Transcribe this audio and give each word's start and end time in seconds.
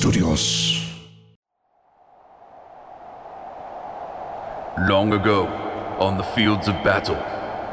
Studios. 0.00 0.82
Long 4.88 5.12
ago, 5.12 5.46
on 5.98 6.16
the 6.16 6.22
fields 6.22 6.68
of 6.68 6.74
battle, 6.82 7.18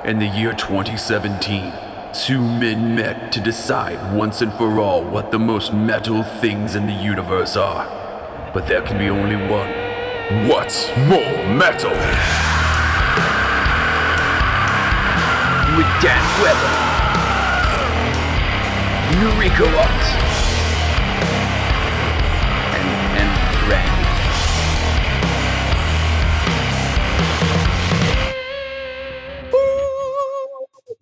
in 0.03 0.19
the 0.19 0.25
year 0.25 0.51
2017, 0.51 1.71
two 2.13 2.41
men 2.41 2.95
met 2.95 3.31
to 3.31 3.39
decide 3.39 4.13
once 4.13 4.41
and 4.41 4.51
for 4.55 4.77
all 4.77 5.05
what 5.05 5.31
the 5.31 5.39
most 5.39 5.73
metal 5.73 6.21
things 6.41 6.75
in 6.75 6.85
the 6.85 6.91
universe 6.91 7.55
are. 7.55 7.85
But 8.53 8.67
there 8.67 8.81
can 8.81 8.97
be 8.97 9.07
only 9.07 9.37
one. 9.37 9.69
What's 10.49 10.89
more 11.07 11.37
metal? 11.55 11.91
With 15.77 15.89
Dan 16.03 16.25
Weber, 16.43 16.75
Noriko 19.15 19.67
Ott, 19.79 20.26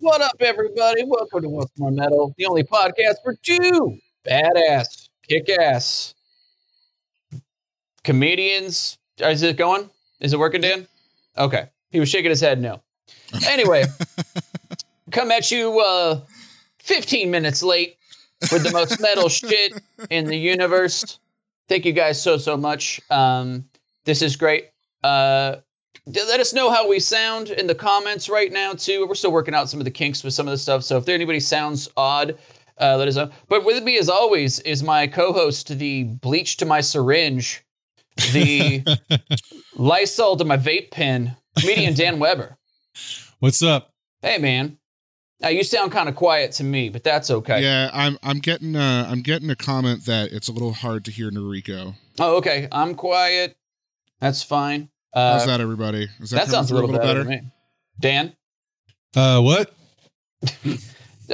What 0.06 0.22
up, 0.22 0.36
everybody? 0.38 1.02
Welcome 1.04 1.42
to 1.42 1.48
What's 1.48 1.76
More 1.80 1.90
Metal, 1.90 2.32
the 2.38 2.46
only 2.46 2.62
podcast 2.62 3.16
for 3.24 3.34
two 3.42 3.98
badass, 4.24 5.08
kick 5.28 5.48
ass 5.48 6.14
comedians. 8.04 8.98
Is 9.18 9.42
it 9.42 9.56
going? 9.56 9.90
Is 10.20 10.32
it 10.32 10.38
working, 10.38 10.60
Dan? 10.60 10.86
Okay. 11.36 11.70
He 11.90 11.98
was 11.98 12.08
shaking 12.08 12.30
his 12.30 12.40
head 12.40 12.60
no. 12.60 12.84
Anyway, 13.48 13.84
come 15.10 15.32
at 15.32 15.50
you 15.50 15.80
uh, 15.80 16.20
15 16.78 17.28
minutes 17.28 17.64
late 17.64 17.96
with 18.52 18.62
the 18.62 18.70
most 18.70 19.00
metal 19.00 19.28
shit 19.28 19.72
in 20.08 20.26
the 20.26 20.38
universe. 20.38 21.18
Thank 21.68 21.84
you 21.84 21.92
guys 21.92 22.22
so, 22.22 22.36
so 22.36 22.56
much. 22.56 23.00
Um, 23.10 23.68
this 24.04 24.22
is 24.22 24.36
great. 24.36 24.66
Uh, 25.02 25.56
let 26.06 26.40
us 26.40 26.52
know 26.52 26.70
how 26.70 26.88
we 26.88 27.00
sound 27.00 27.50
in 27.50 27.66
the 27.66 27.74
comments 27.74 28.28
right 28.28 28.52
now 28.52 28.72
too. 28.72 29.06
We're 29.08 29.14
still 29.14 29.32
working 29.32 29.54
out 29.54 29.68
some 29.68 29.80
of 29.80 29.84
the 29.84 29.90
kinks 29.90 30.22
with 30.22 30.34
some 30.34 30.46
of 30.46 30.52
the 30.52 30.58
stuff. 30.58 30.84
So 30.84 30.96
if 30.96 31.04
there 31.04 31.14
anybody 31.14 31.40
sounds 31.40 31.88
odd, 31.96 32.38
uh, 32.80 32.96
let 32.96 33.08
us 33.08 33.16
know. 33.16 33.30
But 33.48 33.64
with 33.64 33.82
me 33.82 33.98
as 33.98 34.08
always 34.08 34.60
is 34.60 34.82
my 34.82 35.06
co-host, 35.06 35.78
the 35.78 36.04
bleach 36.04 36.58
to 36.58 36.66
my 36.66 36.80
syringe, 36.80 37.64
the 38.32 38.84
Lysol 39.76 40.36
to 40.36 40.44
my 40.44 40.56
vape 40.56 40.90
pen, 40.90 41.36
comedian 41.58 41.94
Dan 41.94 42.18
Weber. 42.18 42.56
What's 43.40 43.62
up? 43.62 43.92
Hey 44.22 44.38
man, 44.38 44.78
now 45.40 45.48
you 45.48 45.64
sound 45.64 45.92
kind 45.92 46.08
of 46.08 46.14
quiet 46.14 46.52
to 46.52 46.64
me, 46.64 46.88
but 46.88 47.02
that's 47.02 47.30
okay. 47.30 47.62
Yeah, 47.62 47.90
I'm 47.92 48.18
I'm 48.22 48.38
getting 48.38 48.76
uh 48.76 49.08
I'm 49.10 49.22
getting 49.22 49.50
a 49.50 49.56
comment 49.56 50.06
that 50.06 50.32
it's 50.32 50.48
a 50.48 50.52
little 50.52 50.72
hard 50.72 51.04
to 51.06 51.10
hear 51.10 51.30
Noriko. 51.30 51.94
Oh, 52.18 52.36
okay. 52.36 52.68
I'm 52.72 52.94
quiet. 52.94 53.56
That's 54.20 54.42
fine. 54.42 54.88
How's 55.16 55.42
Uh, 55.44 55.46
that, 55.46 55.60
everybody? 55.62 56.08
Is 56.20 56.30
that 56.30 56.40
coming 56.40 56.50
sounds 56.52 56.70
a 56.70 56.74
through 56.74 56.86
little, 56.88 57.00
better. 57.00 57.24
to 57.24 57.28
me. 57.30 57.40
Dan, 57.98 58.34
Uh, 59.14 59.40
what? 59.40 59.72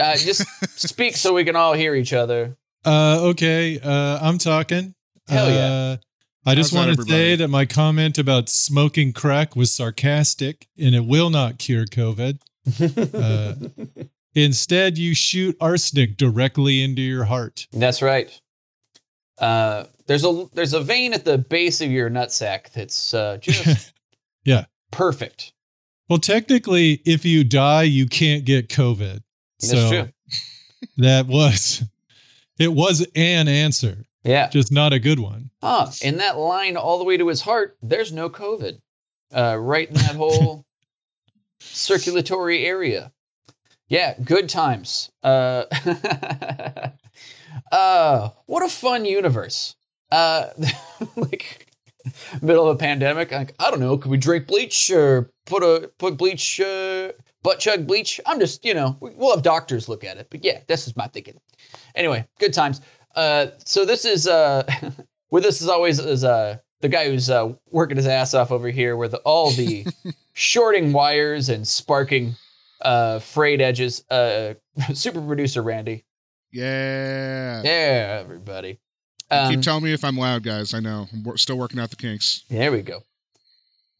uh, 0.00 0.16
just 0.16 0.44
speak 0.78 1.16
so 1.16 1.34
we 1.34 1.42
can 1.44 1.56
all 1.56 1.72
hear 1.72 1.94
each 1.96 2.12
other. 2.12 2.56
Uh, 2.84 3.18
okay. 3.30 3.80
Uh, 3.80 4.18
I'm 4.22 4.38
talking. 4.38 4.94
Hell 5.28 5.50
yeah. 5.50 5.66
Uh, 5.66 5.96
I 6.46 6.54
just 6.54 6.72
want 6.72 6.96
to 6.96 7.02
say 7.02 7.34
that 7.36 7.48
my 7.48 7.64
comment 7.66 8.18
about 8.18 8.48
smoking 8.48 9.12
crack 9.12 9.56
was 9.56 9.72
sarcastic 9.72 10.68
and 10.78 10.94
it 10.94 11.04
will 11.04 11.30
not 11.30 11.58
cure 11.58 11.84
COVID. 11.86 12.38
Uh, 13.14 13.54
instead, 14.34 14.96
you 14.96 15.14
shoot 15.14 15.56
arsenic 15.60 16.16
directly 16.16 16.82
into 16.82 17.02
your 17.02 17.24
heart. 17.24 17.66
That's 17.72 18.00
right. 18.00 18.40
Uh, 19.42 19.86
there's 20.06 20.24
a 20.24 20.46
there's 20.54 20.72
a 20.72 20.80
vein 20.80 21.12
at 21.12 21.24
the 21.24 21.36
base 21.36 21.80
of 21.80 21.90
your 21.90 22.08
nutsack 22.08 22.70
that's 22.72 23.12
uh, 23.12 23.36
just 23.40 23.92
Yeah. 24.44 24.64
perfect. 24.90 25.52
Well, 26.08 26.18
technically, 26.18 27.00
if 27.04 27.24
you 27.24 27.42
die, 27.44 27.82
you 27.84 28.06
can't 28.06 28.44
get 28.44 28.68
COVID. 28.68 29.20
That's 29.60 29.70
so 29.72 29.88
true. 29.90 30.08
that 30.98 31.26
was, 31.26 31.82
it 32.58 32.72
was 32.72 33.06
an 33.14 33.48
answer, 33.48 34.04
Yeah. 34.24 34.48
just 34.48 34.70
not 34.72 34.92
a 34.92 34.98
good 34.98 35.18
one. 35.20 35.50
Huh. 35.62 35.90
In 36.02 36.18
that 36.18 36.36
line 36.38 36.76
all 36.76 36.98
the 36.98 37.04
way 37.04 37.16
to 37.16 37.28
his 37.28 37.40
heart, 37.42 37.76
there's 37.82 38.12
no 38.12 38.28
COVID. 38.30 38.80
Uh, 39.34 39.56
right 39.58 39.88
in 39.88 39.94
that 39.94 40.14
whole 40.16 40.64
circulatory 41.60 42.64
area. 42.66 43.12
Yeah, 43.88 44.14
good 44.22 44.48
times. 44.48 45.10
Uh, 45.22 45.64
uh, 47.70 48.30
what 48.46 48.64
a 48.64 48.68
fun 48.68 49.04
universe. 49.04 49.76
Uh, 50.10 50.46
like 51.16 51.66
middle 52.42 52.68
of 52.68 52.76
a 52.76 52.78
pandemic. 52.78 53.30
Like, 53.32 53.54
I 53.58 53.70
don't 53.70 53.80
know. 53.80 53.96
Could 53.96 54.10
we 54.10 54.16
drink 54.18 54.46
bleach 54.46 54.90
or 54.90 55.30
put 55.46 55.62
a 55.62 55.90
put 55.98 56.16
bleach, 56.16 56.60
uh, 56.60 57.12
butt 57.42 57.58
chug 57.60 57.86
bleach? 57.86 58.20
I'm 58.26 58.38
just, 58.40 58.64
you 58.64 58.74
know, 58.74 58.96
we- 59.00 59.10
we'll 59.14 59.34
have 59.34 59.42
doctors 59.42 59.88
look 59.88 60.04
at 60.04 60.16
it. 60.16 60.28
But 60.30 60.44
yeah, 60.44 60.60
this 60.68 60.86
is 60.86 60.96
my 60.96 61.06
thinking. 61.06 61.38
Anyway, 61.94 62.26
good 62.38 62.52
times. 62.54 62.80
Uh, 63.14 63.48
so 63.64 63.84
this 63.84 64.04
is 64.04 64.26
uh, 64.26 64.64
with 65.30 65.44
us 65.44 65.60
as 65.62 65.68
always 65.68 65.98
is 65.98 66.24
uh 66.24 66.56
the 66.80 66.88
guy 66.88 67.08
who's 67.08 67.30
uh, 67.30 67.52
working 67.70 67.96
his 67.96 68.06
ass 68.08 68.34
off 68.34 68.50
over 68.50 68.68
here 68.68 68.96
with 68.96 69.14
all 69.24 69.50
the 69.52 69.86
shorting 70.32 70.92
wires 70.92 71.48
and 71.48 71.66
sparking 71.68 72.34
uh 72.80 73.18
frayed 73.20 73.60
edges. 73.60 74.04
Uh, 74.10 74.54
super 74.94 75.20
producer 75.20 75.62
Randy. 75.62 76.04
Yeah. 76.52 77.62
Yeah, 77.64 78.18
everybody. 78.20 78.78
Keep 79.30 79.38
Um, 79.56 79.60
telling 79.62 79.84
me 79.84 79.92
if 79.94 80.04
I'm 80.04 80.16
loud, 80.16 80.42
guys. 80.42 80.74
I 80.74 80.80
know. 80.80 81.08
I'm 81.12 81.36
still 81.38 81.56
working 81.56 81.80
out 81.80 81.88
the 81.90 81.96
kinks. 81.96 82.44
There 82.50 82.70
we 82.70 82.82
go. 82.82 83.02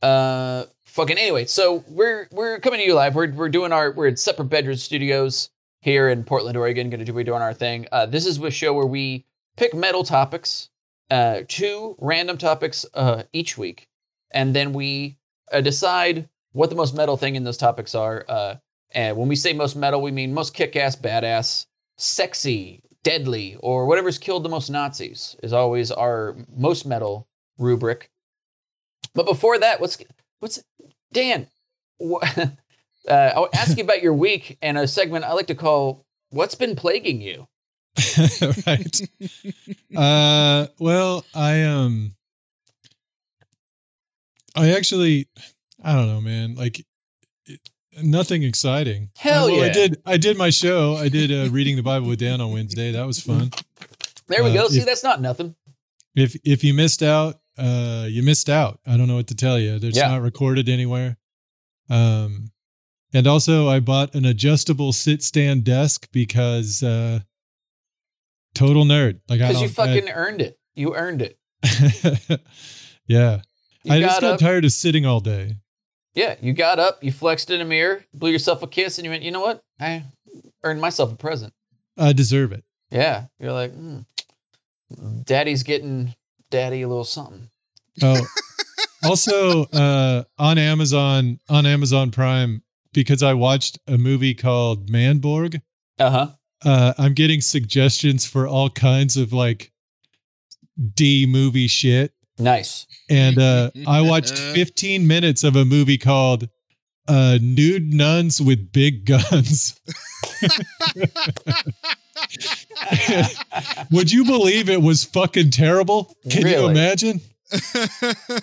Uh, 0.03 0.65
fucking 0.85 1.17
anyway. 1.17 1.47
So 1.47 1.85
we're 1.89 2.29
we're 2.31 2.59
coming 2.61 2.81
to 2.81 2.87
you 2.87 2.95
live. 2.95 3.15
We're 3.15 3.33
we're 3.33 3.49
doing 3.49 3.73
our 3.73 3.93
we're 3.93 4.09
in 4.09 4.17
separate 4.17 4.47
bedroom 4.47 4.77
studios 4.77 5.49
here 5.81 6.09
in 6.11 6.25
Portland, 6.25 6.57
Oregon. 6.59 6.91
Going 6.91 6.99
to 7.01 7.07
do 7.07 7.15
we're 7.15 7.25
doing 7.25 7.41
our 7.41 7.55
thing. 7.55 7.87
Uh, 7.91 8.05
this 8.07 8.27
is 8.27 8.39
a 8.39 8.51
show 8.51 8.75
where 8.75 8.87
we 8.87 9.25
pick 9.57 9.75
metal 9.75 10.05
topics, 10.05 10.69
uh, 11.11 11.41
two 11.49 11.97
random 11.99 12.37
topics 12.37 12.85
uh 12.95 13.23
each 13.33 13.57
week, 13.57 13.89
and 14.33 14.55
then 14.55 14.73
we 14.75 15.17
uh, 15.53 15.61
decide 15.63 16.29
what 16.53 16.69
the 16.69 16.77
most 16.77 16.95
metal 16.95 17.17
thing 17.17 17.37
in 17.37 17.45
those 17.45 17.57
topics 17.57 17.95
are. 17.95 18.27
Uh, 18.29 18.57
and 18.95 19.17
when 19.17 19.29
we 19.29 19.37
say 19.37 19.55
most 19.55 19.77
metal, 19.77 20.03
we 20.03 20.11
mean 20.11 20.35
most 20.35 20.53
kick-ass, 20.53 20.97
badass, 20.97 21.65
sexy, 22.03 22.83
deadly, 23.03 23.57
or 23.61 23.87
whatever's 23.87 24.19
killed 24.19 24.43
the 24.43 24.49
most 24.49 24.71
Nazis 24.71 25.37
is 25.43 25.53
always 25.53 25.91
our 25.91 26.37
most 26.55 26.85
metal 26.85 27.29
rubric. 27.59 28.11
But 29.15 29.27
before 29.27 29.59
that, 29.59 29.81
what's 29.81 29.99
what's 30.41 30.63
Dan? 31.13 31.49
What, 31.99 32.39
uh, 33.09 33.13
I'll 33.35 33.49
ask 33.55 33.77
you 33.77 33.85
about 33.85 34.03
your 34.03 34.15
week 34.15 34.59
and 34.63 34.79
a 34.79 34.89
segment 34.89 35.25
I 35.25 35.33
like 35.33 35.47
to 35.49 35.55
call 35.55 36.05
"What's 36.31 36.55
been 36.55 36.77
plaguing 36.77 37.21
you." 37.21 37.49
right. 38.67 39.01
uh 39.95 40.67
well, 40.79 41.25
I 41.35 41.63
um 41.63 42.15
I 44.57 44.73
actually 44.73 45.29
I 45.83 45.95
don't 45.95 46.09
know, 46.09 46.21
man. 46.21 46.55
Like 46.55 46.85
nothing 48.01 48.43
exciting. 48.43 49.11
Hell 49.17 49.47
Uh, 49.47 49.53
well, 49.53 49.65
I 49.65 49.69
did 49.73 50.03
I 50.07 50.17
did 50.17 50.37
my 50.39 50.51
show. 50.51 50.95
I 50.97 51.09
did 51.09 51.33
uh, 51.33 51.51
reading 51.51 51.77
the 51.77 51.83
Bible 51.83 52.09
with 52.09 52.19
Dan 52.21 52.41
on 52.41 52.53
Wednesday. 52.53 52.93
That 52.93 53.07
was 53.07 53.21
fun. 53.21 53.51
There 54.29 54.43
we 54.45 54.51
Uh, 54.51 54.55
go. 54.55 54.69
See, 54.69 54.79
if- 54.79 54.87
that's 54.87 55.03
not 55.05 55.21
nothing. 55.21 55.55
If 56.15 56.37
if 56.45 56.63
you 56.65 56.75
missed 56.75 57.03
out, 57.03 57.41
uh 57.59 58.07
you 58.09 58.23
missed 58.23 58.49
out. 58.51 58.81
I 58.87 58.97
don't 58.97 59.09
know 59.09 59.17
what 59.17 59.29
to 59.29 59.35
tell 59.35 59.59
you. 59.59 59.79
It's 59.83 59.97
Yeah. 59.97 60.09
not 60.09 60.23
recorded 60.23 60.69
anywhere. 60.69 61.17
Um 61.91 62.51
and 63.15 63.27
also 63.27 63.69
I 63.69 63.81
bought 63.81 64.15
an 64.15 64.25
adjustable 64.25 64.93
sit 64.93 65.23
stand 65.23 65.65
desk 65.65 66.09
because 66.13 66.83
uh 66.83 67.21
total 68.55 68.85
nerd. 68.85 69.21
Like 69.29 69.41
I 69.41 69.49
Because 69.49 69.63
you 69.63 69.69
fucking 69.69 70.09
earned 70.11 70.41
it. 70.43 70.59
You 70.75 70.95
earned 70.95 71.23
it. 71.23 71.39
Yeah. 73.09 73.41
You 73.85 73.93
I 73.95 74.01
just 74.01 74.21
got 74.21 74.35
up. 74.35 74.41
tired 74.41 74.65
of 74.65 74.73
sitting 74.73 75.05
all 75.05 75.21
day. 75.21 75.57
Yeah, 76.15 76.37
you 76.41 76.53
got 76.53 76.79
up, 76.79 77.03
you 77.03 77.11
flexed 77.11 77.51
in 77.51 77.61
a 77.61 77.65
mirror, 77.65 78.05
blew 78.13 78.31
yourself 78.31 78.63
a 78.63 78.67
kiss, 78.67 78.99
and 78.99 79.05
you 79.05 79.11
went, 79.11 79.23
you 79.23 79.31
know 79.31 79.41
what? 79.41 79.63
I 79.81 80.05
earned 80.63 80.81
myself 80.81 81.13
a 81.13 81.17
present. 81.17 81.55
I 81.97 82.13
deserve 82.13 82.53
it. 82.53 82.65
Yeah. 82.91 83.27
You're 83.39 83.53
like, 83.53 83.73
mm, 83.73 84.05
daddy's 85.25 85.63
getting 85.63 86.15
daddy 86.51 86.83
a 86.83 86.89
little 86.89 87.05
something. 87.05 87.49
Oh, 88.03 88.21
also 89.05 89.65
uh, 89.65 90.25
on 90.39 90.59
Amazon 90.59 91.41
on 91.49 91.67
Amazon 91.67 92.11
Prime 92.11 92.63
because 92.93 93.23
I 93.23 93.35
watched 93.35 93.79
a 93.87 93.99
movie 93.99 94.35
called 94.35 94.89
Manborg. 94.89 95.61
Uh 95.99 96.11
huh. 96.11 96.29
Uh, 96.65 96.95
I'm 96.97 97.15
getting 97.15 97.41
suggestions 97.41 98.25
for 98.25 98.47
all 98.47 98.71
kinds 98.71 99.17
of 99.17 99.33
like 99.33 99.73
D 100.95 101.27
movie 101.27 101.67
shit, 101.67 102.13
Nice. 102.39 102.87
and 103.11 103.39
uh, 103.39 103.71
I 103.87 104.01
watched 104.09 104.37
15 104.39 105.07
minutes 105.07 105.45
of 105.45 105.55
a 105.57 105.65
movie 105.65 105.99
called 105.99 106.49
uh, 107.09 107.39
"Nude 107.41 107.93
Nuns 107.93 108.41
with 108.41 108.73
Big 108.73 109.05
Guns." 109.07 109.79
Would 113.91 114.11
you 114.13 114.25
believe 114.25 114.69
it 114.69 114.83
was 114.83 115.05
fucking 115.05 115.51
terrible? 115.51 116.17
Can 116.31 116.47
you 116.47 116.69
imagine? 116.69 117.21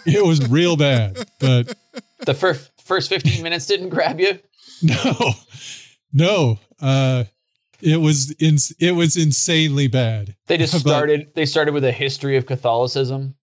It 0.05 0.25
was 0.25 0.47
real 0.49 0.77
bad, 0.77 1.17
but 1.39 1.75
the 2.25 2.33
first 2.33 2.71
first 2.83 3.09
15 3.09 3.41
minutes 3.43 3.65
didn't 3.65 3.89
grab 3.89 4.19
you. 4.19 4.39
no, 4.83 5.31
no. 6.13 6.59
Uh, 6.79 7.23
it 7.81 7.97
was 7.97 8.33
ins- 8.39 8.71
it 8.79 8.91
was 8.91 9.17
insanely 9.17 9.87
bad. 9.87 10.35
They 10.47 10.57
just 10.57 10.73
But- 10.73 10.79
started. 10.81 11.31
They 11.35 11.45
started 11.45 11.73
with 11.73 11.83
a 11.83 11.91
history 11.91 12.37
of 12.37 12.45
Catholicism. 12.45 13.35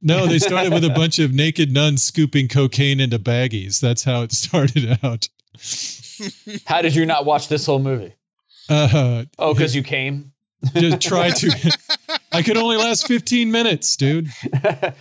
No, 0.00 0.26
they 0.26 0.38
started 0.38 0.72
with 0.72 0.84
a 0.84 0.90
bunch 0.90 1.18
of 1.18 1.32
naked 1.32 1.72
nuns 1.72 2.02
scooping 2.04 2.48
cocaine 2.48 3.00
into 3.00 3.18
baggies. 3.18 3.80
That's 3.80 4.04
how 4.04 4.22
it 4.22 4.32
started 4.44 4.98
out. 5.02 5.28
How 6.66 6.82
did 6.82 6.94
you 6.94 7.04
not 7.04 7.24
watch 7.24 7.48
this 7.48 7.66
whole 7.66 7.78
movie? 7.80 8.14
Uh, 8.68 9.24
Oh, 9.38 9.54
because 9.54 9.74
you 9.74 9.82
came. 9.82 10.32
just 10.74 11.00
try 11.00 11.30
to. 11.30 11.78
I 12.32 12.42
could 12.42 12.56
only 12.56 12.76
last 12.76 13.06
15 13.06 13.50
minutes, 13.50 13.96
dude. 13.96 14.28
I 14.62 14.92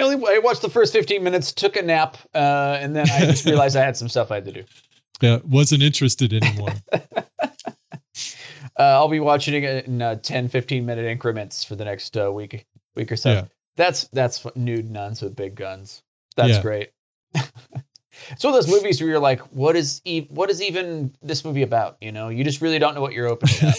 only 0.00 0.16
I 0.26 0.38
watched 0.38 0.62
the 0.62 0.70
first 0.70 0.92
15 0.92 1.22
minutes, 1.22 1.52
took 1.52 1.76
a 1.76 1.82
nap, 1.82 2.16
uh, 2.34 2.78
and 2.80 2.94
then 2.96 3.08
I 3.10 3.20
just 3.20 3.44
realized 3.44 3.76
I 3.76 3.84
had 3.84 3.96
some 3.96 4.08
stuff 4.08 4.30
I 4.30 4.36
had 4.36 4.44
to 4.46 4.52
do. 4.52 4.64
Yeah, 5.20 5.38
wasn't 5.44 5.82
interested 5.82 6.32
anymore. 6.32 6.70
Uh, 8.76 8.82
I'll 8.82 9.08
be 9.08 9.20
watching 9.20 9.62
it 9.62 9.86
in 9.86 10.02
uh, 10.02 10.16
10, 10.16 10.48
15 10.48 10.84
minute 10.84 11.04
increments 11.04 11.62
for 11.62 11.76
the 11.76 11.84
next 11.84 12.16
uh, 12.16 12.32
week, 12.32 12.66
week 12.96 13.12
or 13.12 13.16
so. 13.16 13.30
Yeah. 13.32 13.44
That's 13.76 14.08
that's 14.08 14.44
nude 14.56 14.90
nuns 14.90 15.20
with 15.22 15.34
big 15.36 15.54
guns. 15.54 16.02
That's 16.36 16.50
Yeah. 16.56 16.62
great. 16.62 16.90
it's 17.34 18.44
one 18.44 18.54
of 18.54 18.64
those 18.64 18.68
movies 18.68 19.00
where 19.00 19.10
you're 19.10 19.18
like, 19.18 19.40
what 19.52 19.76
is 19.76 20.00
e- 20.04 20.26
what 20.30 20.50
is 20.50 20.62
even 20.62 21.14
this 21.22 21.44
movie 21.44 21.62
about? 21.62 21.96
You 22.00 22.12
know, 22.12 22.28
you 22.28 22.44
just 22.44 22.60
really 22.60 22.78
don't 22.78 22.94
know 22.94 23.00
what 23.00 23.12
you're 23.12 23.26
opening 23.28 23.56
up. 23.64 23.74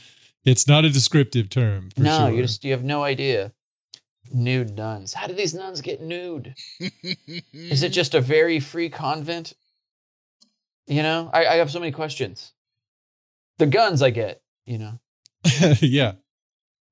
it's 0.44 0.68
not 0.68 0.84
a 0.84 0.90
descriptive 0.90 1.50
term. 1.50 1.90
For 1.90 2.02
no, 2.02 2.18
sure. 2.18 2.30
you 2.30 2.42
just 2.42 2.64
you 2.64 2.72
have 2.72 2.84
no 2.84 3.02
idea. 3.02 3.52
Nude 4.32 4.76
nuns. 4.76 5.12
How 5.12 5.26
do 5.26 5.34
these 5.34 5.54
nuns 5.54 5.80
get 5.80 6.00
nude? 6.00 6.54
Is 7.52 7.82
it 7.82 7.88
just 7.88 8.14
a 8.14 8.20
very 8.20 8.60
free 8.60 8.88
convent? 8.88 9.54
You 10.86 11.02
know, 11.02 11.28
I, 11.32 11.46
I 11.46 11.54
have 11.56 11.70
so 11.70 11.80
many 11.80 11.90
questions. 11.90 12.52
The 13.58 13.66
guns 13.66 14.02
I 14.02 14.10
get, 14.10 14.40
you 14.66 14.78
know. 14.78 15.00
yeah. 15.80 16.12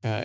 Uh, 0.03 0.25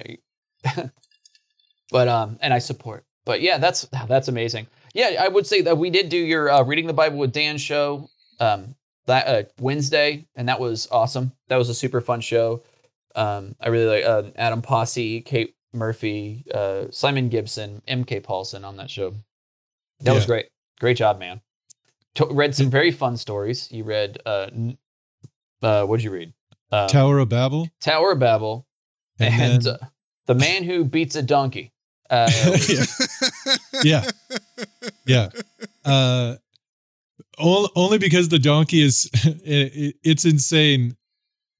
but 1.93 2.07
um, 2.09 2.37
and 2.41 2.53
I 2.53 2.57
support. 2.57 3.05
But 3.23 3.39
yeah, 3.41 3.59
that's 3.59 3.87
that's 4.09 4.27
amazing. 4.27 4.67
Yeah, 4.93 5.15
I 5.21 5.29
would 5.29 5.47
say 5.47 5.61
that 5.61 5.77
we 5.77 5.89
did 5.89 6.09
do 6.09 6.17
your 6.17 6.51
uh, 6.51 6.63
reading 6.63 6.87
the 6.87 6.93
Bible 6.93 7.17
with 7.17 7.31
Dan 7.31 7.57
show 7.57 8.09
um 8.41 8.75
that 9.05 9.27
uh, 9.27 9.43
Wednesday, 9.59 10.25
and 10.35 10.49
that 10.49 10.59
was 10.59 10.89
awesome. 10.91 11.31
That 11.47 11.57
was 11.57 11.69
a 11.69 11.75
super 11.75 12.01
fun 12.01 12.19
show. 12.19 12.63
Um, 13.15 13.55
I 13.61 13.69
really 13.69 14.01
like 14.01 14.05
uh, 14.05 14.31
Adam 14.35 14.61
Posse, 14.61 15.21
Kate 15.21 15.53
Murphy, 15.71 16.45
uh, 16.53 16.85
Simon 16.89 17.29
Gibson, 17.29 17.81
M.K. 17.87 18.21
Paulson 18.21 18.65
on 18.65 18.77
that 18.77 18.89
show. 18.89 19.13
That 19.99 20.15
was 20.15 20.25
great. 20.25 20.47
Great 20.79 20.97
job, 20.97 21.19
man. 21.19 21.41
To- 22.15 22.25
read 22.25 22.55
some 22.55 22.69
very 22.69 22.91
fun 22.91 23.17
stories. 23.17 23.71
You 23.71 23.83
read 23.83 24.17
uh, 24.25 24.49
uh 25.61 25.85
what'd 25.85 26.03
you 26.03 26.11
read? 26.11 26.33
Uh, 26.71 26.87
Tower 26.87 27.19
of 27.19 27.29
Babel. 27.29 27.69
Tower 27.81 28.13
of 28.13 28.19
Babel 28.19 28.65
And, 29.19 29.41
and, 29.41 29.61
then, 29.61 29.73
uh, 29.75 29.85
the 30.25 30.35
man 30.35 30.63
who 30.63 30.85
beats 30.85 31.15
a 31.15 31.21
donkey. 31.21 31.72
Uh, 32.09 32.29
yeah. 33.83 34.09
Yeah. 35.05 35.29
Uh, 35.85 36.35
only, 37.39 37.97
because 37.97 38.29
the 38.29 38.39
donkey 38.39 38.81
is, 38.81 39.09
it, 39.23 39.71
it- 39.75 39.95
it's 40.03 40.25
insane. 40.25 40.95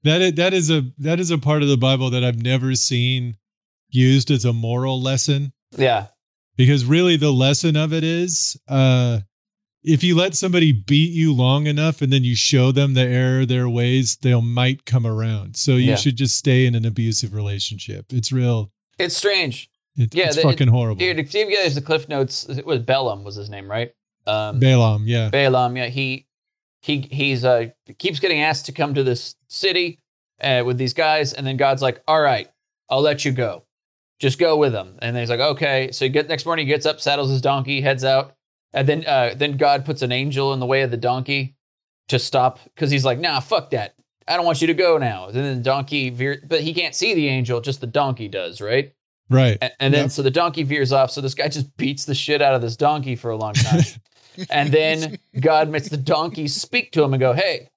That 0.03 0.21
is, 0.21 0.33
that 0.33 0.53
is 0.53 0.69
a 0.69 0.83
that 0.97 1.19
is 1.21 1.31
a 1.31 1.37
part 1.37 1.61
of 1.63 1.69
the 1.69 1.77
Bible 1.77 2.09
that 2.09 2.25
I've 2.25 2.41
never 2.43 2.75
seen 2.75 3.37
used 3.89 4.29
as 4.31 4.43
a 4.43 4.51
moral 4.51 5.01
lesson. 5.01 5.53
yeah, 5.77 6.07
because 6.57 6.83
really 6.83 7.15
the 7.15 7.31
lesson 7.31 7.77
of 7.77 7.93
it 7.93 8.03
is 8.03 8.57
uh 8.67 9.19
if 9.81 10.03
you 10.03 10.15
let 10.15 10.35
somebody 10.35 10.71
beat 10.73 11.11
you 11.13 11.33
long 11.33 11.67
enough 11.67 12.01
and 12.01 12.11
then 12.11 12.23
you 12.25 12.35
show 12.35 12.71
them 12.73 12.93
the 12.95 13.01
error 13.01 13.41
of 13.41 13.47
their 13.47 13.67
ways 13.69 14.17
they'll 14.17 14.41
might 14.41 14.85
come 14.85 15.05
around 15.07 15.55
so 15.55 15.71
you 15.77 15.91
Yeah. 15.91 15.95
should 15.95 16.15
just 16.17 16.35
stay 16.37 16.65
in 16.65 16.75
an 16.75 16.85
abusive 16.85 17.33
relationship 17.33 18.07
it's 18.11 18.31
real 18.31 18.71
it's 18.99 19.15
strange. 19.17 19.69
It, 19.97 20.13
Yeah, 20.15 20.27
it's 20.27 20.35
the- 20.37 20.41
fucking 20.43 20.67
horrible 20.67 20.99
Here, 20.99 21.13
to 21.13 21.23
give 21.23 21.49
you 21.49 21.57
guys 21.57 21.75
the 21.75 21.81
cliff 21.81 22.07
notes, 22.09 22.47
it 22.49 22.65
was 22.65 22.79
Balaam 22.81 23.23
was 23.23 23.35
his 23.35 23.49
name, 23.49 23.69
right? 23.69 23.91
Um, 24.25 24.59
balaam 24.59 25.03
yeah 25.05 25.29
Balaam, 25.29 25.75
yeah, 25.75 25.87
he 25.87 26.27
he 26.81 27.01
he's 27.01 27.43
uh 27.43 27.67
keeps 27.97 28.19
getting 28.19 28.41
asked 28.41 28.65
to 28.67 28.71
come 28.71 28.93
to 28.93 29.03
this 29.03 29.35
city 29.47 29.99
uh, 30.41 30.63
with 30.65 30.77
these 30.77 30.93
guys, 30.93 31.33
and 31.33 31.45
then 31.45 31.57
God's 31.57 31.81
like, 31.81 32.01
"All 32.07 32.21
right, 32.21 32.49
I'll 32.89 33.01
let 33.01 33.25
you 33.25 33.31
go, 33.31 33.65
just 34.19 34.39
go 34.39 34.57
with 34.57 34.71
them." 34.71 34.97
And 35.01 35.17
he's 35.17 35.29
like, 35.29 35.39
"Okay." 35.39 35.91
So 35.91 36.05
he 36.05 36.09
get 36.09 36.27
next 36.29 36.45
morning, 36.45 36.65
he 36.67 36.73
gets 36.73 36.85
up, 36.85 37.01
saddles 37.01 37.29
his 37.29 37.41
donkey, 37.41 37.81
heads 37.81 38.03
out, 38.05 38.35
and 38.73 38.87
then 38.87 39.05
uh, 39.05 39.33
then 39.35 39.57
God 39.57 39.85
puts 39.85 40.01
an 40.01 40.11
angel 40.11 40.53
in 40.53 40.59
the 40.59 40.65
way 40.65 40.81
of 40.81 40.91
the 40.91 40.97
donkey 40.97 41.55
to 42.07 42.17
stop 42.19 42.59
because 42.63 42.91
he's 42.91 43.05
like, 43.05 43.19
"Nah, 43.19 43.39
fuck 43.41 43.69
that." 43.71 43.95
I 44.27 44.37
don't 44.37 44.45
want 44.45 44.61
you 44.61 44.67
to 44.67 44.73
go 44.73 44.97
now. 44.97 45.27
And 45.27 45.35
then 45.35 45.57
the 45.57 45.63
donkey 45.63 46.09
veer, 46.09 46.41
but 46.47 46.61
he 46.61 46.73
can't 46.73 46.95
see 46.95 47.13
the 47.13 47.27
angel, 47.27 47.59
just 47.59 47.81
the 47.81 47.87
donkey 47.87 48.29
does, 48.29 48.61
right? 48.61 48.93
Right 49.29 49.57
And, 49.61 49.71
and 49.79 49.93
then 49.93 50.03
Yep. 50.05 50.11
so 50.11 50.21
the 50.21 50.31
donkey 50.31 50.63
veers 50.63 50.91
off. 50.91 51.11
So 51.11 51.21
this 51.21 51.33
guy 51.33 51.47
just 51.47 51.75
beats 51.77 52.05
the 52.05 52.15
shit 52.15 52.41
out 52.41 52.55
of 52.55 52.61
this 52.61 52.75
donkey 52.75 53.15
for 53.15 53.31
a 53.31 53.37
long 53.37 53.53
time. 53.53 53.81
and 54.49 54.71
then 54.71 55.17
God 55.39 55.69
makes 55.69 55.89
the 55.89 55.97
donkey 55.97 56.47
speak 56.47 56.91
to 56.93 57.03
him 57.03 57.13
and 57.13 57.19
go, 57.19 57.33
Hey, 57.33 57.69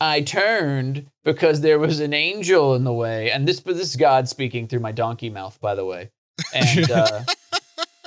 I 0.00 0.22
turned 0.22 1.06
because 1.24 1.60
there 1.60 1.78
was 1.78 2.00
an 2.00 2.14
angel 2.14 2.74
in 2.74 2.84
the 2.84 2.92
way. 2.92 3.30
And 3.30 3.46
this, 3.46 3.60
this 3.60 3.78
is 3.90 3.96
God 3.96 4.28
speaking 4.28 4.66
through 4.66 4.80
my 4.80 4.92
donkey 4.92 5.28
mouth, 5.28 5.60
by 5.60 5.74
the 5.74 5.84
way. 5.84 6.10
And 6.54 6.90
uh, 7.02 7.24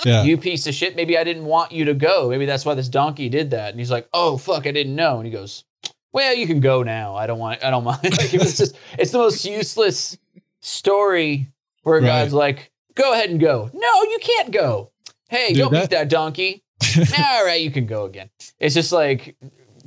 yeah 0.04 0.24
you 0.24 0.36
piece 0.36 0.66
of 0.66 0.74
shit, 0.74 0.96
maybe 0.96 1.16
I 1.16 1.24
didn't 1.24 1.44
want 1.46 1.72
you 1.72 1.84
to 1.86 1.94
go. 1.94 2.28
Maybe 2.28 2.46
that's 2.46 2.64
why 2.66 2.74
this 2.74 2.88
donkey 2.88 3.28
did 3.28 3.52
that. 3.52 3.70
And 3.70 3.78
he's 3.78 3.90
like, 3.92 4.08
Oh, 4.12 4.36
fuck, 4.36 4.66
I 4.66 4.72
didn't 4.72 4.96
know. 4.96 5.16
And 5.18 5.24
he 5.26 5.32
goes, 5.32 5.64
Well, 6.12 6.34
you 6.34 6.46
can 6.46 6.60
go 6.60 6.82
now. 6.82 7.14
I 7.14 7.26
don't 7.28 7.38
want, 7.38 7.64
I 7.64 7.70
don't 7.70 7.84
mind. 7.92 8.02
like, 8.02 8.34
it 8.34 8.40
was 8.40 8.56
just, 8.58 8.76
it's 8.98 9.12
the 9.12 9.18
most 9.18 9.44
useless 9.44 10.18
story 10.60 11.46
where 11.84 12.00
Right. 12.00 12.06
God's 12.06 12.32
like, 12.34 12.70
Go 12.96 13.12
ahead 13.12 13.30
and 13.30 13.40
go. 13.40 13.70
No, 13.72 14.02
you 14.04 14.18
can't 14.20 14.52
go. 14.52 14.92
Hey, 15.28 15.48
Dude, 15.48 15.56
don't 15.58 15.72
that- 15.72 15.90
beat 15.90 15.96
that 15.96 16.08
donkey. 16.08 16.62
All 17.18 17.44
right, 17.44 17.60
you 17.60 17.70
can 17.70 17.86
go 17.86 18.04
again. 18.04 18.30
It's 18.58 18.74
just 18.74 18.92
like 18.92 19.36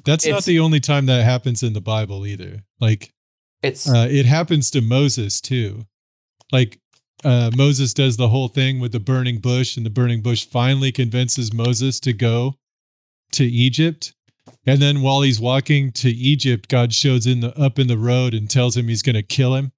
that's 0.03 0.25
not 0.25 0.45
the 0.45 0.59
only 0.59 0.79
time 0.79 1.05
that 1.07 1.23
happens 1.23 1.63
in 1.63 1.73
the 1.73 1.81
bible 1.81 2.25
either 2.25 2.63
like 2.79 3.13
it's 3.61 3.89
uh, 3.89 4.07
it 4.09 4.25
happens 4.25 4.71
to 4.71 4.81
Moses 4.81 5.41
too. 5.41 5.85
Like 6.51 6.79
uh, 7.23 7.51
Moses 7.55 7.93
does 7.93 8.17
the 8.17 8.29
whole 8.29 8.47
thing 8.47 8.79
with 8.79 8.91
the 8.91 8.99
burning 8.99 9.39
bush, 9.39 9.75
and 9.77 9.85
the 9.85 9.89
burning 9.89 10.21
bush 10.21 10.45
finally 10.45 10.91
convinces 10.91 11.51
Moses 11.53 11.99
to 12.01 12.13
go 12.13 12.55
to 13.33 13.43
Egypt. 13.45 14.13
And 14.65 14.81
then 14.81 15.01
while 15.01 15.21
he's 15.21 15.39
walking 15.39 15.91
to 15.93 16.09
Egypt, 16.09 16.69
God 16.69 16.93
shows 16.93 17.25
in 17.25 17.39
the 17.41 17.57
up 17.59 17.79
in 17.79 17.87
the 17.87 17.97
road 17.97 18.33
and 18.33 18.49
tells 18.49 18.77
him 18.77 18.87
he's 18.87 19.01
going 19.01 19.15
to 19.15 19.23
kill 19.23 19.55
him. 19.55 19.71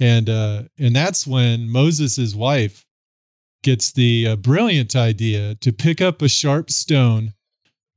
And 0.00 0.28
uh, 0.28 0.62
and 0.78 0.96
that's 0.96 1.26
when 1.26 1.68
Moses' 1.70 2.34
wife 2.34 2.86
gets 3.62 3.92
the 3.92 4.26
uh, 4.26 4.36
brilliant 4.36 4.96
idea 4.96 5.54
to 5.56 5.72
pick 5.72 6.00
up 6.00 6.20
a 6.20 6.28
sharp 6.28 6.70
stone, 6.70 7.34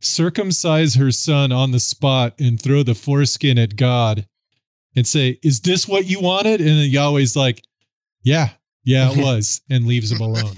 circumcise 0.02 0.96
her 0.96 1.12
son 1.12 1.52
on 1.52 1.72
the 1.72 1.80
spot, 1.80 2.36
and 2.40 2.62
throw 2.62 2.84
the 2.84 2.96
foreskin 2.96 3.58
at 3.58 3.76
God 3.76 4.28
and 4.96 5.08
say, 5.08 5.40
Is 5.44 5.62
this 5.62 5.88
what 5.88 6.06
you 6.06 6.20
wanted? 6.22 6.62
And 6.62 6.70
then 6.70 6.90
Yahweh's 6.90 7.36
like, 7.36 7.64
Yeah, 8.24 8.50
yeah, 8.84 9.12
it 9.12 9.18
was, 9.24 9.62
and 9.70 9.86
leaves 9.86 10.12
him 10.12 10.22
alone. 10.22 10.54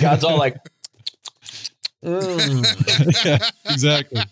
God's 0.00 0.24
all 0.24 0.38
like, 0.38 0.56
"Mm, 2.04 3.24
yeah, 3.24 3.38
exactly. 3.72 4.22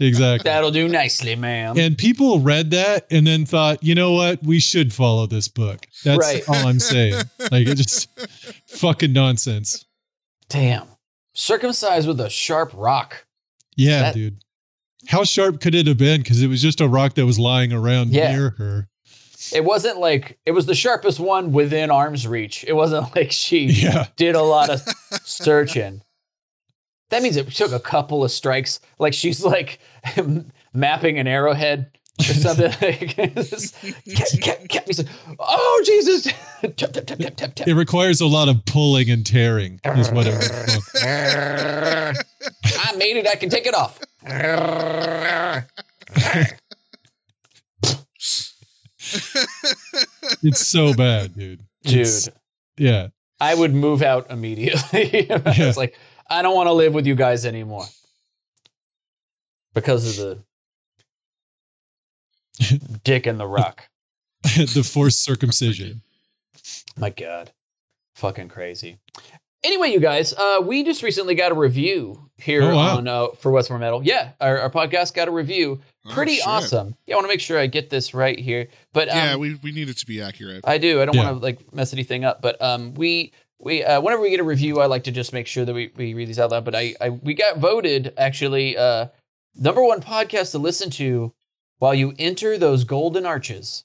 Exactly. 0.00 0.48
that'll 0.50 0.70
do 0.70 0.88
nicely, 0.88 1.36
ma'am. 1.36 1.78
And 1.78 1.96
people 1.96 2.40
read 2.40 2.70
that 2.72 3.06
and 3.10 3.26
then 3.26 3.46
thought, 3.46 3.82
you 3.82 3.94
know 3.94 4.12
what? 4.12 4.42
We 4.42 4.58
should 4.60 4.92
follow 4.92 5.26
this 5.26 5.48
book. 5.48 5.86
That's 6.04 6.18
Right. 6.18 6.42
all 6.48 6.66
I'm 6.66 6.80
saying. 6.80 7.14
Like, 7.38 7.66
it's 7.68 7.82
just 7.82 8.08
fucking 8.68 9.12
nonsense. 9.12 9.84
Damn. 10.48 10.86
Circumcised 11.34 12.06
with 12.08 12.20
a 12.20 12.30
sharp 12.30 12.72
rock. 12.74 13.26
Yeah, 13.76 14.02
That- 14.02 14.14
dude. 14.14 14.38
How 15.08 15.22
sharp 15.22 15.60
could 15.60 15.74
it 15.76 15.86
have 15.86 15.98
been? 15.98 16.20
Because 16.22 16.42
it 16.42 16.48
was 16.48 16.60
just 16.60 16.80
a 16.80 16.88
rock 16.88 17.14
that 17.14 17.26
was 17.26 17.38
lying 17.38 17.72
around 17.72 18.12
Yeah. 18.12 18.32
near 18.34 18.50
her. 18.58 18.88
It 19.52 19.64
wasn't 19.64 19.98
like 20.00 20.38
it 20.44 20.50
was 20.50 20.66
the 20.66 20.74
sharpest 20.74 21.20
one 21.20 21.52
within 21.52 21.90
arm's 21.92 22.26
reach. 22.26 22.64
It 22.66 22.72
wasn't 22.72 23.14
like 23.16 23.30
she 23.30 23.66
Yeah. 23.66 24.06
did 24.16 24.34
a 24.34 24.42
lot 24.42 24.68
of 24.70 24.82
searching. 25.24 26.02
That 27.10 27.22
means 27.22 27.36
it 27.36 27.48
took 27.52 27.72
a 27.72 27.80
couple 27.80 28.24
of 28.24 28.30
strikes. 28.30 28.80
Like 28.98 29.14
she's 29.14 29.44
like 29.44 29.78
mapping 30.74 31.18
an 31.18 31.26
arrowhead 31.28 31.90
or 32.18 32.24
something. 32.24 32.72
He's 34.04 34.98
like, 34.98 35.06
oh 35.38 35.82
Jesus! 35.84 36.22
tap, 36.62 36.74
tap, 36.76 36.92
tap, 37.06 37.18
tap, 37.18 37.36
tap, 37.36 37.54
tap. 37.54 37.68
It 37.68 37.74
requires 37.74 38.20
a 38.22 38.26
lot 38.26 38.48
of 38.48 38.64
pulling 38.64 39.10
and 39.10 39.24
tearing, 39.26 39.78
is 39.84 40.10
what 40.10 40.26
it. 40.26 40.34
I 40.94 42.14
made 42.96 43.18
it. 43.18 43.28
I 43.28 43.34
can 43.36 43.50
take 43.50 43.66
it 43.66 43.74
off. 43.74 44.00
It's 50.42 50.66
so 50.66 50.94
bad, 50.94 51.34
dude. 51.36 51.60
Dude, 51.84 51.94
It's- 52.00 52.28
yeah. 52.76 53.08
I 53.38 53.54
would 53.54 53.74
move 53.74 54.02
out 54.02 54.30
immediately. 54.30 55.30
I 55.30 55.52
Yeah. 55.56 55.66
was 55.66 55.76
like, 55.76 55.96
I 56.28 56.42
don't 56.42 56.54
want 56.54 56.66
to 56.68 56.72
live 56.72 56.94
with 56.94 57.06
you 57.06 57.14
guys 57.14 57.46
anymore. 57.46 57.84
Because 59.74 60.18
of 60.18 60.38
the 62.60 62.78
dick 63.04 63.26
and 63.26 63.38
the 63.38 63.46
rock. 63.46 63.88
the 64.42 64.82
forced 64.88 65.22
circumcision. 65.22 66.02
My 66.96 67.10
God. 67.10 67.52
Fucking 68.14 68.48
crazy. 68.48 68.98
Anyway, 69.62 69.88
you 69.88 70.00
guys, 70.00 70.32
uh, 70.32 70.60
we 70.62 70.84
just 70.84 71.02
recently 71.02 71.34
got 71.34 71.50
a 71.50 71.54
review 71.54 72.30
here 72.38 72.62
Oh, 72.62 72.76
wow. 72.76 72.96
on 72.98 73.08
uh, 73.08 73.28
for 73.38 73.50
What's 73.50 73.68
More 73.68 73.78
Metal. 73.78 74.02
Yeah, 74.02 74.30
our, 74.40 74.58
our 74.60 74.70
podcast 74.70 75.12
got 75.12 75.26
a 75.28 75.30
review. 75.30 75.80
Oh, 76.06 76.10
Pretty 76.12 76.36
shit. 76.36 76.46
awesome. 76.46 76.94
Yeah, 77.06 77.14
I 77.14 77.16
want 77.16 77.24
to 77.24 77.28
make 77.28 77.40
sure 77.40 77.58
I 77.58 77.66
get 77.66 77.90
this 77.90 78.14
right 78.14 78.38
here. 78.38 78.68
But 78.92 79.08
um, 79.08 79.16
Yeah, 79.16 79.36
we, 79.36 79.54
we 79.56 79.72
need 79.72 79.88
it 79.88 79.96
to 79.98 80.06
be 80.06 80.22
accurate. 80.22 80.60
I 80.64 80.78
do. 80.78 81.02
I 81.02 81.04
don't 81.04 81.16
Yeah. 81.16 81.24
want 81.24 81.38
to 81.38 81.42
like 81.42 81.74
mess 81.74 81.92
anything 81.92 82.24
up, 82.24 82.40
but 82.40 82.60
um, 82.62 82.94
we 82.94 83.32
we 83.60 83.82
uh, 83.84 84.00
whenever 84.00 84.22
we 84.22 84.30
get 84.30 84.40
a 84.40 84.44
review, 84.44 84.80
I 84.80 84.86
like 84.86 85.04
to 85.04 85.12
just 85.12 85.32
make 85.32 85.46
sure 85.46 85.64
that 85.64 85.74
we, 85.74 85.90
we 85.96 86.14
read 86.14 86.28
these 86.28 86.38
out 86.38 86.50
loud. 86.50 86.64
But 86.64 86.74
I, 86.74 86.94
I 87.00 87.10
we 87.10 87.34
got 87.34 87.58
voted 87.58 88.12
actually 88.18 88.76
uh, 88.76 89.06
number 89.54 89.82
one 89.82 90.00
podcast 90.02 90.50
to 90.52 90.58
listen 90.58 90.90
to 90.90 91.32
while 91.78 91.94
you 91.94 92.14
enter 92.18 92.56
those 92.58 92.84
golden 92.84 93.24
arches 93.26 93.84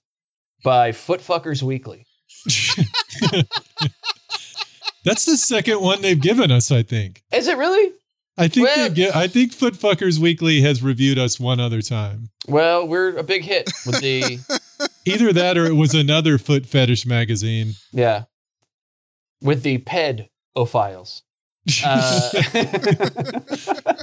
by 0.63 0.91
Footfuckers 0.91 1.61
Weekly. 1.63 2.05
That's 5.03 5.25
the 5.25 5.35
second 5.37 5.81
one 5.81 6.01
they've 6.01 6.19
given 6.21 6.51
us, 6.51 6.71
I 6.71 6.83
think. 6.83 7.23
Is 7.33 7.47
it 7.47 7.57
really? 7.57 7.91
I 8.37 8.47
think 8.47 8.67
Well- 8.67 8.89
they 8.89 8.93
get 8.95 9.15
I 9.15 9.27
think 9.27 9.51
Footfuckers 9.51 10.19
Weekly 10.19 10.61
has 10.61 10.81
reviewed 10.83 11.17
us 11.17 11.39
one 11.39 11.59
other 11.59 11.81
time. 11.81 12.29
Well, 12.47 12.87
we're 12.87 13.17
a 13.17 13.23
big 13.23 13.43
hit 13.43 13.69
with 13.85 13.99
the 13.99 14.39
Either 15.05 15.33
that 15.33 15.57
or 15.57 15.65
it 15.65 15.73
was 15.75 15.93
another 15.95 16.37
foot 16.37 16.65
fetish 16.65 17.05
magazine. 17.05 17.73
yeah 17.91 18.23
with 19.41 19.63
the 19.63 19.79
pedophiles. 19.79 21.21
Uh, 21.86 22.31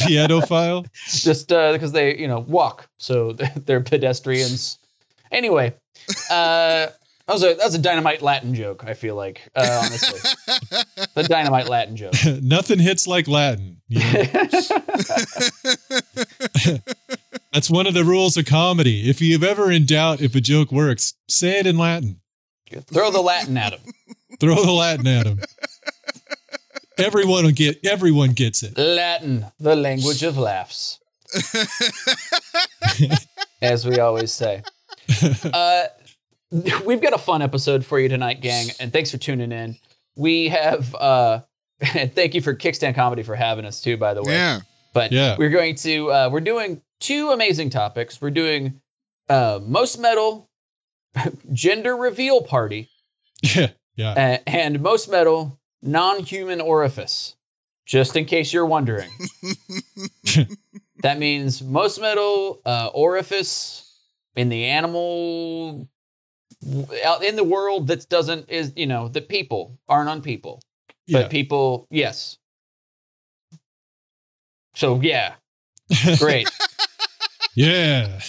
Pedophile. 0.01 0.87
just 1.09 1.51
uh, 1.53 1.73
because 1.73 1.91
they 1.91 2.17
you 2.17 2.29
know 2.29 2.39
walk 2.39 2.89
so 2.99 3.33
they're 3.57 3.81
pedestrians 3.81 4.79
anyway 5.33 5.75
uh 6.31 6.87
that 6.87 6.93
was 7.27 7.43
a 7.43 7.55
that's 7.55 7.75
a 7.75 7.79
dynamite 7.81 8.23
latin 8.23 8.55
joke 8.55 8.85
i 8.87 8.95
feel 8.95 9.17
like 9.17 9.43
uh, 9.57 9.83
honestly 9.85 10.21
the 11.17 11.25
dynamite 11.25 11.69
latin 11.69 11.97
joke 11.97 12.15
Nothing 12.43 12.79
hits 12.79 13.09
like 13.09 13.27
Latin. 13.27 13.79
you 13.89 13.99
know? 13.99 14.23
That's 17.53 17.69
one 17.71 17.87
of 17.89 17.95
the 17.95 18.05
rules 18.05 18.37
of 18.37 18.47
comedy. 18.47 19.09
If 19.11 19.21
you've 19.21 19.43
ever 19.43 19.71
in 19.73 19.85
doubt 19.85 20.21
if 20.21 20.35
a 20.37 20.41
joke 20.41 20.71
works, 20.71 21.15
say 21.29 21.59
it 21.59 21.67
in 21.67 21.77
Latin. 21.77 22.21
throw 22.87 23.11
the 23.11 23.21
latin 23.21 23.57
at 23.57 23.73
him 23.73 23.81
Throw 24.41 24.65
the 24.65 24.73
Latin 24.73 25.07
at 25.07 25.25
them. 25.25 25.41
Everyone 26.99 27.45
will 27.45 27.53
get 27.53 27.85
everyone 27.87 28.33
gets 28.33 28.63
it. 28.65 28.77
latin 28.77 29.47
the 29.61 29.77
language 29.77 30.23
of 30.25 30.37
laughs 30.37 30.99
as 33.63 33.87
we 33.87 33.99
always 34.01 34.33
say 34.33 34.63
uh 35.53 35.85
we've 36.85 37.01
got 37.03 37.13
a 37.13 37.19
fun 37.19 37.43
episode 37.43 37.85
for 37.85 38.01
you 38.01 38.09
tonight 38.09 38.41
gang 38.41 38.69
and 38.81 38.93
thanks 38.93 39.11
for 39.11 39.19
tuning 39.19 39.53
in 39.53 39.77
we 40.17 40.49
have 40.49 40.95
uh 40.97 41.41
and 41.95 42.13
thank 42.17 42.35
you 42.35 42.41
for 42.41 42.55
kickstand 42.55 42.95
comedy 42.95 43.23
for 43.23 43.37
having 43.37 43.65
us 43.65 43.81
too 43.81 43.97
by 43.97 44.13
the 44.15 44.23
way 44.23 44.33
yeah. 44.33 44.61
but 44.93 45.13
Yeah. 45.13 45.37
we're 45.39 45.51
going 45.51 45.75
to 45.77 46.11
uh, 46.11 46.29
we're 46.33 46.41
doing 46.41 46.83
two 47.01 47.31
amazing 47.31 47.71
topics 47.71 48.21
we're 48.21 48.31
doing 48.31 48.81
uh, 49.29 49.61
most 49.63 49.99
metal 50.01 50.49
gender 51.53 51.95
reveal 51.97 52.43
party 52.43 52.89
Yeah. 53.43 53.69
Yeah. 53.99 54.13
uh, 54.13 54.39
and 54.47 54.81
most 54.81 55.11
metal 55.11 55.59
non-human 55.83 56.61
orifice 56.63 57.37
just 57.85 58.17
in 58.17 58.25
case 58.25 58.53
you're 58.53 58.67
wondering 58.67 59.11
that 61.03 61.19
means 61.19 61.61
most 61.63 62.01
metal 62.01 62.61
uh, 62.65 62.89
orifice 62.95 63.85
in 64.37 64.49
the 64.49 64.65
animal 64.67 65.89
out 67.05 67.23
in 67.25 67.37
the 67.37 67.45
world 67.45 67.89
that 67.89 68.09
doesn't 68.09 68.49
is 68.49 68.73
you 68.77 68.87
know 68.87 69.09
that 69.09 69.29
people 69.29 69.79
aren't 69.89 70.09
on 70.09 70.23
people 70.23 70.63
but 71.11 71.23
Yeah. 71.23 71.29
people 71.29 71.87
yes 71.91 72.39
so 74.75 75.01
yeah 75.01 75.35
great 76.19 76.49
Yeah. 77.55 78.21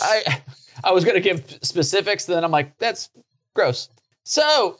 I 0.00 0.42
I 0.82 0.90
was 0.92 1.04
gonna 1.04 1.20
give 1.20 1.58
specifics, 1.62 2.24
then 2.26 2.42
I'm 2.42 2.50
like, 2.50 2.76
that's 2.78 3.08
gross. 3.54 3.88
So 4.24 4.78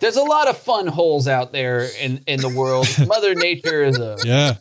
there's 0.00 0.16
a 0.16 0.22
lot 0.22 0.48
of 0.48 0.56
fun 0.56 0.86
holes 0.86 1.26
out 1.28 1.52
there 1.52 1.88
in 2.00 2.22
in 2.26 2.40
the 2.40 2.48
world. 2.48 2.86
Mother 3.06 3.34
Nature 3.34 3.82
is 3.84 3.98
a 3.98 4.16
Yeah. 4.24 4.54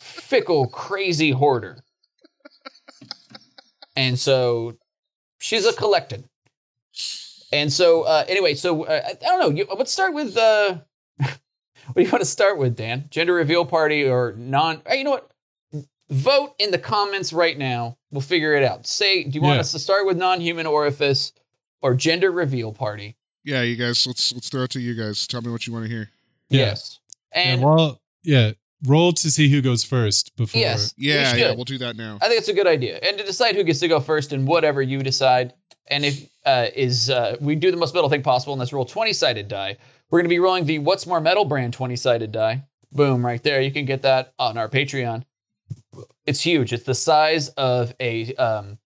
fickle, 0.00 0.66
crazy 0.68 1.30
hoarder, 1.30 1.78
and 3.96 4.18
so 4.18 4.76
she's 5.38 5.66
a 5.66 5.72
collected. 5.72 6.24
And 7.52 7.72
so 7.72 8.02
uh, 8.02 8.24
anyway, 8.28 8.54
so 8.54 8.84
uh, 8.84 9.00
I, 9.06 9.14
don't 9.22 9.38
know. 9.40 9.50
You, 9.50 9.66
let's 9.76 9.92
start 9.92 10.12
with 10.12 10.36
uh, 10.36 10.78
what 11.18 11.94
do 11.96 12.02
you 12.02 12.10
want 12.10 12.22
to 12.22 12.28
start 12.30 12.58
with, 12.58 12.76
Dan? 12.76 13.04
Gender 13.10 13.32
reveal 13.34 13.64
party 13.64 14.04
or 14.04 14.34
non? 14.36 14.82
Hey, 14.86 14.98
you 14.98 15.04
know 15.04 15.12
what? 15.12 15.30
Vote 16.10 16.54
in 16.58 16.70
the 16.70 16.78
comments 16.78 17.32
right 17.32 17.56
now. 17.56 17.96
We'll 18.10 18.20
figure 18.20 18.54
it 18.54 18.62
out. 18.62 18.86
Say, 18.86 19.24
do 19.24 19.30
you 19.30 19.40
want 19.40 19.54
Yeah. 19.56 19.60
us 19.60 19.72
to 19.72 19.78
start 19.78 20.06
with 20.06 20.16
non-human 20.16 20.66
orifice 20.66 21.32
or 21.80 21.94
gender 21.94 22.30
reveal 22.30 22.72
party? 22.72 23.16
Yeah, 23.42 23.62
you 23.62 23.76
guys, 23.76 24.06
let's 24.06 24.32
let's 24.32 24.48
throw 24.48 24.62
it 24.64 24.70
to 24.70 24.80
you 24.80 24.94
guys. 24.94 25.26
Tell 25.26 25.40
me 25.42 25.50
what 25.50 25.66
you 25.66 25.72
want 25.72 25.84
to 25.86 25.90
hear. 25.90 26.10
Yeah. 26.50 26.66
Yes. 26.66 27.00
And 27.32 27.60
yeah, 27.60 27.66
well, 27.66 28.00
yeah. 28.22 28.52
Roll 28.86 29.12
to 29.14 29.30
see 29.30 29.48
who 29.48 29.62
goes 29.62 29.82
first 29.82 30.36
before. 30.36 30.60
yes, 30.60 30.92
Yeah, 30.98 31.30
should. 31.30 31.40
yeah, 31.40 31.54
we'll 31.54 31.64
do 31.64 31.78
that 31.78 31.96
now. 31.96 32.18
I 32.20 32.28
think 32.28 32.38
it's 32.38 32.48
a 32.48 32.52
good 32.54 32.66
idea. 32.66 32.98
And 33.02 33.16
to 33.16 33.24
decide 33.24 33.54
who 33.56 33.64
gets 33.64 33.80
to 33.80 33.88
go 33.88 33.98
first 33.98 34.32
and 34.34 34.46
whatever 34.46 34.82
you 34.82 35.02
decide. 35.02 35.54
And 35.86 36.04
if 36.04 36.28
uh, 36.44 36.66
is 36.74 37.08
uh, 37.08 37.36
we 37.40 37.54
do 37.56 37.70
the 37.70 37.76
most 37.78 37.94
metal 37.94 38.08
thing 38.10 38.22
possible, 38.22 38.52
and 38.52 38.60
let's 38.60 38.72
roll 38.74 38.84
20 38.84 39.12
sided 39.14 39.48
die. 39.48 39.78
We're 40.10 40.18
going 40.18 40.26
to 40.26 40.34
be 40.34 40.38
rolling 40.38 40.66
the 40.66 40.78
What's 40.80 41.06
More 41.06 41.20
Metal 41.20 41.44
brand 41.46 41.72
20 41.72 41.96
sided 41.96 42.30
die. 42.32 42.64
Boom, 42.92 43.24
right 43.24 43.42
there. 43.42 43.60
You 43.62 43.70
can 43.72 43.84
get 43.86 44.02
that 44.02 44.32
on 44.38 44.56
our 44.58 44.68
Patreon. 44.68 45.24
It's 46.26 46.40
huge. 46.40 46.72
It's 46.72 46.84
the 46.84 46.94
size 46.94 47.48
of 47.50 47.94
a, 48.00 48.34
um, 48.36 48.78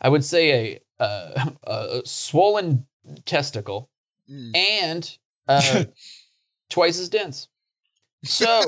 I 0.00 0.08
would 0.08 0.24
say 0.24 0.80
a, 1.00 1.02
uh, 1.02 1.50
a 1.64 2.02
swollen 2.04 2.86
testicle 3.24 3.90
Mm. 4.30 4.54
and 4.54 5.18
uh, 5.48 5.84
twice 6.68 6.98
as 7.00 7.08
dense. 7.08 7.48
So 8.24 8.60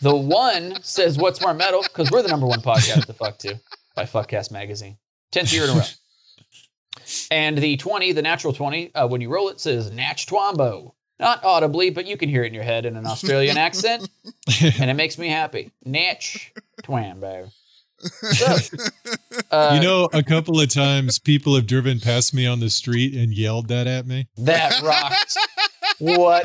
the 0.00 0.16
one 0.16 0.82
says, 0.82 1.18
"What's 1.18 1.42
more 1.42 1.52
metal?" 1.52 1.82
Because 1.82 2.10
we're 2.10 2.22
the 2.22 2.28
number 2.28 2.46
one 2.46 2.62
podcast 2.62 3.04
to 3.04 3.12
fuck 3.12 3.36
to 3.40 3.60
by 3.94 4.04
Fuckcast 4.04 4.50
Magazine, 4.50 4.96
tenth 5.30 5.52
year 5.52 5.64
in 5.64 5.70
a 5.70 5.74
row. 5.74 5.80
And 7.30 7.58
the 7.58 7.76
twenty, 7.76 8.12
the 8.12 8.22
natural 8.22 8.54
twenty, 8.54 8.94
uh, 8.94 9.06
when 9.06 9.20
you 9.20 9.28
roll 9.28 9.50
it, 9.50 9.60
says 9.60 9.90
"Natch 9.90 10.26
Twombo." 10.26 10.92
Not 11.20 11.44
audibly, 11.44 11.90
but 11.90 12.06
you 12.06 12.16
can 12.16 12.28
hear 12.28 12.42
it 12.42 12.48
in 12.48 12.54
your 12.54 12.64
head 12.64 12.84
in 12.86 12.96
an 12.96 13.06
Australian 13.06 13.56
accent, 13.68 14.08
and 14.78 14.90
it 14.90 14.94
makes 14.94 15.18
me 15.18 15.28
happy. 15.28 15.70
Natch 15.84 16.52
Twombo. 16.82 17.50
So, 18.00 18.56
uh, 19.52 19.72
you 19.74 19.80
know, 19.80 20.08
a 20.12 20.24
couple 20.24 20.60
of 20.60 20.68
times 20.68 21.20
people 21.20 21.54
have 21.54 21.66
driven 21.68 22.00
past 22.00 22.34
me 22.34 22.46
on 22.46 22.58
the 22.58 22.70
street 22.70 23.14
and 23.14 23.32
yelled 23.32 23.68
that 23.68 23.86
at 23.86 24.06
me. 24.06 24.26
that 24.38 24.82
rocks. 24.82 25.36
what? 26.00 26.44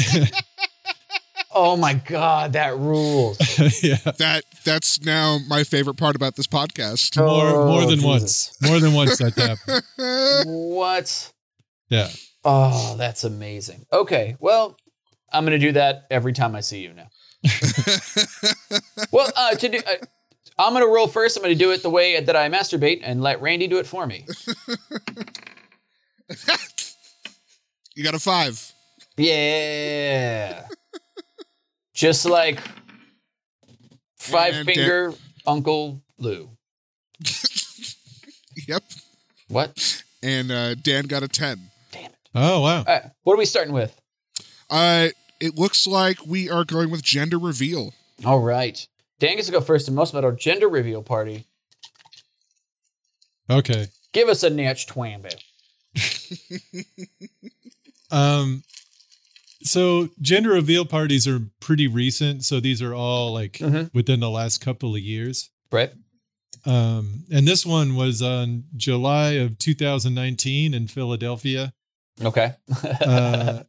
Oh 1.55 1.75
my 1.75 1.95
god, 1.95 2.53
that 2.53 2.77
rules. 2.77 3.39
yeah. 3.83 3.95
That 4.17 4.43
that's 4.63 5.01
now 5.03 5.39
my 5.47 5.63
favorite 5.63 5.95
part 5.97 6.15
about 6.15 6.35
this 6.35 6.45
podcast. 6.45 7.17
More 7.17 7.47
Oh, 7.47 7.65
more 7.67 7.81
than 7.81 7.95
Jesus. 8.01 8.05
once. 8.05 8.57
More 8.61 8.79
than 8.79 8.93
once 8.93 9.17
that 9.17 9.33
happened. 9.33 10.45
What? 10.45 11.31
Yeah. 11.89 12.09
Oh, 12.49 12.95
that's 12.97 13.25
amazing. 13.25 13.85
Okay, 13.91 14.37
well, 14.39 14.77
I'm 15.33 15.43
gonna 15.43 15.59
do 15.59 15.73
that 15.73 16.07
every 16.09 16.31
time 16.31 16.55
I 16.55 16.61
see 16.61 16.79
you 16.79 16.93
now. 16.93 17.09
Well, 19.11 19.29
uh, 19.35 19.55
to 19.55 19.67
do, 19.67 19.79
uh, 19.79 19.95
I'm 20.57 20.71
gonna 20.71 20.87
roll 20.87 21.07
first. 21.07 21.35
I'm 21.35 21.43
gonna 21.43 21.55
do 21.55 21.71
it 21.71 21.83
the 21.83 21.89
way 21.89 22.17
that 22.19 22.35
I 22.37 22.47
masturbate 22.47 23.01
and 23.03 23.21
let 23.21 23.41
Randy 23.41 23.67
do 23.67 23.79
it 23.79 23.85
for 23.85 24.07
me. 24.07 24.25
you 27.95 28.03
got 28.03 28.13
a 28.15 28.19
five. 28.19 28.71
Yeah, 29.17 30.67
just 31.93 32.25
like 32.25 32.61
five 34.17 34.55
And 34.55 34.65
finger 34.65 35.13
Uncle 35.45 36.01
Lou. 36.17 36.49
Yep. 38.67 38.83
What? 39.49 40.03
And 40.23 40.51
uh, 40.51 40.73
Dan 40.75 41.05
got 41.05 41.21
a 41.21 41.27
ten. 41.27 41.69
Damn 42.33 42.43
it! 42.43 42.47
Oh 42.47 42.61
wow. 42.61 42.77
All 42.79 42.83
right, 42.85 43.03
what 43.23 43.33
are 43.33 43.37
we 43.37 43.45
starting 43.45 43.73
with? 43.73 43.99
Uh, 44.69 45.09
it 45.39 45.55
looks 45.57 45.85
like 45.87 46.25
we 46.25 46.49
are 46.49 46.63
going 46.65 46.89
with 46.89 47.01
gender 47.03 47.37
reveal. 47.39 47.93
All 48.25 48.39
right, 48.41 48.85
Dan 49.19 49.35
gets 49.35 49.47
to 49.47 49.51
go 49.51 49.61
first 49.61 49.87
in 49.87 49.95
most 49.95 50.11
about 50.11 50.23
our 50.25 50.31
gender 50.31 50.67
reveal 50.67 51.03
party. 51.03 51.45
Okay. 53.49 53.87
Give 54.13 54.27
us 54.29 54.43
a 54.43 54.49
Natch 54.49 54.87
Twombo. 54.87 55.33
Um, 58.09 58.63
so 59.63 60.07
gender 60.21 60.51
reveal 60.51 60.85
parties 60.85 61.27
are 61.27 61.41
pretty 61.59 61.87
recent. 61.87 62.45
So 62.45 62.61
these 62.61 62.81
are 62.81 62.93
all 62.93 63.33
like 63.33 63.53
Mhm. 63.57 63.93
within 63.93 64.21
the 64.21 64.29
last 64.29 64.59
couple 64.61 64.95
of 64.95 65.01
years. 65.01 65.49
Right? 65.71 65.91
Um, 66.65 67.25
and 67.29 67.45
this 67.45 67.65
one 67.65 67.95
was 67.95 68.21
on 68.21 68.63
July 68.77 69.31
of 69.31 69.57
2019 69.57 70.73
in 70.73 70.87
Philadelphia. 70.87 71.73
Okay. 72.23 72.53
Uh, 73.01 73.63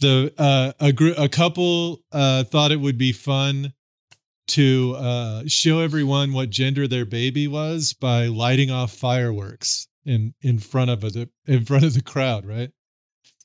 the 0.00 0.32
uh, 0.38 0.72
a 0.80 1.24
a 1.24 1.28
couple 1.28 2.00
uh, 2.12 2.44
thought 2.44 2.70
it 2.70 2.80
would 2.80 2.96
be 2.98 3.12
fun 3.12 3.72
to 4.48 4.94
uh, 4.96 5.42
show 5.46 5.80
everyone 5.80 6.32
what 6.32 6.50
gender 6.50 6.86
their 6.86 7.04
baby 7.04 7.48
was 7.48 7.92
by 7.92 8.26
lighting 8.26 8.70
off 8.70 8.92
fireworks 8.92 9.88
in 10.04 10.34
in 10.40 10.58
front 10.58 10.90
of 10.90 11.00
the 11.00 11.28
in 11.46 11.64
front 11.64 11.84
of 11.84 11.94
the 11.94 12.02
crowd, 12.02 12.46
right? 12.46 12.70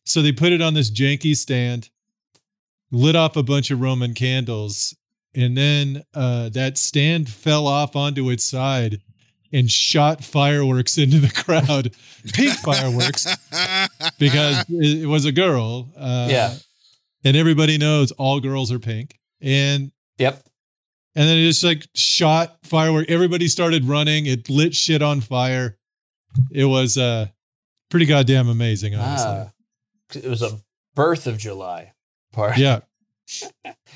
So 0.05 0.21
they 0.21 0.31
put 0.31 0.51
it 0.51 0.61
on 0.61 0.73
this 0.73 0.91
janky 0.91 1.35
stand, 1.35 1.89
lit 2.91 3.15
off 3.15 3.35
a 3.35 3.43
bunch 3.43 3.71
of 3.71 3.81
Roman 3.81 4.13
candles, 4.13 4.95
and 5.33 5.57
then 5.57 6.03
uh, 6.13 6.49
that 6.49 6.77
stand 6.77 7.29
fell 7.29 7.67
off 7.67 7.95
onto 7.95 8.29
its 8.29 8.43
side 8.43 9.01
and 9.53 9.71
shot 9.71 10.23
fireworks 10.23 10.97
into 10.97 11.19
the 11.19 11.29
crowd, 11.29 11.95
pink 12.33 12.53
fireworks 12.55 13.25
because 14.19 14.65
it, 14.69 15.07
was 15.07 15.25
a 15.25 15.31
girl. 15.31 15.89
Uh, 15.95 16.27
Yeah. 16.29 16.55
and 17.23 17.37
everybody 17.37 17.77
knows 17.77 18.11
all 18.13 18.39
girls 18.39 18.71
are 18.71 18.79
pink, 18.79 19.17
and 19.41 19.91
yep. 20.17 20.43
and 21.15 21.29
then 21.29 21.37
it 21.37 21.45
just 21.45 21.63
like 21.63 21.87
shot 21.93 22.57
firework. 22.63 23.09
Everybody 23.09 23.47
started 23.47 23.85
running. 23.85 24.25
It 24.25 24.49
lit 24.49 24.75
shit 24.75 25.01
on 25.01 25.21
fire. 25.21 25.77
It 26.51 26.65
was 26.65 26.97
uh 26.97 27.27
pretty 27.89 28.07
goddamn 28.07 28.49
amazing, 28.49 28.95
honestly. 28.95 29.29
Ah, 29.29 29.51
it 30.15 30.25
was 30.25 30.41
a 30.41 30.59
birth 30.95 31.27
of 31.27 31.37
July 31.37 31.93
part. 32.33 32.57
Yeah. 32.57 32.79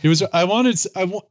It 0.04 0.08
was. 0.08 0.22
I 0.34 0.44
wanted. 0.44 0.80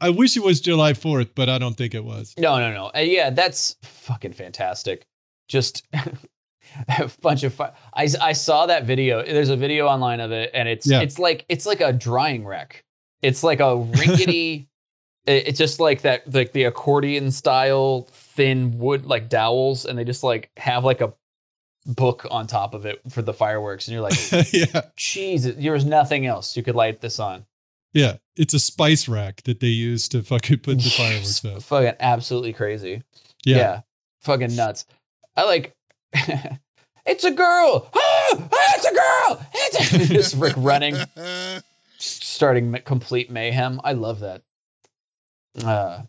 I, 0.01 0.11
wish 0.11 0.37
it 0.37 0.43
was 0.43 0.61
July 0.61 0.93
Fourth, 0.95 1.35
but 1.35 1.49
I 1.49 1.59
don't 1.59 1.75
think 1.77 1.95
it 1.95 2.05
was. 2.05 2.35
No, 2.39 2.59
no, 2.59 2.73
no. 2.73 2.91
Uh, 2.95 3.01
yeah, 3.01 3.31
that's 3.31 3.77
fucking 3.83 4.33
fantastic. 4.33 5.07
Just 5.49 5.85
a 6.89 7.11
bunch 7.23 7.43
of 7.43 7.61
I. 7.61 7.73
I, 7.95 8.09
I 8.21 8.33
saw 8.33 8.67
that 8.67 8.85
video. 8.85 9.23
There's 9.23 9.49
a 9.49 9.57
video 9.57 9.87
online 9.87 10.21
of 10.21 10.33
it, 10.33 10.51
and 10.55 10.69
it's 10.69 10.87
Yeah. 10.87 11.01
it's 11.01 11.19
like 11.19 11.45
it's 11.49 11.67
like 11.67 11.81
a 11.81 11.93
drying 11.93 12.45
wreck. 12.45 12.85
It's 13.23 13.43
like 13.43 13.61
a 13.61 13.77
rickety. 13.77 14.69
it- 15.27 15.49
it's 15.49 15.59
just 15.59 15.81
like 15.81 16.03
that, 16.03 16.33
like 16.33 16.53
the 16.53 16.65
accordion 16.65 17.31
style 17.33 18.09
thin 18.13 18.79
wood 18.79 19.07
like 19.07 19.29
dowels, 19.29 19.85
and 19.85 19.99
they 19.99 20.05
just 20.05 20.23
like 20.23 20.51
have 20.57 20.85
like 20.85 21.01
a 21.01 21.13
book 21.85 22.27
on 22.33 22.47
top 22.49 22.75
of 22.75 22.85
it 22.87 23.01
for 23.11 23.23
the 23.23 23.33
fireworks, 23.33 23.87
and 23.89 23.93
you're 23.95 24.03
like, 24.03 24.33
yeah. 24.53 24.83
Jesus, 24.97 25.55
there 25.57 25.73
was 25.73 25.85
nothing 25.85 26.27
else 26.27 26.57
you 26.57 26.63
could 26.63 26.75
light 26.75 27.01
this 27.01 27.19
on. 27.21 27.45
Yeah. 27.97 28.17
It's 28.37 28.53
a 28.53 28.59
spice 28.59 29.09
rack 29.09 29.43
that 29.45 29.61
they 29.61 29.69
use 29.69 30.09
to 30.11 30.23
fucking 30.23 30.59
put 30.59 30.77
the 30.79 30.91
fireworks 30.91 31.43
up. 31.45 31.63
Fucking 31.63 31.95
absolutely 31.99 32.53
crazy. 32.53 33.03
Yeah. 33.47 33.57
Yeah. 33.57 33.81
Fucking 34.21 34.55
nuts. 34.55 34.85
I 35.35 35.45
like 35.45 35.75
it's 37.07 37.25
a 37.25 37.31
girl. 37.31 37.91
Ah, 38.29 38.49
ah, 38.53 38.73
it's 38.75 38.85
a 38.85 38.93
girl. 38.93 39.47
It's 39.55 39.93
a 40.11 40.15
just 40.15 40.37
Rick 40.37 40.55
running, 40.57 40.97
starting 41.97 42.73
complete 42.85 43.31
mayhem. 43.31 43.81
I 43.85 43.93
love 43.93 44.21
that. 44.21 44.43
Uh 45.65 46.03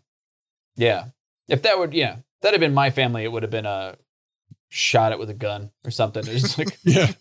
yeah. 0.76 1.06
If 1.48 1.62
that 1.62 1.78
would 1.78 1.94
yeah, 1.94 2.16
that 2.42 2.52
had 2.52 2.60
been 2.60 2.74
my 2.74 2.90
family, 2.90 3.22
it 3.24 3.30
would 3.32 3.44
have 3.44 3.52
been 3.52 3.66
a 3.66 3.96
shot 4.68 5.12
it 5.12 5.18
with 5.18 5.30
a 5.30 5.34
gun 5.34 5.70
or 5.84 5.90
something. 5.92 6.26
It's 6.26 6.42
just 6.42 6.58
like 6.58 6.76
Yeah. 6.82 7.12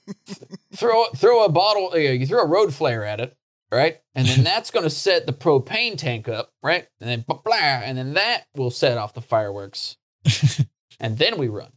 throw 0.75 1.05
throw 1.15 1.45
a 1.45 1.49
bottle, 1.49 1.91
uh, 1.93 1.97
you 1.97 2.25
throw 2.25 2.41
a 2.41 2.47
road 2.47 2.73
flare 2.73 3.05
at 3.05 3.21
it, 3.21 3.37
right? 3.71 3.97
And 4.15 4.27
then 4.27 4.43
that's 4.45 4.71
going 4.71 4.83
to 4.83 4.89
set 4.89 5.25
the 5.25 5.33
propane 5.33 5.97
tank 5.97 6.27
up, 6.27 6.51
right? 6.61 6.87
And 6.99 7.09
then 7.09 7.21
blah, 7.27 7.39
blah, 7.43 7.55
and 7.55 7.97
then 7.97 8.13
that 8.13 8.45
will 8.55 8.71
set 8.71 8.97
off 8.97 9.13
the 9.13 9.21
fireworks, 9.21 9.97
and 10.99 11.17
then 11.17 11.37
we 11.37 11.47
run. 11.47 11.71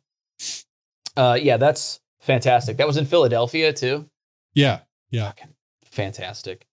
Uh, 1.16 1.38
yeah, 1.40 1.56
that's 1.56 2.00
fantastic. 2.20 2.76
That 2.76 2.86
was 2.86 2.96
in 2.96 3.06
Philadelphia 3.06 3.72
too. 3.72 4.08
Yeah. 4.54 4.80
Yeah. 5.10 5.26
Fucking 5.26 5.54
fantastic. 5.84 6.66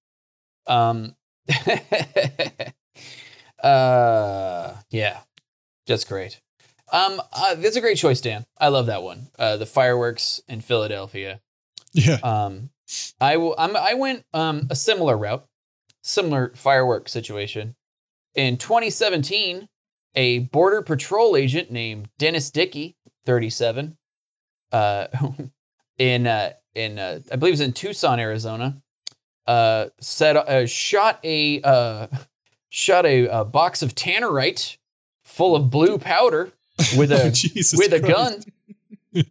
Um, 0.68 1.16
uh, 3.64 4.74
yeah, 4.90 5.20
that's 5.86 6.04
great. 6.04 6.42
Um, 6.92 7.22
uh, 7.34 7.56
that's 7.56 7.76
a 7.76 7.82
great 7.82 7.98
choice, 7.98 8.22
Dan. 8.22 8.46
I 8.58 8.70
love 8.70 8.86
that 8.86 9.04
one. 9.04 9.28
Uh, 9.38 9.58
the 9.58 9.66
fireworks 9.66 10.42
in 10.48 10.62
Philadelphia. 10.62 11.42
Yeah. 11.94 12.20
Um, 12.24 12.70
I 13.20 13.38
will. 13.38 13.56
I'm, 13.58 13.76
I 13.76 13.94
went 13.94 14.26
um 14.34 14.68
a 14.70 14.76
similar 14.76 15.18
route, 15.18 15.46
similar 16.02 16.52
firework 16.56 17.10
situation. 17.10 17.76
In 18.36 18.58
2017, 18.58 19.68
a 20.16 20.40
border 20.40 20.82
patrol 20.82 21.36
agent 21.36 21.72
named 21.72 22.10
Dennis 22.20 22.52
Dickey, 22.52 22.96
37, 23.26 23.98
uh, 24.72 25.08
in 25.98 26.28
uh, 26.28 26.54
in 26.76 27.00
uh, 27.00 27.20
I 27.32 27.36
believe 27.36 27.52
it 27.52 27.60
was 27.60 27.62
in 27.62 27.74
Tucson, 27.74 28.20
Arizona, 28.20 28.82
uh, 29.48 29.88
set 30.00 30.36
uh, 30.38 30.66
shot 30.68 31.20
a 31.24 31.62
uh, 31.62 32.08
shot 32.70 33.06
a, 33.06 33.28
a 33.28 33.46
box 33.46 33.82
of 33.82 33.96
tannerite 33.96 34.78
full 35.24 35.56
of 35.56 35.70
blue 35.70 35.98
powder 35.98 36.52
with 36.96 37.12
a 37.12 37.30
with 37.78 37.94
a 37.94 38.00
Christ. 38.00 38.50
gun. 39.14 39.24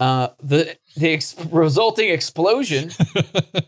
Uh, 0.00 0.28
the 0.42 0.76
the 0.96 1.10
ex- 1.10 1.36
resulting 1.50 2.10
explosion 2.10 2.90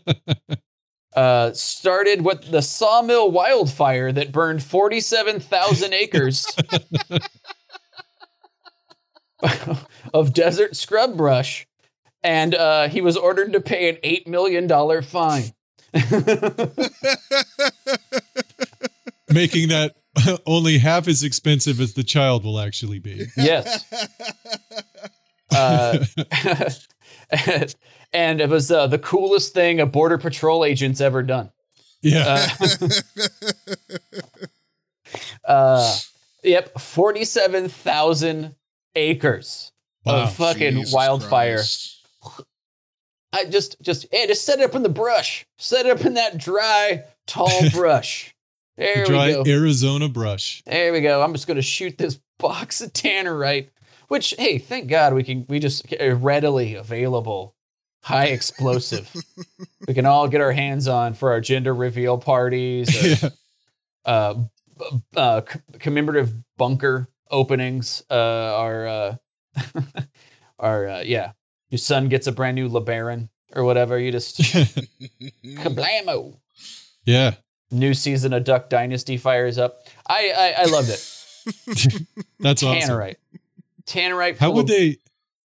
uh, 1.15 1.51
started 1.53 2.23
with 2.23 2.51
the 2.51 2.61
sawmill 2.61 3.31
wildfire 3.31 4.11
that 4.11 4.31
burned 4.31 4.61
47,000 4.63 5.93
acres 6.01 6.45
of 10.13 10.33
desert 10.33 10.75
scrub 10.75 11.17
brush. 11.17 11.67
And 12.23 12.55
uh, 12.55 12.87
he 12.87 13.01
was 13.01 13.17
ordered 13.17 13.53
to 13.53 13.61
pay 13.61 13.89
an 13.89 13.97
$8 13.97 14.27
million 14.27 14.67
fine. 15.03 15.53
Making 19.29 19.69
that 19.69 19.95
only 20.45 20.79
half 20.79 21.07
as 21.07 21.23
expensive 21.23 21.79
as 21.79 21.93
the 21.93 22.03
child 22.03 22.43
will 22.43 22.59
actually 22.59 22.99
be. 22.99 23.27
yes. 23.37 23.85
Uh, 25.51 26.03
and 28.13 28.41
it 28.41 28.49
was 28.49 28.71
uh, 28.71 28.87
the 28.87 28.99
coolest 28.99 29.53
thing 29.53 29.79
a 29.79 29.85
border 29.85 30.17
patrol 30.17 30.63
agent's 30.65 31.01
ever 31.01 31.23
done. 31.23 31.51
Yeah. 32.01 32.47
Uh, 32.61 32.89
uh, 35.47 35.95
yep, 36.43 36.79
forty-seven 36.79 37.69
thousand 37.69 38.55
acres 38.95 39.71
Wow. 40.05 40.23
of 40.23 40.33
fucking 40.33 40.73
Jesus 40.75 40.93
wildfire. 40.93 41.55
Christ. 41.55 42.05
I 43.33 43.45
just, 43.45 43.81
just, 43.81 44.05
hey, 44.11 44.27
just 44.27 44.45
set 44.45 44.59
it 44.59 44.63
up 44.69 44.75
in 44.75 44.83
the 44.83 44.87
brush. 44.89 45.45
Set 45.57 45.87
it 45.87 45.99
up 45.99 46.05
in 46.05 46.13
that 46.13 46.37
dry, 46.37 47.03
tall 47.25 47.69
brush. 47.71 48.33
There 48.77 49.05
Dry 49.05 49.27
we 49.27 49.33
go. 49.33 49.43
Arizona 49.47 50.07
brush. 50.09 50.61
There 50.65 50.93
we 50.93 51.01
go. 51.01 51.21
I'm 51.23 51.33
just 51.33 51.47
gonna 51.47 51.61
shoot 51.61 51.97
this 51.97 52.19
box 52.37 52.81
of 52.81 52.93
tannerite, 52.93 53.69
which, 54.07 54.33
hey, 54.37 54.57
thank 54.57 54.87
God 54.89 55.13
we 55.13 55.23
can. 55.23 55.45
We 55.47 55.59
just 55.59 55.91
are 55.99 56.15
readily 56.15 56.75
available, 56.75 57.55
high 58.03 58.25
explosive. 58.27 59.13
we 59.87 59.93
can 59.93 60.05
all 60.05 60.27
get 60.27 60.41
our 60.41 60.51
hands 60.51 60.87
on 60.87 61.13
for 61.13 61.31
our 61.31 61.41
gender 61.41 61.73
reveal 61.73 62.17
parties. 62.17 63.23
or, 63.23 63.29
Yeah. 64.07 64.13
uh, 64.13 64.33
b- 64.33 64.99
uh, 65.15 65.41
c- 65.51 65.59
commemorative 65.79 66.31
bunker 66.57 67.07
openings 67.31 68.03
uh, 68.11 68.13
are 68.13 68.87
uh, 68.87 69.15
are 70.59 70.87
uh, 70.87 71.01
yeah. 71.01 71.31
Your 71.69 71.79
son 71.79 72.07
gets 72.09 72.27
a 72.27 72.31
brand 72.31 72.55
new 72.55 72.69
LeBaron 72.69 73.29
or 73.55 73.63
whatever. 73.63 73.97
You 73.97 74.11
just 74.11 74.37
kablamo. 75.43 76.37
yeah. 77.05 77.35
New 77.71 77.93
season 77.95 78.31
of 78.31 78.43
Duck 78.43 78.69
Dynasty 78.69 79.17
fires 79.17 79.57
up. 79.57 79.87
I 80.07 80.31
I, 80.57 80.61
I 80.63 80.65
loved 80.65 80.89
it. 80.89 82.05
That's 82.39 82.61
awesome. 82.63 82.97
Tannerite. 83.87 84.37
How 84.37 84.51
would 84.51 84.61
of- 84.63 84.67
they? 84.69 84.97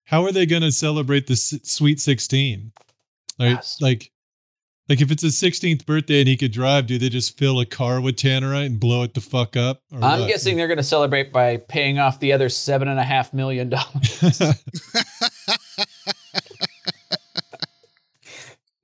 How 0.06 0.24
are 0.26 0.32
they 0.32 0.46
going 0.48 0.64
to 0.64 0.72
celebrate 0.72 1.28
the 1.28 1.34
s- 1.34 1.60
Sweet 1.64 2.00
Sixteen? 2.00 2.72
Like, 3.38 3.58
Yes. 3.58 3.78
like, 3.80 4.12
like 4.90 5.02
if 5.02 5.12
it's 5.12 5.22
his 5.22 5.38
sixteenth 5.38 5.86
birthday 5.86 6.20
and 6.20 6.28
he 6.28 6.36
could 6.36 6.52
drive, 6.52 6.88
do 6.88 6.98
they 6.98 7.10
just 7.10 7.38
fill 7.38 7.60
a 7.60 7.66
car 7.66 8.02
with 8.02 8.16
tannerite 8.16 8.66
and 8.66 8.80
blow 8.80 9.04
it 9.04 9.14
the 9.14 9.22
fuck 9.22 9.56
up? 9.56 9.84
I'm 9.92 10.00
what? 10.02 10.28
guessing 10.28 10.58
they're 10.58 10.68
going 10.68 10.78
to 10.78 10.84
celebrate 10.84 11.32
by 11.32 11.58
paying 11.58 12.00
off 12.00 12.20
the 12.20 12.34
other 12.34 12.50
seven 12.50 12.88
and 12.88 13.00
a 13.00 13.04
half 13.04 13.34
million 13.34 13.70
dollars. 13.70 14.42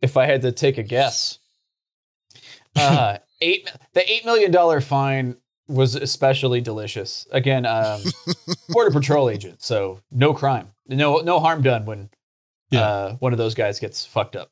if 0.01 0.15
I 0.17 0.25
had 0.25 0.41
to 0.43 0.51
take 0.51 0.77
a 0.77 0.83
guess. 0.83 1.39
Uh, 2.75 3.17
eight 3.41 3.71
the 3.93 4.11
eight 4.11 4.25
million 4.25 4.51
dollar 4.51 4.81
fine 4.81 5.37
was 5.67 5.95
especially 5.95 6.61
delicious. 6.61 7.25
Again, 7.31 7.65
um, 7.65 8.01
border 8.69 8.91
patrol 8.91 9.29
agent, 9.29 9.61
so 9.63 9.99
no 10.11 10.33
crime, 10.33 10.69
no 10.87 11.17
no 11.19 11.39
harm 11.39 11.61
done 11.61 11.85
when 11.85 12.09
Yeah. 12.69 12.81
uh, 12.81 13.13
one 13.15 13.31
of 13.33 13.37
those 13.37 13.55
guys 13.55 13.79
gets 13.79 14.05
fucked 14.05 14.35
up. 14.35 14.49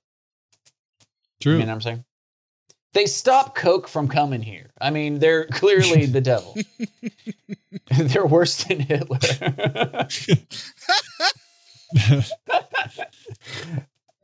True. 1.42 1.54
You 1.54 1.60
know 1.60 1.66
what 1.68 1.74
I'm 1.74 1.82
saying? 1.82 2.06
They 2.94 3.06
stop 3.08 3.56
Coke 3.56 3.88
from 3.88 4.08
coming 4.08 4.44
here. 4.44 4.70
I 4.80 4.92
mean, 4.92 5.18
they're 5.20 5.46
clearly 5.46 6.06
the 6.06 6.22
devil. 6.22 6.56
they're 7.98 8.26
worse 8.26 8.64
than 8.66 8.80
Hitler. 8.82 9.18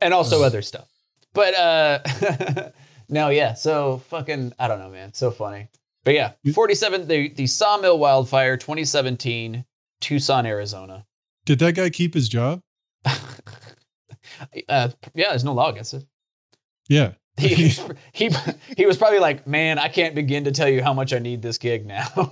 and 0.00 0.14
also 0.14 0.42
other 0.42 0.62
stuff. 0.62 0.88
But 1.32 1.54
uh 1.54 2.70
no, 3.08 3.28
yeah. 3.28 3.54
So 3.54 3.98
fucking 4.08 4.52
I 4.58 4.68
don't 4.68 4.78
know, 4.78 4.90
man. 4.90 5.12
So 5.14 5.30
funny. 5.30 5.68
But 6.04 6.14
yeah, 6.14 6.32
47 6.54 7.08
the 7.08 7.28
the 7.28 7.46
Sawmill 7.46 7.98
Wildfire 7.98 8.56
2017 8.56 9.64
Tucson, 10.00 10.46
Arizona. 10.46 11.04
Did 11.44 11.58
that 11.58 11.74
guy 11.74 11.90
keep 11.90 12.14
his 12.14 12.28
job? 12.28 12.60
Uh 14.68 14.88
yeah, 15.14 15.30
there's 15.30 15.44
no 15.44 15.52
law 15.52 15.70
against 15.70 15.94
it. 15.94 16.04
Yeah. 16.88 17.12
He, 17.36 17.72
he 18.12 18.30
he 18.76 18.86
was 18.86 18.96
probably 18.96 19.18
like, 19.18 19.46
"Man, 19.46 19.78
I 19.78 19.88
can't 19.88 20.14
begin 20.14 20.44
to 20.44 20.52
tell 20.52 20.68
you 20.68 20.82
how 20.82 20.92
much 20.94 21.12
I 21.12 21.18
need 21.18 21.42
this 21.42 21.58
gig 21.58 21.84
now." 21.86 22.06
I'll 22.16 22.30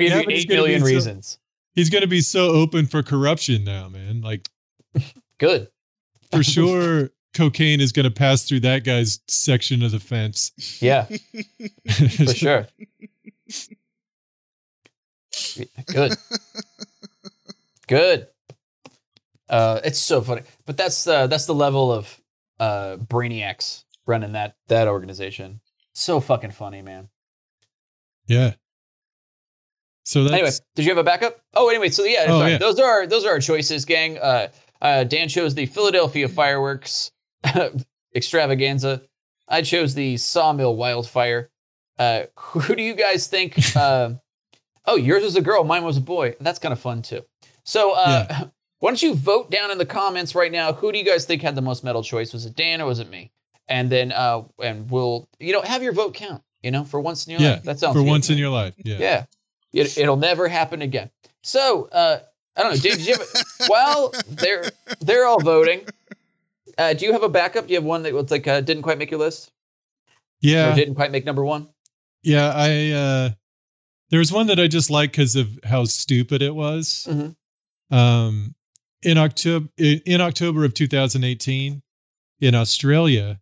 give 0.00 0.10
Yeah, 0.10 0.18
you 0.20 0.24
but 0.24 0.34
he's 0.34 0.44
8 0.44 0.48
gonna 0.48 0.48
be 0.48 0.50
million 0.56 0.80
so- 0.80 0.86
reasons. 0.86 1.38
He's 1.74 1.90
going 1.90 2.02
to 2.02 2.08
be 2.08 2.20
so 2.20 2.48
open 2.48 2.86
for 2.86 3.02
corruption 3.02 3.64
now, 3.64 3.88
man. 3.88 4.22
Like 4.22 4.48
Good. 5.38 5.68
for 6.32 6.42
sure 6.42 7.10
cocaine 7.34 7.80
is 7.80 7.92
going 7.92 8.04
to 8.04 8.10
pass 8.10 8.44
through 8.44 8.60
that 8.60 8.84
guy's 8.84 9.20
section 9.28 9.82
of 9.82 9.92
the 9.92 10.00
fence. 10.00 10.52
Yeah, 10.80 11.04
for 12.16 12.34
sure. 12.34 12.66
Good. 15.86 16.16
Good. 17.88 18.26
Uh, 19.48 19.80
it's 19.84 19.98
so 19.98 20.20
funny, 20.20 20.42
but 20.64 20.76
that's 20.76 21.06
uh, 21.06 21.26
that's 21.26 21.46
the 21.46 21.54
level 21.54 21.92
of 21.92 22.20
uh, 22.60 22.96
brainiacs 22.98 23.84
running 24.06 24.32
that 24.32 24.54
that 24.68 24.86
organization. 24.86 25.60
So 25.92 26.20
fucking 26.20 26.52
funny, 26.52 26.82
man. 26.82 27.08
Yeah. 28.26 28.54
So 30.04 30.22
that's 30.24 30.34
anyway, 30.34 30.50
did 30.76 30.84
you 30.84 30.90
have 30.90 30.98
a 30.98 31.04
backup? 31.04 31.36
Oh, 31.54 31.68
anyway, 31.68 31.88
so 31.88 32.04
yeah, 32.04 32.26
Oh, 32.28 32.44
yeah. 32.46 32.58
those 32.58 32.78
are 32.80 32.88
our, 32.88 33.06
those 33.06 33.24
are 33.24 33.30
our 33.30 33.40
choices, 33.40 33.84
gang. 33.84 34.18
Uh, 34.18 34.48
uh, 34.80 35.04
Dan 35.04 35.28
chose 35.28 35.54
the 35.54 35.66
Philadelphia 35.66 36.28
fireworks 36.28 37.10
extravaganza. 38.14 39.02
I 39.48 39.62
chose 39.62 39.94
the 39.94 40.16
Sawmill 40.16 40.76
wildfire. 40.76 41.50
Uh, 41.98 42.22
who 42.36 42.74
do 42.74 42.82
you 42.82 42.94
guys 42.94 43.26
think? 43.26 43.58
Uh, 43.76 44.14
oh, 44.86 44.96
yours 44.96 45.22
was 45.22 45.36
a 45.36 45.40
girl, 45.40 45.62
mine 45.64 45.84
was 45.84 45.96
a 45.96 46.00
boy. 46.00 46.34
That's 46.40 46.58
kind 46.58 46.72
of 46.72 46.80
fun 46.80 47.02
too. 47.02 47.22
So, 47.62 47.92
uh, 47.92 48.26
why 48.80 48.90
don't 48.90 49.02
you 49.02 49.14
vote 49.14 49.50
down 49.50 49.70
in 49.70 49.78
the 49.78 49.86
comments 49.86 50.34
right 50.34 50.50
now? 50.50 50.72
Who 50.72 50.90
do 50.90 50.98
you 50.98 51.04
guys 51.04 51.24
think 51.26 51.42
had 51.42 51.54
the 51.54 51.62
most 51.62 51.84
metal 51.84 52.02
choice? 52.02 52.32
Was 52.32 52.46
it 52.46 52.56
Dan 52.56 52.80
or 52.80 52.86
was 52.86 52.98
it 52.98 53.10
me? 53.10 53.30
And 53.68 53.90
then, 53.90 54.10
uh, 54.10 54.42
and 54.62 54.90
we'll, 54.90 55.28
you 55.38 55.52
know, 55.52 55.62
have 55.62 55.82
your 55.82 55.92
vote 55.92 56.14
count. 56.14 56.42
You 56.62 56.70
know, 56.70 56.84
for 56.84 57.00
once 57.00 57.26
in 57.26 57.32
your 57.32 57.40
yeah. 57.40 57.50
life. 57.52 57.62
That 57.62 57.78
sounds 57.78 57.94
for 57.94 58.02
good, 58.02 58.08
once 58.08 58.28
man. 58.28 58.36
in 58.36 58.40
your 58.40 58.50
life. 58.50 58.74
Yeah. 58.84 58.98
Yeah. 58.98 59.24
It, 59.72 59.96
it'll 59.96 60.16
never 60.16 60.48
happen 60.48 60.82
again. 60.82 61.10
So, 61.42 61.88
uh, 61.92 62.18
I 62.56 62.62
don't 62.62 62.72
know. 62.72 62.78
Did, 62.78 62.98
did 62.98 63.06
you 63.06 63.14
have, 63.14 63.68
while 63.68 64.12
they're, 64.28 64.70
they're 65.00 65.26
all 65.26 65.40
voting, 65.40 65.86
uh, 66.80 66.92
do 66.94 67.04
you 67.04 67.12
have 67.12 67.22
a 67.22 67.28
backup? 67.28 67.66
Do 67.66 67.72
you 67.74 67.78
have 67.78 67.84
one 67.84 68.02
that 68.04 68.12
was 68.14 68.30
like, 68.30 68.46
uh, 68.48 68.60
didn't 68.62 68.82
quite 68.82 68.98
make 68.98 69.10
your 69.10 69.20
list? 69.20 69.50
Or 70.08 70.14
Yeah. 70.48 70.74
didn't 70.74 70.94
quite 70.94 71.10
make 71.12 71.24
number 71.26 71.44
one? 71.44 71.68
Yeah. 72.22 72.52
I, 72.54 72.90
uh, 72.90 73.30
there 74.10 74.18
was 74.18 74.32
one 74.32 74.46
that 74.48 74.58
I 74.58 74.66
just 74.66 74.90
liked 74.90 75.12
because 75.12 75.36
of 75.36 75.58
how 75.64 75.84
stupid 75.84 76.42
it 76.42 76.54
was. 76.54 77.06
Mhm. 77.08 77.36
Um, 77.94 78.54
in 79.02 79.18
October, 79.18 79.68
in, 79.76 80.20
October 80.20 80.64
of 80.64 80.74
2018, 80.74 81.82
in 82.40 82.54
Australia, 82.54 83.40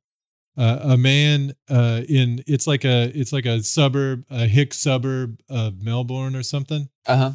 uh, 0.57 0.79
a 0.83 0.97
man 0.97 1.55
uh, 1.69 2.03
in 2.09 2.43
it's 2.47 2.67
like 2.67 2.85
a 2.85 3.11
it's 3.15 3.33
like 3.33 3.47
a 3.47 3.63
suburb, 3.63 4.25
a 4.31 4.47
hick 4.47 4.75
suburb 4.75 5.41
of 5.49 5.81
Melbourne 5.83 6.35
or 6.37 6.43
something. 6.43 6.89
Uh 7.07 7.17
huh. 7.17 7.33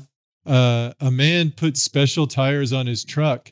uh, 0.51 0.93
a 0.99 1.09
man 1.11 1.51
put 1.51 1.77
special 1.77 2.27
tires 2.27 2.73
on 2.73 2.85
his 2.87 3.03
truck 3.05 3.51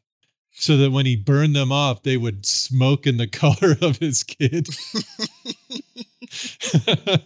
so 0.53 0.77
that 0.77 0.91
when 0.91 1.05
he 1.05 1.15
burned 1.15 1.55
them 1.55 1.71
off, 1.71 2.03
they 2.03 2.17
would 2.17 2.45
smoke 2.45 3.07
in 3.07 3.17
the 3.17 3.27
color 3.31 3.77
of 3.81 3.97
his 3.97 4.23
kid. 4.23 4.67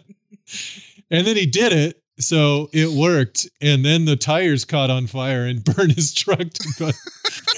and 1.10 1.26
then 1.26 1.36
he 1.36 1.46
did 1.46 1.72
it. 1.72 2.02
So 2.18 2.70
it 2.72 2.90
worked. 2.90 3.46
And 3.60 3.84
then 3.84 4.06
the 4.06 4.16
tires 4.16 4.64
caught 4.64 4.90
on 4.90 5.06
fire 5.06 5.44
and 5.44 5.62
burned 5.76 5.92
his 5.92 6.14
truck 6.14 6.38
to 6.38 6.94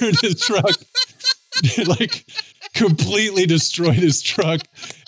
burn 0.00 0.14
his 0.20 0.40
truck. 0.40 0.74
like 1.86 2.24
completely 2.74 3.46
destroyed 3.46 3.94
his 3.94 4.22
truck 4.22 4.60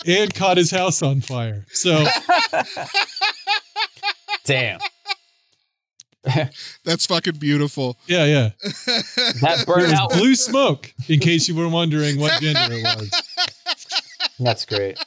and 0.05 0.33
caught 0.33 0.57
his 0.57 0.71
house 0.71 1.01
on 1.01 1.21
fire. 1.21 1.65
So 1.71 2.05
Damn. 4.43 4.79
That's 6.85 7.05
fucking 7.07 7.35
beautiful. 7.37 7.97
yeah, 8.07 8.25
yeah. 8.25 8.49
That 9.41 9.63
It 9.65 9.67
was 9.67 9.91
burnout. 9.91 10.09
blue 10.11 10.35
smoke, 10.35 10.93
in 11.07 11.19
case 11.19 11.47
you 11.47 11.55
were 11.55 11.67
wondering 11.69 12.19
what 12.19 12.39
gender 12.41 12.73
it 12.75 12.83
was. 12.83 13.11
That's 14.39 14.65
great. 14.65 14.97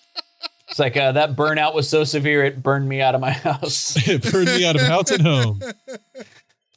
It's 0.68 0.78
like 0.80 0.96
uh, 0.96 1.12
that 1.12 1.36
burnout 1.36 1.72
was 1.74 1.88
so 1.88 2.02
severe 2.04 2.44
it 2.44 2.62
burned 2.62 2.88
me 2.88 3.00
out 3.00 3.14
of 3.14 3.20
my 3.20 3.30
house. 3.30 3.96
It 4.08 4.22
burned 4.32 4.46
me 4.46 4.64
out 4.66 4.74
of 4.74 4.82
house 4.82 5.10
and 5.12 5.22
home. 5.22 5.60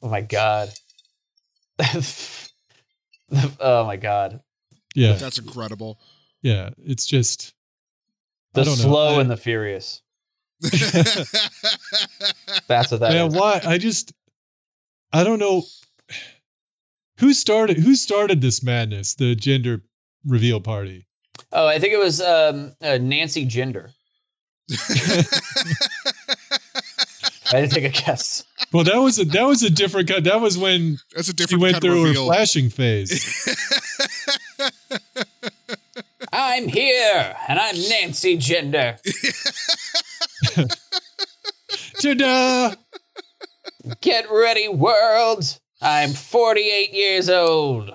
Oh 0.04 0.10
my 0.10 0.21
god. 0.21 0.69
oh 3.60 3.86
my 3.86 3.97
god. 3.97 4.41
Yeah, 4.95 5.13
That's 5.13 5.39
incredible. 5.39 6.00
yeah. 6.41 6.69
It's 6.86 7.06
just 7.08 7.54
The 8.54 8.62
I 8.62 8.63
don't 8.65 8.78
know. 8.78 8.84
slow 8.86 9.17
I- 9.17 9.21
and 9.21 9.30
the 9.32 9.38
furious. 9.38 10.02
That's 12.67 12.91
what 12.91 13.00
that 13.02 13.13
is. 13.13 13.13
man. 13.13 13.32
Why? 13.34 13.62
I 13.65 13.78
just 13.78 14.12
I 15.13 15.23
don't 15.23 15.39
know 15.39 15.63
who 17.19 17.33
started 17.33 17.77
who 17.77 17.95
started 17.95 18.41
this 18.41 18.61
madness. 18.63 19.15
The 19.15 19.35
gender 19.35 19.83
reveal 20.25 20.59
party. 20.61 21.07
Oh, 21.51 21.67
I 21.67 21.79
think 21.79 21.93
it 21.93 21.99
was 21.99 22.19
um, 22.21 22.73
uh, 22.81 22.97
Nancy 22.99 23.45
Gender. 23.45 23.91
I 27.49 27.59
had 27.59 27.69
to 27.69 27.75
take 27.79 27.85
a 27.85 27.89
guess. 28.05 28.43
Well, 28.73 28.83
that 28.83 28.97
was 28.97 29.17
a 29.19 29.25
that 29.25 29.43
was 29.43 29.63
a 29.63 29.69
different 29.69 30.09
kind. 30.09 30.25
That 30.25 30.41
was 30.41 30.57
when 30.57 30.97
That's 31.15 31.29
a 31.29 31.31
she 31.31 31.35
different 31.35 31.61
went 31.61 31.73
kind 31.75 31.85
of 31.85 31.89
through 31.91 32.01
her 32.01 32.07
reveal. 32.09 32.25
flashing 32.25 32.69
phase. 32.69 33.23
I'm 36.33 36.67
here, 36.67 37.35
and 37.47 37.57
I'm 37.57 37.75
Nancy 37.89 38.35
Gender. 38.37 38.97
Ta-da! 42.01 42.73
Get 44.02 44.26
ready, 44.32 44.67
world. 44.67 45.60
I'm 45.82 46.12
48 46.13 46.93
years 46.93 47.30
old. 47.30 47.91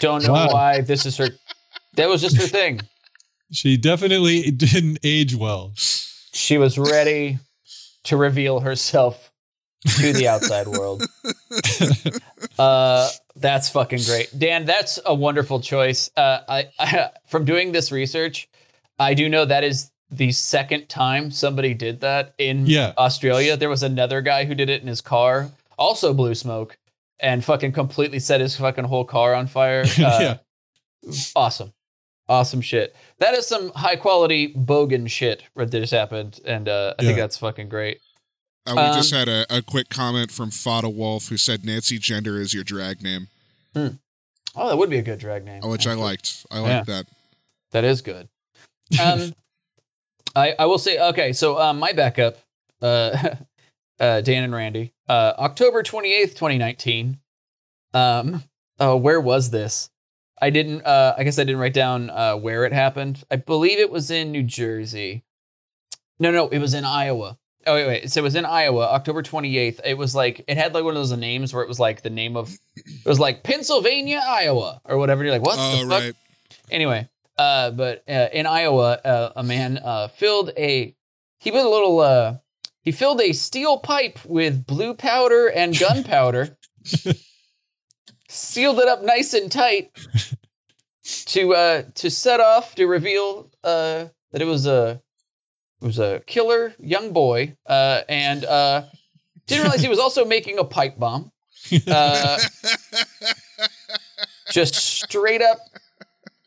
Don't 0.00 0.24
know 0.24 0.32
Wow. 0.32 0.48
why 0.52 0.80
this 0.80 1.06
is 1.06 1.16
her. 1.16 1.28
That 1.94 2.08
was 2.08 2.20
just 2.20 2.36
her 2.36 2.46
thing. 2.46 2.80
She 3.52 3.76
definitely 3.76 4.50
didn't 4.50 4.98
age 5.02 5.34
well. 5.34 5.72
She 5.76 6.56
was 6.58 6.78
ready 6.78 7.38
to 8.04 8.16
reveal 8.16 8.60
herself 8.60 9.30
to 9.98 10.12
the 10.12 10.28
outside 10.28 10.66
world. 10.68 11.04
Uh, 12.58 13.08
that's 13.36 13.70
fucking 13.70 14.00
great, 14.04 14.28
Dan. 14.38 14.66
That's 14.66 14.98
a 15.06 15.14
wonderful 15.14 15.60
choice. 15.60 16.10
Uh, 16.16 16.40
I, 16.48 16.68
I 16.78 17.10
from 17.26 17.44
doing 17.44 17.72
this 17.72 17.90
research, 17.90 18.48
I 18.98 19.14
do 19.14 19.28
know 19.28 19.44
that 19.44 19.64
is 19.64 19.90
the 20.12 20.30
second 20.32 20.88
time 20.88 21.30
somebody 21.30 21.72
did 21.74 22.00
that 22.02 22.34
in 22.38 22.66
Yeah. 22.66 22.92
Australia. 22.98 23.56
There 23.56 23.70
was 23.70 23.82
another 23.82 24.20
guy 24.20 24.44
who 24.44 24.54
did 24.54 24.68
it 24.68 24.82
in 24.82 24.86
his 24.88 25.00
car, 25.00 25.50
also 25.78 26.12
blew 26.12 26.34
smoke, 26.34 26.76
and 27.18 27.42
fucking 27.44 27.72
completely 27.72 28.18
set 28.18 28.40
his 28.40 28.54
fucking 28.56 28.84
whole 28.84 29.04
car 29.06 29.34
on 29.34 29.46
fire. 29.46 29.84
Uh, 29.98 30.18
yeah. 30.20 30.36
awesome 31.34 31.72
awesome 32.28 32.60
shit 32.60 32.94
that 33.18 33.34
is 33.34 33.44
some 33.44 33.70
high 33.74 33.96
quality 33.96 34.54
bogan 34.54 35.10
shit 35.10 35.42
that 35.56 35.68
just 35.72 35.92
happened 35.92 36.38
and 36.44 36.68
uh, 36.68 36.94
i 36.96 37.02
think 37.02 37.18
that's 37.18 37.36
fucking 37.36 37.68
great 37.68 37.98
Uh, 38.64 38.74
we 38.76 38.82
just 38.96 39.12
Um, 39.12 39.18
had 39.18 39.28
a, 39.28 39.44
a 39.50 39.62
quick 39.62 39.88
comment 39.88 40.30
from 40.30 40.52
Fada 40.52 40.88
Wolf 40.88 41.26
who 41.28 41.36
said 41.36 41.64
Nancy 41.64 41.98
Gender 41.98 42.40
is 42.40 42.54
your 42.54 42.62
drag 42.62 43.02
name, 43.02 43.26
oh 43.74 43.88
that 44.54 44.78
would 44.78 44.88
be 44.90 44.98
a 44.98 45.02
good 45.02 45.18
drag 45.18 45.44
name 45.44 45.62
which 45.68 45.88
I 45.88 45.94
liked. 45.94 46.46
I 46.52 46.60
liked 46.60 46.86
that. 46.86 47.06
that 47.72 47.82
is 47.82 48.00
good 48.00 48.28
um 49.02 49.32
i 50.34 50.54
i 50.58 50.66
will 50.66 50.78
say 50.78 50.98
okay 50.98 51.32
so 51.32 51.60
um 51.60 51.78
my 51.78 51.92
backup 51.92 52.38
uh 52.80 53.34
uh 54.00 54.20
dan 54.20 54.44
and 54.44 54.54
randy 54.54 54.92
uh 55.08 55.32
october 55.38 55.82
28th 55.82 56.34
2019 56.34 57.18
um 57.94 58.42
oh 58.80 58.96
where 58.96 59.20
was 59.20 59.50
this 59.50 59.90
I 60.42 60.50
didn't. 60.50 60.84
Uh, 60.84 61.14
I 61.16 61.22
guess 61.22 61.38
I 61.38 61.44
didn't 61.44 61.60
write 61.60 61.72
down 61.72 62.10
uh, 62.10 62.34
where 62.34 62.64
it 62.64 62.72
happened. 62.72 63.22
I 63.30 63.36
believe 63.36 63.78
it 63.78 63.92
was 63.92 64.10
in 64.10 64.32
New 64.32 64.42
Jersey. 64.42 65.22
No, 66.18 66.32
no, 66.32 66.48
it 66.48 66.58
was 66.58 66.74
in 66.74 66.84
Iowa. 66.84 67.38
Oh 67.64 67.74
wait, 67.74 67.86
wait. 67.86 68.10
So 68.10 68.20
it 68.20 68.24
was 68.24 68.34
in 68.34 68.44
Iowa, 68.44 68.86
October 68.86 69.22
twenty 69.22 69.56
eighth. 69.56 69.80
It 69.84 69.96
was 69.96 70.16
like 70.16 70.44
it 70.48 70.56
had 70.56 70.74
like 70.74 70.82
one 70.82 70.96
of 70.96 71.00
those 71.00 71.16
names 71.16 71.54
where 71.54 71.62
it 71.62 71.68
was 71.68 71.78
like 71.78 72.02
the 72.02 72.10
name 72.10 72.36
of 72.36 72.52
it 72.74 73.06
was 73.08 73.20
like 73.20 73.44
Pennsylvania, 73.44 74.20
Iowa, 74.26 74.80
or 74.84 74.98
whatever. 74.98 75.22
You're 75.22 75.32
like, 75.32 75.42
what 75.42 75.58
oh 75.60 75.84
the 75.84 75.88
fuck? 75.88 76.02
right. 76.02 76.14
Anyway, 76.72 77.08
uh, 77.38 77.70
but 77.70 78.02
uh, 78.08 78.28
in 78.32 78.46
Iowa, 78.46 79.00
uh, 79.04 79.32
a 79.36 79.42
man 79.42 79.78
uh, 79.78 80.08
filled 80.08 80.50
a 80.56 80.94
he 81.38 81.50
put 81.50 81.64
a 81.64 81.68
little 81.68 82.00
uh, 82.00 82.36
he 82.82 82.92
filled 82.92 83.20
a 83.20 83.32
steel 83.32 83.78
pipe 83.78 84.18
with 84.24 84.66
blue 84.66 84.94
powder 84.94 85.48
and 85.48 85.78
gunpowder, 85.78 86.56
sealed 88.28 88.78
it 88.78 88.88
up 88.88 89.02
nice 89.02 89.34
and 89.34 89.50
tight 89.50 89.90
to 91.26 91.54
uh, 91.54 91.82
to 91.94 92.10
set 92.10 92.40
off 92.40 92.74
to 92.74 92.86
reveal 92.86 93.50
uh, 93.64 94.06
that 94.32 94.42
it 94.42 94.46
was 94.46 94.66
a 94.66 95.00
it 95.80 95.84
was 95.84 95.98
a 95.98 96.20
killer 96.26 96.74
young 96.78 97.12
boy, 97.12 97.56
uh, 97.66 98.02
and 98.08 98.44
uh, 98.44 98.82
didn't 99.46 99.62
realize 99.62 99.82
he 99.82 99.88
was 99.88 99.98
also 99.98 100.24
making 100.24 100.58
a 100.58 100.64
pipe 100.64 100.98
bomb. 100.98 101.32
Uh, 101.86 102.38
just 104.50 104.74
straight 104.74 105.40
up 105.42 105.58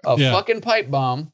a 0.08 0.16
Yeah. 0.18 0.32
fucking 0.34 0.62
pipe 0.62 0.90
bomb. 0.90 1.32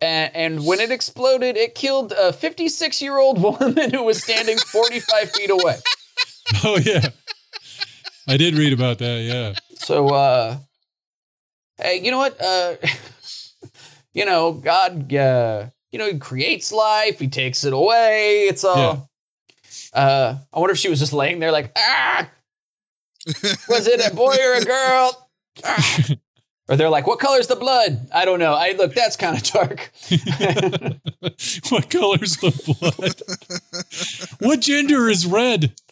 And, 0.00 0.34
and 0.34 0.66
when 0.66 0.80
it 0.80 0.90
exploded, 0.90 1.56
it 1.56 1.74
killed 1.76 2.12
a 2.12 2.32
56 2.32 3.00
year 3.00 3.18
old 3.18 3.40
woman 3.60 3.90
who 3.90 4.02
was 4.02 4.22
standing 4.22 4.58
45 4.58 5.30
feet 5.30 5.50
away. 5.50 5.76
Oh 6.64 6.76
yeah. 6.76 7.08
I 8.28 8.36
did 8.36 8.56
read 8.56 8.72
about 8.72 8.98
that, 8.98 9.20
yeah. 9.22 9.54
So, 9.78 10.08
uh, 10.08 10.56
hey, 11.78 12.00
you 12.02 12.10
know 12.10 12.18
what? 12.18 12.38
Uh, 12.40 12.74
you 14.12 14.24
know, 14.26 14.52
God, 14.52 15.12
uh, 15.14 15.66
you 15.92 15.98
know, 15.98 16.10
He 16.10 16.18
creates 16.18 16.70
life, 16.72 17.18
He 17.20 17.28
takes 17.28 17.64
it 17.64 17.72
away. 17.72 18.42
It's 18.48 18.64
all. 18.64 19.08
Uh, 19.94 20.36
I 20.52 20.58
wonder 20.58 20.72
if 20.72 20.78
she 20.78 20.88
was 20.90 20.98
just 20.98 21.12
laying 21.12 21.38
there 21.38 21.52
like, 21.52 21.70
ah, 21.76 22.28
was 23.68 23.86
it 23.86 24.04
a 24.04 24.14
boy 24.14 24.34
or 24.36 24.54
a 24.54 24.64
girl? 24.64 25.28
Ah. 25.64 26.08
Or 26.72 26.76
they're 26.76 26.88
like, 26.88 27.06
what 27.06 27.18
color's 27.18 27.48
the 27.48 27.56
blood? 27.56 28.08
I 28.14 28.24
don't 28.24 28.38
know. 28.38 28.54
I 28.54 28.72
look, 28.72 28.94
that's 28.94 29.14
kind 29.14 29.36
of 29.36 29.42
dark. 29.42 29.92
what 31.68 31.90
color's 31.90 32.38
the 32.38 32.50
blood? 32.80 33.20
what 34.38 34.60
gender 34.60 35.10
is 35.10 35.26
red? 35.26 35.74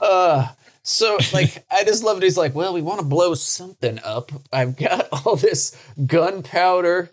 Uh, 0.00 0.48
so 0.82 1.16
like, 1.32 1.64
I 1.70 1.84
just 1.84 2.02
love 2.02 2.16
it. 2.16 2.24
He's 2.24 2.36
like, 2.36 2.56
well, 2.56 2.74
we 2.74 2.82
want 2.82 2.98
to 2.98 3.06
blow 3.06 3.34
something 3.34 4.00
up. 4.02 4.32
I've 4.52 4.76
got 4.76 5.06
all 5.12 5.36
this 5.36 5.76
gunpowder. 6.06 7.12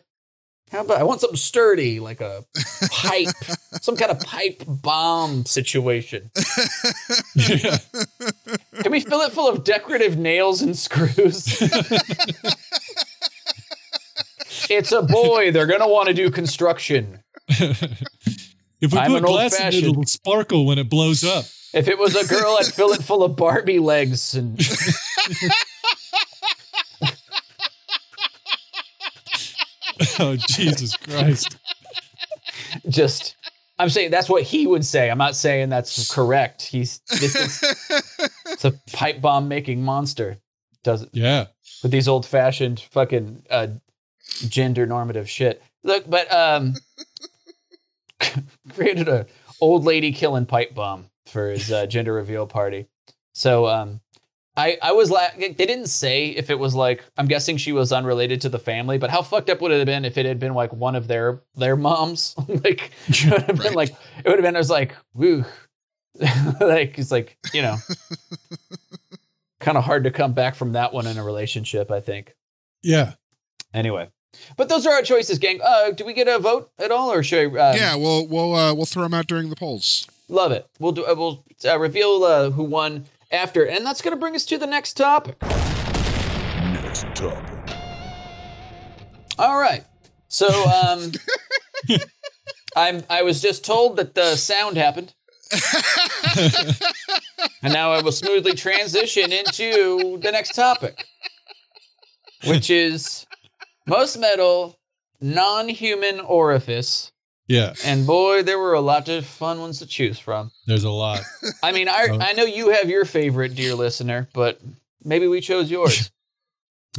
How 0.72 0.82
about 0.82 1.00
I 1.00 1.04
want 1.04 1.22
something 1.22 1.38
sturdy, 1.38 2.00
like 2.00 2.22
a 2.22 2.46
pipe, 2.92 3.28
some 3.82 3.98
kind 3.98 4.12
of 4.12 4.20
pipe 4.20 4.64
bomb 4.68 5.46
situation. 5.46 6.30
Yeah. 7.36 7.78
Can 8.82 8.92
we 8.92 9.00
fill 9.00 9.22
it 9.22 9.32
full 9.32 9.48
of 9.48 9.64
decorative 9.64 10.18
nails 10.18 10.62
and 10.62 10.78
screws? 10.78 11.60
it's 14.70 14.92
a 14.92 15.02
boy. 15.02 15.52
They're 15.52 15.66
gonna 15.66 15.88
want 15.88 16.10
to 16.10 16.14
do 16.14 16.30
construction. 16.30 17.24
if 17.48 18.94
we 18.94 19.00
I'm 19.00 19.12
put 19.12 19.24
glass 19.24 19.60
in 19.60 19.68
it, 19.68 19.74
it'll 19.76 20.06
sparkle 20.06 20.68
when 20.68 20.78
it 20.78 20.90
blows 20.90 21.24
up. 21.24 21.46
If 21.74 21.88
it 21.88 21.98
was 21.98 22.16
a 22.16 22.28
girl, 22.28 22.58
I'd 22.60 22.68
fill 22.68 22.92
it 22.94 23.04
full 23.04 23.24
of 23.24 23.36
Barbie 23.36 23.80
legs 23.80 24.36
and 24.36 24.60
Oh 30.22 30.36
Jesus 30.36 30.96
Christ. 30.98 31.58
just. 32.90 33.36
I'm 33.78 33.90
saying 33.90 34.12
that's 34.12 34.28
what 34.30 34.44
he 34.44 34.68
would 34.68 34.84
say. 34.86 35.10
I'm 35.10 35.18
not 35.18 35.36
saying 35.38 35.70
that's 35.70 36.14
correct. 36.14 36.62
He's 36.64 37.00
this 37.10 37.34
is, 37.36 37.64
it's 38.48 38.66
a 38.66 38.74
pipe 38.92 39.22
bomb 39.22 39.48
making 39.48 39.82
monster. 39.84 40.38
Does 40.84 41.04
it 41.04 41.10
Yeah. 41.14 41.46
with 41.82 41.92
these 41.94 42.10
old 42.10 42.26
fashioned 42.26 42.82
fucking 42.92 43.44
uh, 43.50 43.68
gender 44.50 44.86
normative 44.86 45.30
shit. 45.30 45.64
Look, 45.84 46.10
but 46.10 46.30
um, 46.34 46.76
created 48.74 49.08
a 49.08 49.26
old 49.62 49.86
lady 49.86 50.12
killing 50.12 50.46
pipe 50.46 50.74
bomb 50.76 51.06
for 51.26 51.50
his 51.52 51.72
uh, 51.72 51.86
gender 51.86 52.14
reveal 52.14 52.48
party. 52.48 52.88
So 53.34 53.68
um, 53.68 54.02
I 54.60 54.78
I 54.82 54.92
was 54.92 55.10
la- 55.10 55.30
they 55.38 55.54
didn't 55.54 55.88
say 55.88 56.30
if 56.30 56.50
it 56.50 56.60
was 56.60 56.76
like 56.76 57.04
I'm 57.18 57.28
guessing 57.28 57.58
she 57.58 57.72
was 57.72 57.92
unrelated 57.94 58.42
to 58.42 58.50
the 58.50 58.60
family, 58.60 58.98
but 58.98 59.10
how 59.10 59.22
fucked 59.22 59.50
up 59.50 59.62
would 59.62 59.72
it 59.72 59.78
have 59.78 59.86
been 59.86 60.04
if 60.06 60.18
it 60.18 60.26
had 60.26 60.40
been 60.40 60.54
like 60.54 60.74
one 60.74 60.96
of 60.96 61.08
their 61.08 61.42
their 61.56 61.76
moms? 61.76 62.36
like 62.48 62.92
it 63.08 63.32
would 63.32 63.44
have 63.44 63.62
been 63.62 63.74
like 63.74 63.90
it 63.90 64.26
would 64.26 64.36
have 64.36 64.44
been. 64.44 64.56
I 64.56 64.60
was 64.60 64.70
like, 64.70 64.96
woo, 65.14 65.46
like 66.60 67.00
it's 67.00 67.12
like 67.12 67.38
you 67.54 67.62
know. 67.62 67.78
Kind 69.60 69.78
of 69.78 69.84
hard 69.84 70.06
to 70.06 70.12
come 70.12 70.32
back 70.32 70.56
from 70.56 70.72
that 70.72 70.94
one 70.94 71.06
in 71.06 71.18
a 71.18 71.24
relationship, 71.24 71.92
I 71.92 72.00
think. 72.00 72.34
Yeah. 72.82 73.16
Anyway, 73.74 74.10
but 74.56 74.70
those 74.70 74.88
are 74.88 74.94
our 74.94 75.02
choices, 75.02 75.38
gang. 75.38 75.60
Uh, 75.62 75.92
do 75.92 76.06
we 76.06 76.14
get 76.14 76.30
a 76.30 76.40
vote 76.40 76.72
at 76.80 76.92
all, 76.92 77.12
or 77.12 77.24
should 77.24 77.58
I? 77.58 77.72
Uh, 77.72 77.76
yeah, 77.76 77.96
we'll 77.98 78.26
we'll 78.26 78.56
uh, 78.56 78.74
we'll 78.74 78.86
throw 78.86 79.04
them 79.04 79.14
out 79.14 79.28
during 79.28 79.50
the 79.50 79.58
polls. 79.58 80.08
love 80.30 80.54
it. 80.54 80.66
We'll 80.80 80.94
do. 80.94 81.06
Uh, 81.06 81.14
we'll 81.14 81.44
uh, 81.66 81.78
reveal 81.78 82.24
uh, 82.24 82.52
who 82.52 82.64
won 82.64 83.06
after, 83.32 83.66
and 83.66 83.86
that's 83.86 84.02
gonna 84.02 84.16
bring 84.16 84.36
us 84.36 84.46
to 84.46 84.58
the 84.58 84.68
next 84.68 84.94
topic. 84.94 85.42
Next 85.42 87.06
topic. 87.16 87.76
All 89.38 89.60
right. 89.60 89.86
So, 90.28 90.48
um, 90.70 91.12
I'm. 92.76 93.04
I 93.10 93.24
was 93.24 93.42
just 93.42 93.66
told 93.66 93.98
that 93.98 94.14
the 94.16 94.36
sound 94.36 94.78
happened, 94.78 95.14
and 97.64 97.74
now 97.74 97.92
I 97.92 98.02
will 98.02 98.12
smoothly 98.12 98.54
transition 98.54 99.32
into 99.32 100.20
the 100.22 100.32
next 100.32 100.54
topic, 100.56 101.06
which 102.46 102.70
is 102.70 103.26
most 103.88 104.18
metal 104.20 104.78
non-human 105.22 106.20
orifice. 106.20 107.12
Yeah. 107.50 107.74
And 107.84 108.06
boy, 108.08 108.44
there 108.44 108.60
were 108.60 108.76
a 108.76 108.80
lot 108.80 109.10
of 109.10 109.26
fun 109.26 109.60
ones 109.60 109.80
to 109.80 109.88
choose 109.88 110.20
from. 110.20 110.52
There's 110.68 110.84
a 110.86 110.90
lot. 110.92 111.22
I 111.64 111.72
mean, 111.74 111.90
I, 111.90 112.08
Oh. 112.12 112.18
I 112.22 112.34
know 112.34 112.44
you 112.46 112.70
have 112.70 112.90
your 112.90 113.04
favorite, 113.06 113.56
dear 113.56 113.74
listener, 113.76 114.30
but 114.34 114.62
maybe 115.04 115.28
we 115.28 115.42
chose 115.42 115.70
yours. 115.70 116.10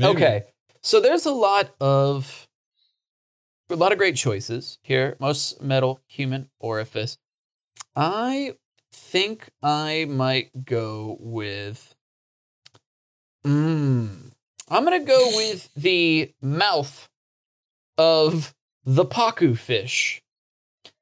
Okay. 0.00 0.44
So 0.82 1.00
there's 1.00 1.26
a 1.26 1.32
lot 1.32 1.70
of 1.80 2.46
a 3.68 3.74
lot 3.76 3.92
of 3.92 3.98
great 3.98 4.16
choices 4.16 4.78
here. 4.82 5.16
Most 5.20 5.60
metal 5.60 6.00
human 6.06 6.48
orifice. 6.58 7.18
I 7.96 8.54
think 8.92 9.50
I 9.62 10.06
might 10.08 10.64
go 10.64 11.16
with 11.20 11.94
mm, 13.44 14.30
I'm 14.70 14.84
gonna 14.84 15.00
go 15.00 15.26
with 15.36 15.68
the 15.74 16.32
mouth 16.40 17.08
of 17.98 18.54
the 18.84 19.04
pacu 19.04 19.58
fish. 19.58 20.22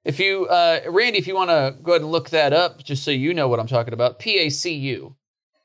If 0.08 0.18
you, 0.18 0.46
uh, 0.46 0.80
Randy, 0.88 1.18
if 1.18 1.26
you 1.26 1.34
want 1.34 1.50
to 1.50 1.76
go 1.82 1.92
ahead 1.92 2.00
and 2.00 2.10
look 2.10 2.30
that 2.30 2.54
up, 2.54 2.82
just 2.82 3.04
so 3.04 3.10
you 3.10 3.34
know 3.34 3.46
what 3.46 3.60
I'm 3.60 3.66
talking 3.66 3.92
about, 3.92 4.18
P 4.18 4.38
A 4.38 4.48
C 4.48 4.72
U. 4.72 5.14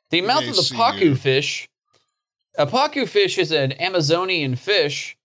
The 0.10 0.20
mouth 0.20 0.46
of 0.46 0.56
the 0.58 0.62
PACU. 0.62 0.76
paku 0.76 1.18
fish. 1.18 1.70
A 2.58 2.68
pacu 2.68 3.08
fish 3.08 3.38
is 3.38 3.54
an 3.54 3.72
Amazonian 3.82 4.58
fish 4.58 5.18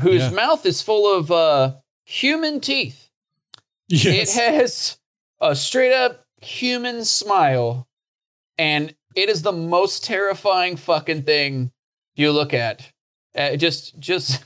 whose 0.00 0.22
Yeah. 0.22 0.30
mouth 0.30 0.64
is 0.64 0.80
full 0.80 1.06
of 1.14 1.30
uh, 1.30 1.74
human 2.06 2.60
teeth. 2.60 3.10
Yes. 3.88 4.36
It 4.38 4.42
has 4.54 4.98
a 5.40 5.54
straight 5.54 5.92
up 5.92 6.24
human 6.40 7.04
smile, 7.04 7.86
and 8.56 8.94
it 9.14 9.28
is 9.28 9.42
the 9.42 9.52
most 9.52 10.02
terrifying 10.02 10.76
fucking 10.76 11.24
thing 11.24 11.72
you 12.16 12.32
look 12.32 12.54
at. 12.54 12.88
Uh, 13.36 13.56
just, 13.56 13.98
just, 13.98 14.42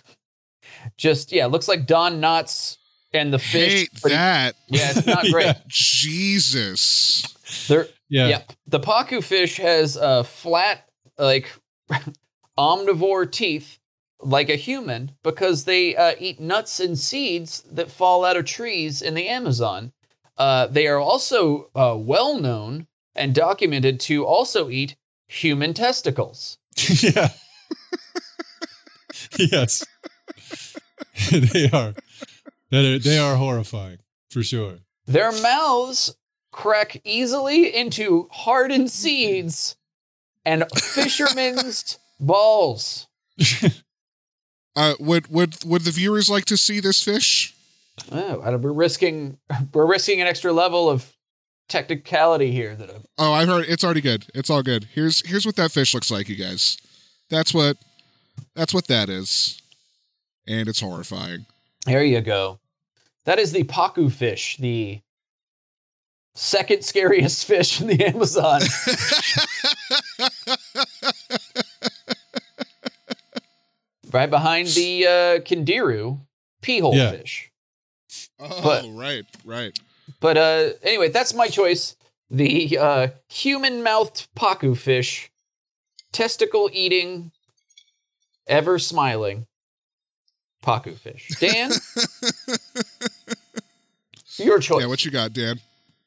just, 0.97 1.31
yeah, 1.31 1.47
looks 1.47 1.69
like 1.69 1.87
Don 1.87 2.21
Knotts 2.21 2.77
and 3.13 3.33
the 3.33 3.39
fish. 3.39 3.73
Hate 3.73 3.91
but 4.03 4.11
he- 4.13 4.17
that. 4.17 4.57
yeah, 4.69 4.93
it's 4.95 5.07
not 5.07 5.25
great. 5.31 5.47
Yeah. 5.47 5.55
Jesus. 5.69 7.23
They're, 7.69 7.89
yeah. 8.09 8.29
Yep. 8.29 8.53
The 8.69 8.81
pacu 8.81 9.23
fish 9.23 9.57
has 9.59 9.97
a 9.97 10.25
flat, 10.25 10.89
like 11.19 11.51
omnivore 12.59 13.31
teeth, 13.31 13.79
like 14.21 14.49
a 14.49 14.57
human, 14.57 15.13
because 15.23 15.65
they 15.65 15.95
uh, 15.97 16.15
eat 16.19 16.41
nuts 16.41 16.81
and 16.81 16.99
seeds 16.99 17.63
that 17.71 17.91
fall 17.91 18.25
out 18.25 18.37
of 18.37 18.45
trees 18.45 19.03
in 19.03 19.15
the 19.15 19.29
Amazon. 19.29 19.93
Uh, 20.39 20.67
they 20.67 20.87
are 20.87 20.99
also 21.01 21.71
uh, 21.75 21.97
well 21.99 22.39
known 22.39 22.87
and 23.15 23.35
documented 23.35 23.99
to 24.01 24.25
also 24.25 24.69
eat 24.69 24.97
human 25.27 25.73
testicles. 25.75 26.59
yeah. 27.03 27.31
yes. 29.39 29.85
they 31.31 31.69
are. 31.71 31.95
That 32.71 32.85
are. 32.85 32.99
They 32.99 33.19
are 33.19 33.37
horrifying 33.37 33.99
for 34.31 34.43
sure. 34.43 34.79
Their 35.07 35.31
mouths 35.33 36.17
crack 36.51 37.01
easily 37.05 37.75
into 37.75 38.29
hardened 38.33 38.91
seeds, 38.91 39.77
and 40.45 40.65
fishermen's 40.75 41.99
balls. 42.21 43.07
Uh, 44.75 44.95
would 44.99 45.29
would 45.29 45.65
would 45.65 45.83
the 45.83 45.91
viewers 45.91 46.29
like 46.29 46.45
to 46.47 46.57
see 46.57 46.81
this 46.81 47.03
fish? 47.03 47.55
Oh, 48.13 48.39
we're 48.59 48.73
risking 48.73 49.39
we're 49.73 49.87
risking 49.87 50.21
an 50.21 50.27
extra 50.27 50.53
level 50.53 50.91
of 50.91 51.15
technicality 51.69 52.53
here. 52.53 52.75
That 52.75 52.91
I'm, 52.91 53.05
Oh, 53.19 53.33
I've 53.33 53.49
heard 53.49 53.67
it's 53.69 53.85
already 53.85 54.01
good. 54.03 54.27
It's 54.35 54.51
all 54.51 54.63
good. 54.63 54.89
Here's 54.93 55.27
here's 55.27 55.47
what 55.47 55.57
that 55.57 55.73
fish 55.73 55.95
looks 55.95 56.11
like, 56.11 56.29
you 56.29 56.37
guys. 56.37 56.77
That's 57.31 57.55
what 57.55 57.77
that's 58.55 58.75
what 58.75 58.87
that 58.89 59.09
is. 59.09 59.61
And 60.47 60.69
it's 60.69 60.81
horrifying. 60.81 61.47
There 61.87 62.05
you 62.05 62.21
go. 62.21 62.59
That 63.25 63.39
is 63.39 63.53
the 63.53 63.65
pacu 63.65 64.13
fish, 64.13 64.59
the 64.59 65.01
second 66.35 66.85
scariest 66.85 67.45
fish 67.47 67.81
in 67.81 67.87
the 67.87 68.05
Amazon. 68.05 68.61
right 74.13 74.31
behind 74.31 74.69
the 74.69 75.07
uh, 75.07 75.11
candiru 75.41 76.21
pea 76.63 76.81
hole 76.81 76.95
Yeah. 76.95 77.11
fish. 77.13 77.51
oh, 78.39 78.63
But- 78.63 78.85
right, 78.93 79.25
right. 79.45 79.79
But 80.21 80.37
uh, 80.39 80.71
anyway, 80.83 81.09
that's 81.09 81.35
my 81.35 81.49
choice. 81.49 81.97
The 82.31 82.79
uh, 82.79 83.09
human 83.29 83.83
mouthed 83.83 84.29
pacu 84.37 84.77
fish, 84.77 85.31
testicle 86.13 86.71
eating, 86.73 87.33
ever 88.47 88.79
smiling 88.79 89.47
pacu 90.67 90.97
fish. 90.99 91.29
Dan, 91.41 91.71
your 94.39 94.59
choice. 94.59 94.83
Yeah, 94.83 94.89
what 94.89 95.05
you 95.05 95.11
got, 95.11 95.33
Dan? 95.33 95.61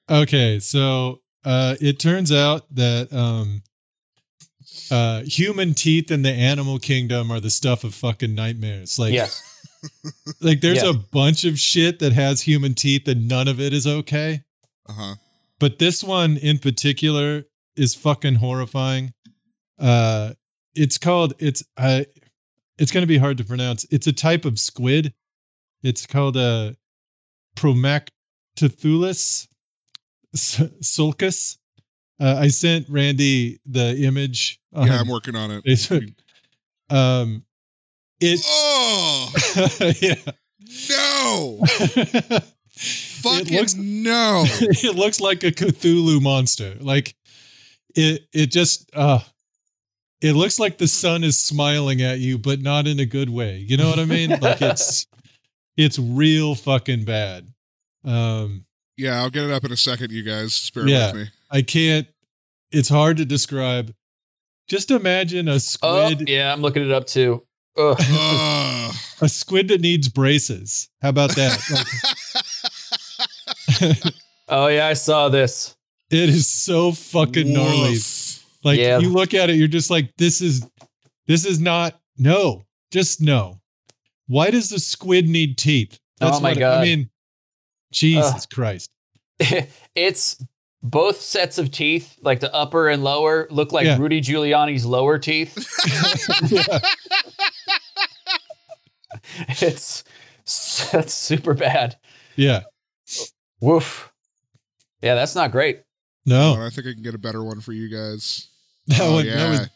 Okay, 0.10 0.60
so 0.60 1.22
uh, 1.46 1.76
it 1.80 2.00
turns 2.00 2.32
out 2.32 2.64
that 2.76 3.12
um, 3.14 3.62
uh, 4.92 5.22
human 5.22 5.74
teeth 5.74 6.12
in 6.12 6.22
the 6.24 6.32
animal 6.32 6.80
kingdom 6.80 7.32
are 7.32 7.40
the 7.40 7.50
stuff 7.50 7.84
of 7.84 7.94
fucking 7.96 8.36
nightmares. 8.36 9.00
Like, 9.00 9.14
yes. 9.14 9.42
like 10.42 10.62
there's 10.62 10.84
Yeah. 10.84 10.90
a 10.90 10.94
bunch 10.94 11.46
of 11.46 11.58
shit 11.60 12.00
that 12.00 12.14
has 12.14 12.42
human 12.42 12.74
teeth, 12.74 13.08
and 13.08 13.28
none 13.28 13.48
of 13.48 13.60
it 13.60 13.74
is 13.74 13.88
okay. 13.88 14.42
Uh-huh. 14.88 15.16
But 15.60 15.80
this 15.80 16.04
one 16.04 16.38
in 16.38 16.58
particular 16.60 17.46
is 17.76 17.96
fucking 17.96 18.36
horrifying. 18.36 19.14
Uh, 19.78 20.34
it's 20.76 20.98
called 20.98 21.34
it's 21.40 21.64
uh, 21.78 22.04
it's 22.80 22.92
going 22.92 23.04
to 23.04 23.08
be 23.08 23.18
hard 23.18 23.38
to 23.38 23.44
pronounce. 23.44 23.86
It's 23.92 24.08
a 24.08 24.14
type 24.14 24.46
of 24.46 24.60
squid. 24.60 25.14
It's 25.84 26.06
called 26.06 26.36
a 26.38 26.76
Promachoteuthis 27.56 29.48
sulcus. 30.36 31.58
Uh, 32.20 32.36
I 32.40 32.48
sent 32.50 32.88
Randy 32.90 33.60
the 33.66 33.96
image. 34.04 34.60
Yeah, 34.74 35.00
I'm 35.00 35.08
working 35.08 35.36
on 35.36 35.52
it. 35.52 35.64
Facebook. 35.64 36.14
Um, 36.90 37.46
it 38.20 38.42
Oh 38.46 39.32
yeah. 40.02 40.16
no! 40.90 41.64
Fucking 42.76 43.58
looks- 43.58 43.76
no! 43.76 44.44
it 44.62 44.96
looks 44.96 45.22
like 45.22 45.44
a 45.44 45.52
Cthulhu 45.52 46.22
monster. 46.22 46.76
Like 46.80 47.16
it 47.96 48.28
it 48.34 48.48
just 48.48 48.90
uh 48.94 49.20
it 50.22 50.34
looks 50.34 50.60
like 50.60 50.78
the 50.78 50.88
sun 50.88 51.24
is 51.24 51.38
smiling 51.38 52.02
at 52.02 52.20
you, 52.20 52.38
but 52.38 52.62
not 52.62 52.88
in 52.88 53.00
a 53.00 53.06
good 53.06 53.30
way. 53.30 53.58
You 53.58 53.78
know 53.78 53.90
what 53.90 54.00
I 54.00 54.06
mean? 54.06 54.30
Like 54.42 54.62
it's 54.62 55.06
it's 55.78 55.98
real 56.00 56.56
fucking 56.56 57.06
bad. 57.06 57.48
Um 58.04 58.66
Yeah, 58.98 59.22
I'll 59.22 59.30
get 59.30 59.44
it 59.46 59.52
up 59.52 59.64
in 59.64 59.72
a 59.72 59.78
second, 59.78 60.12
you 60.12 60.24
guys. 60.24 60.52
Just 60.60 60.74
bear 60.74 60.88
Yeah. 60.88 61.08
with 61.14 61.16
me. 61.22 61.28
I 61.52 61.62
can't 61.62 62.08
it's 62.72 62.90
hard 62.90 63.18
to 63.18 63.26
describe. 63.26 63.94
Just 64.68 64.92
imagine 64.92 65.48
a 65.48 65.54
Oh, 65.54 65.58
squid 65.58 66.28
yeah, 66.30 66.52
I'm 66.54 66.62
looking 66.62 66.84
it 66.86 66.92
up 66.92 67.08
too. 67.08 67.44
Ugh. 67.78 67.98
Ugh. 68.12 68.96
a 69.22 69.30
squid 69.30 69.68
that 69.70 69.82
needs 69.82 70.10
braces. 70.10 70.90
How 71.02 71.10
about 71.10 71.36
that? 71.36 71.58
Oh, 74.48 74.68
yeah, 74.68 74.88
I 74.88 74.94
saw 74.94 75.30
this. 75.30 75.76
it 76.10 76.30
is 76.30 76.48
so 76.48 76.92
fucking 76.92 77.54
gnarly. 77.54 77.96
Woof. 78.64 78.66
Like 78.66 78.80
Yeah. 78.80 79.00
you 79.00 79.10
look 79.10 79.34
at 79.34 79.50
it, 79.50 79.56
you're 79.56 79.68
just 79.68 79.90
like, 79.90 80.14
this 80.18 80.42
is 80.42 80.68
this 81.28 81.46
is 81.46 81.60
not 81.60 82.00
no, 82.18 82.66
just 82.92 83.22
no. 83.22 83.62
Why 84.28 84.52
does 84.52 84.70
the 84.70 84.80
squid 84.80 85.28
need 85.28 85.58
teeth? 85.58 86.00
Oh 86.22 86.40
my 86.40 86.50
what 86.50 86.60
God. 86.60 86.82
I 86.82 86.84
mean, 86.84 87.10
Jesus 87.92 88.46
Christ. 88.46 88.92
it's 89.96 90.44
both 90.82 91.20
sets 91.20 91.58
of 91.58 91.72
teeth, 91.72 92.18
like 92.22 92.40
the 92.40 92.54
upper 92.54 92.90
and 92.90 93.04
lower, 93.04 93.48
look 93.50 93.72
like 93.72 93.86
Yeah. 93.86 93.98
Rudy 93.98 94.22
Giuliani's 94.22 94.86
lower 94.86 95.18
teeth. 95.18 95.58
it's 99.62 100.04
that's 100.92 101.14
super 101.14 101.54
bad. 101.54 101.98
Yeah. 102.36 102.62
Woof. 103.62 104.12
Yeah, 105.02 105.16
that's 105.16 105.36
not 105.36 105.52
great. 105.52 105.82
No. 106.26 106.56
Oh, 106.58 106.66
I 106.66 106.70
think 106.70 106.88
I 106.88 106.94
can 106.94 107.02
get 107.02 107.16
a 107.16 107.20
better 107.20 107.44
one 107.44 107.62
for 107.62 107.72
you 107.74 107.90
guys. 107.90 108.49
That 108.98 109.02
oh 109.02 109.14
one 109.16 109.26
yeah. 109.26 109.36
that 109.36 109.50
was 109.50 109.70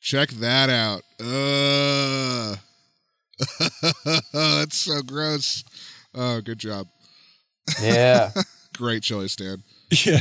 Check 0.00 0.28
that 0.30 0.70
out. 0.70 1.02
Ugh. 1.20 2.58
That's 4.32 4.76
so 4.76 5.02
gross. 5.02 5.64
Oh, 6.14 6.40
good 6.40 6.58
job. 6.58 6.86
Yeah. 7.82 8.30
Great 8.76 9.02
choice, 9.02 9.36
Dan. 9.36 9.62
yeah. 10.04 10.20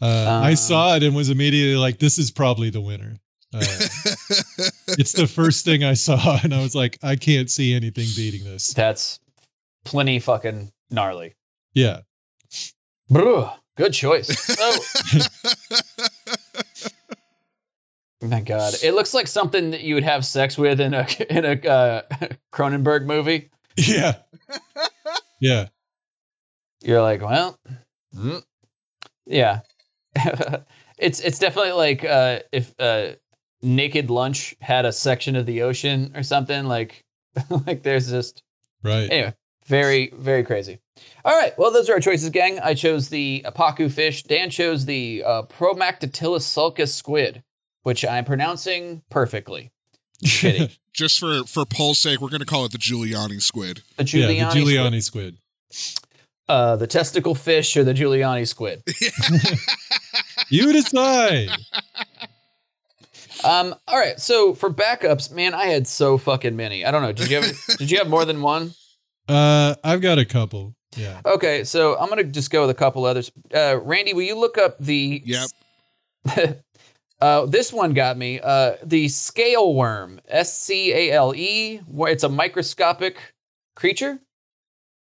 Uh, 0.00 0.40
I 0.44 0.52
Uh. 0.52 0.56
saw 0.56 0.94
it 0.96 1.02
and 1.02 1.14
was 1.14 1.28
immediately 1.30 1.76
like, 1.76 1.98
this 1.98 2.18
is 2.18 2.30
probably 2.30 2.70
the 2.70 2.80
winner. 2.80 3.16
Uh, 3.52 3.58
it's 4.96 5.12
the 5.12 5.26
first 5.26 5.64
thing 5.64 5.82
I 5.84 5.94
saw, 5.94 6.38
and 6.42 6.54
I 6.54 6.62
was 6.62 6.74
like, 6.74 6.96
I 7.02 7.16
can't 7.16 7.50
see 7.50 7.74
anything 7.74 8.06
beating 8.16 8.44
this. 8.44 8.72
that's 8.72 9.18
plenty 9.84 10.20
fucking 10.20 10.70
gnarly. 10.90 11.34
Yeah. 11.74 12.00
Bruh, 13.10 13.52
good 13.80 13.92
choice. 13.92 14.28
So, 14.38 14.54
oh 18.22 18.26
my 18.28 18.40
god, 18.40 18.74
it 18.82 18.94
looks 18.94 19.14
like 19.14 19.26
something 19.26 19.70
that 19.70 19.80
you 19.80 19.94
would 19.94 20.04
have 20.04 20.24
sex 20.26 20.58
with 20.58 20.80
in 20.80 20.94
a 20.94 21.06
in 21.30 21.44
a 21.44 21.68
uh, 21.68 22.02
Cronenberg 22.52 23.06
movie. 23.06 23.50
Yeah. 23.76 24.16
Yeah. 25.42 25.68
You're 26.82 27.00
like, 27.00 27.22
well, 27.22 27.58
mm, 28.14 28.42
yeah. 29.24 29.60
it's 30.98 31.18
it's 31.20 31.38
definitely 31.38 31.72
like 31.72 32.04
uh, 32.04 32.40
if 32.52 32.74
uh, 32.78 33.12
Naked 33.62 34.10
Lunch 34.10 34.54
had 34.60 34.84
a 34.84 34.92
section 34.92 35.36
of 35.36 35.46
the 35.46 35.62
ocean 35.62 36.12
or 36.14 36.22
something. 36.22 36.66
Like, 36.66 37.06
like 37.66 37.82
there's 37.82 38.10
just 38.10 38.42
Right. 38.82 39.10
Anyway, 39.10 39.34
very, 39.66 40.12
very 40.14 40.42
crazy. 40.42 40.78
All 41.24 41.36
right. 41.36 41.56
Well, 41.58 41.70
those 41.70 41.88
are 41.88 41.94
our 41.94 42.00
choices, 42.00 42.30
gang. 42.30 42.58
I 42.60 42.74
chose 42.74 43.08
the 43.08 43.44
Apaku 43.46 43.90
fish. 43.90 44.22
Dan 44.22 44.50
chose 44.50 44.86
the 44.86 45.22
uh, 45.24 45.42
Promactylus 45.42 46.42
sulcus 46.42 46.94
squid, 46.94 47.42
which 47.82 48.04
I'm 48.04 48.24
pronouncing 48.24 49.02
perfectly. 49.10 49.70
Shitty. 50.24 50.76
Just 50.92 51.20
for 51.20 51.44
for 51.44 51.64
Paul's 51.64 52.00
sake, 52.00 52.20
we're 52.20 52.30
gonna 52.30 52.44
call 52.44 52.64
it 52.64 52.72
the 52.72 52.78
Giuliani 52.78 53.40
squid. 53.40 53.82
The 53.96 54.04
yeah, 54.04 54.50
Giuliani, 54.50 54.50
squid. 54.50 54.66
Giuliani 54.66 55.02
squid. 55.02 55.38
Uh, 56.48 56.74
the 56.74 56.88
testicle 56.88 57.36
fish 57.36 57.76
or 57.76 57.84
the 57.84 57.94
Giuliani 57.94 58.46
squid. 58.46 58.82
You 60.50 60.72
decide. 60.72 61.48
Um. 63.44 63.74
All 63.86 63.98
right. 63.98 64.20
So 64.20 64.52
for 64.52 64.68
backups, 64.68 65.32
man, 65.32 65.54
I 65.54 65.66
had 65.66 65.86
so 65.86 66.18
fucking 66.18 66.56
many. 66.56 66.84
I 66.84 66.90
don't 66.90 67.02
know. 67.02 67.12
Did 67.12 67.30
you 67.30 67.40
have? 67.40 67.56
did 67.78 67.90
you 67.90 67.98
have 67.98 68.08
more 68.08 68.24
than 68.24 68.42
one? 68.42 68.74
Uh, 69.28 69.74
I've 69.84 70.00
got 70.00 70.18
a 70.18 70.24
couple. 70.24 70.74
Yeah. 70.96 71.20
Okay. 71.24 71.64
So 71.64 71.96
I'm 71.98 72.08
gonna 72.08 72.24
just 72.24 72.50
go 72.50 72.62
with 72.62 72.70
a 72.70 72.74
couple 72.74 73.04
others. 73.04 73.30
Uh, 73.54 73.78
Randy, 73.80 74.12
will 74.14 74.22
you 74.22 74.36
look 74.38 74.58
up 74.58 74.78
the? 74.78 75.22
Yep. 75.24 75.48
uh, 77.20 77.46
this 77.46 77.72
one 77.72 77.92
got 77.92 78.16
me. 78.16 78.40
Uh, 78.40 78.72
the 78.82 79.08
scale 79.08 79.74
worm, 79.74 80.20
S 80.28 80.58
C 80.58 80.92
A 80.92 81.12
L 81.12 81.34
E, 81.34 81.78
where 81.86 82.10
it's 82.12 82.24
a 82.24 82.28
microscopic 82.28 83.18
creature, 83.76 84.18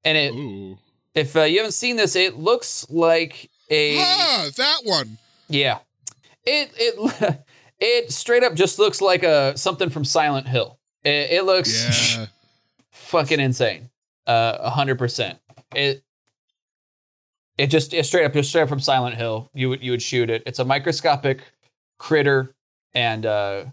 and 0.04 0.18
it. 0.18 0.34
Ooh. 0.34 0.78
If 1.14 1.36
uh, 1.36 1.42
you 1.44 1.58
haven't 1.58 1.74
seen 1.74 1.98
this, 1.98 2.16
it 2.16 2.38
looks 2.38 2.90
like 2.90 3.50
a 3.70 3.98
Ah, 4.00 4.48
that 4.56 4.80
one. 4.84 5.18
yeah. 5.50 5.80
It 6.46 6.72
it 6.78 7.40
it 7.80 8.12
straight 8.14 8.44
up 8.44 8.54
just 8.56 8.80
looks 8.80 9.02
like 9.02 9.24
a 9.24 9.58
something 9.58 9.90
from 9.90 10.06
Silent 10.06 10.48
Hill. 10.48 10.80
It, 11.04 11.32
it 11.32 11.44
looks 11.46 12.16
Yeah. 12.16 12.28
fucking 12.94 13.40
insane. 13.42 13.90
Uh, 14.32 14.58
a 14.62 14.70
hundred 14.70 14.98
percent. 14.98 15.40
It 15.76 16.04
it 17.58 17.68
just 17.68 17.94
it 17.94 18.06
straight 18.06 18.24
up 18.26 18.34
just 18.34 18.50
straight 18.50 18.62
up 18.64 18.70
from 18.70 18.80
Silent 18.80 19.16
Hill. 19.18 19.50
You 19.54 19.70
would 19.70 19.84
you 19.84 19.92
would 19.92 20.02
shoot 20.02 20.30
it. 20.30 20.42
It's 20.46 20.60
a 20.60 20.66
microscopic 20.66 21.44
critter 22.00 22.56
and 22.94 23.26
uh, 23.26 23.66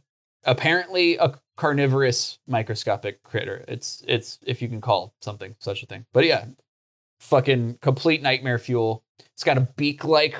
apparently 0.45 1.17
a 1.17 1.35
carnivorous 1.57 2.39
microscopic 2.49 3.23
critter. 3.23 3.65
It's 3.69 4.03
it's 4.09 4.39
if 4.47 4.61
you 4.61 4.69
can 4.69 4.81
call 4.81 5.15
something 5.21 5.55
such 5.61 5.83
a 5.83 5.87
thing. 5.87 6.07
But 6.13 6.25
yeah, 6.25 6.47
fucking 7.21 7.79
complete 7.81 8.21
nightmare 8.21 8.59
fuel. 8.59 9.05
It's 9.35 9.45
got 9.45 9.59
a 9.59 9.69
beak 9.77 10.03
like 10.05 10.37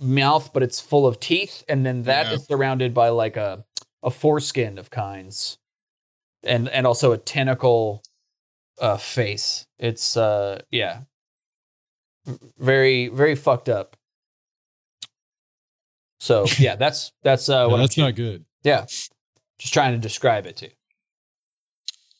mouth, 0.00 0.52
but 0.52 0.62
it's 0.62 0.80
full 0.80 1.06
of 1.08 1.18
teeth, 1.18 1.64
and 1.68 1.84
then 1.84 2.04
that 2.04 2.26
is 2.32 2.40
Yeah. 2.42 2.46
surrounded 2.56 2.94
by 2.94 3.08
like 3.08 3.36
a 3.36 3.64
a 4.02 4.10
foreskin 4.12 4.78
of 4.78 4.90
kinds, 4.90 5.58
and 6.44 6.68
and 6.68 6.86
also 6.86 7.10
a 7.10 7.18
tentacle 7.18 8.02
uh, 8.80 8.96
face. 8.96 9.66
It's 9.78 10.16
uh 10.16 10.62
yeah, 10.70 11.00
very 12.58 13.08
very 13.08 13.34
fucked 13.34 13.68
up. 13.68 13.96
So 16.20 16.46
yeah, 16.58 16.76
that's 16.76 17.12
that's 17.22 17.48
uh 17.48 17.52
Yeah, 17.52 17.66
what 17.66 17.74
I'm 17.74 17.80
that's 17.80 17.98
not 17.98 18.14
good. 18.14 18.44
Yeah, 18.62 18.86
just 19.58 19.72
trying 19.72 19.92
to 19.92 19.98
describe 19.98 20.46
it 20.46 20.56
to 20.58 20.66
you. 20.66 20.72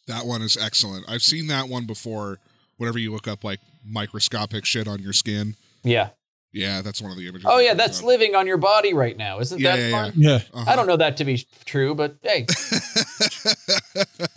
That 0.07 0.24
one 0.26 0.40
is 0.42 0.57
excellent. 0.57 1.04
I've 1.09 1.22
seen 1.22 1.48
that 1.48 1.68
one 1.68 1.84
before. 1.86 2.38
Whenever 2.78 2.98
you 2.98 3.11
look 3.11 3.26
up 3.26 3.42
like 3.42 3.59
microscopic 3.86 4.66
shit 4.66 4.86
on 4.86 5.00
your 5.00 5.14
skin, 5.14 5.54
Yeah. 5.82 6.11
yeah, 6.52 6.82
that's 6.82 7.00
one 7.00 7.11
of 7.11 7.16
the 7.16 7.26
images. 7.26 7.46
Oh 7.48 7.59
yeah, 7.59 7.72
that's 7.72 8.00
up. 8.00 8.04
living 8.04 8.34
on 8.34 8.46
your 8.46 8.59
body 8.59 8.92
right 8.92 9.16
now. 9.16 9.40
Isn't 9.40 9.59
Yeah, 9.61 9.76
that 9.76 9.82
yeah, 9.82 9.90
fun? 10.02 10.12
Yeah. 10.14 10.38
Uh-huh. 10.52 10.70
I 10.70 10.76
don't 10.76 10.86
know 10.86 10.98
that 10.98 11.16
to 11.16 11.24
be 11.24 11.42
true, 11.64 11.94
but 11.94 12.16
hey, 12.22 12.44
it's 12.50 12.76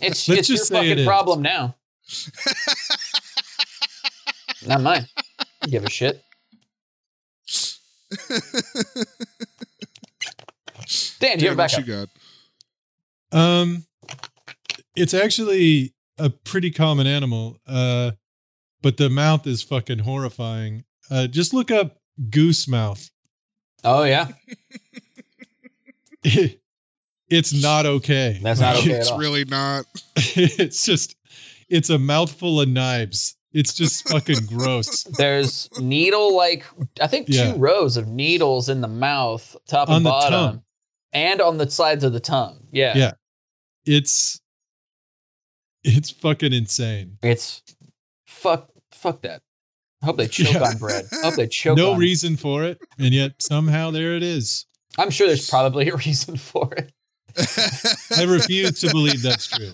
it's 0.00 0.28
your 0.28 0.36
just 0.38 0.68
say 0.68 0.76
it 0.76 0.78
fucking 0.88 0.98
is. 1.00 1.06
problem 1.06 1.42
now. 1.42 1.76
Not 4.66 4.82
mine. 4.82 5.06
Give 5.68 5.84
a 5.84 5.90
shit. 5.90 6.22
Dan, 11.20 11.38
do 11.38 11.44
you 11.44 11.50
have 11.50 11.54
a 11.54 11.56
backup? 11.56 11.86
you 11.86 12.06
got? 13.32 13.32
Um, 13.32 13.86
it's 14.96 15.14
actually 15.14 15.94
a 16.18 16.30
pretty 16.30 16.70
common 16.70 17.06
animal. 17.06 17.58
Uh, 17.66 18.12
but 18.82 18.96
the 18.96 19.10
mouth 19.10 19.46
is 19.46 19.62
fucking 19.62 20.00
horrifying. 20.00 20.84
Uh, 21.10 21.26
just 21.26 21.52
look 21.52 21.70
up 21.70 21.98
goose 22.30 22.68
mouth. 22.68 23.10
Oh 23.82 24.04
yeah, 24.04 24.28
it's 27.28 27.52
not 27.52 27.86
okay. 27.86 28.38
That's 28.42 28.60
not 28.60 28.76
okay. 28.76 28.92
It's 28.92 29.10
all. 29.10 29.18
really 29.18 29.44
not. 29.44 29.86
it's 30.16 30.84
just, 30.84 31.16
it's 31.70 31.88
a 31.90 31.98
mouthful 31.98 32.60
of 32.60 32.68
knives. 32.68 33.36
It's 33.52 33.74
just 33.74 34.08
fucking 34.08 34.46
gross. 34.46 35.02
there's 35.18 35.68
needle 35.80 36.36
like 36.36 36.64
I 37.00 37.06
think 37.06 37.26
two 37.28 37.32
Yeah. 37.34 37.54
rows 37.56 37.96
of 37.96 38.06
needles 38.08 38.68
in 38.68 38.80
the 38.80 38.88
mouth, 38.88 39.56
top 39.68 39.88
and 39.88 39.96
On 39.96 40.02
the 40.02 40.10
bottom, 40.10 40.62
and 41.12 41.40
on 41.40 41.58
the 41.58 41.68
sides 41.70 42.04
of 42.04 42.12
the 42.12 42.20
tongue. 42.20 42.66
Yeah, 42.70 42.96
Yeah. 42.96 43.12
It's, 43.86 44.40
it's 45.82 46.10
fucking 46.10 46.52
insane. 46.52 47.18
it's 47.22 47.62
fuck 48.26 48.68
fuck 48.92 49.22
that. 49.22 49.40
I 50.02 50.06
hope 50.06 50.16
they 50.18 50.28
choke 50.28 50.52
Yeah. 50.54 50.62
on 50.68 50.76
bread. 50.78 51.06
I 51.12 51.26
hope 51.26 51.34
they 51.34 51.46
choke. 51.48 51.76
no 51.76 51.92
on 51.92 51.98
reason 51.98 52.36
for 52.36 52.62
it, 52.64 52.78
and 52.98 53.12
yet 53.14 53.32
somehow 53.40 53.90
there 53.90 54.14
it 54.14 54.22
is. 54.22 54.66
I'm 54.98 55.10
sure 55.10 55.26
there's 55.26 55.48
probably 55.50 55.88
a 55.88 55.96
reason 56.06 56.36
for 56.36 56.72
it. 56.74 56.92
I 58.16 58.24
refuse 58.24 58.80
to 58.80 58.90
believe 58.90 59.22
that's 59.22 59.46
true. 59.46 59.70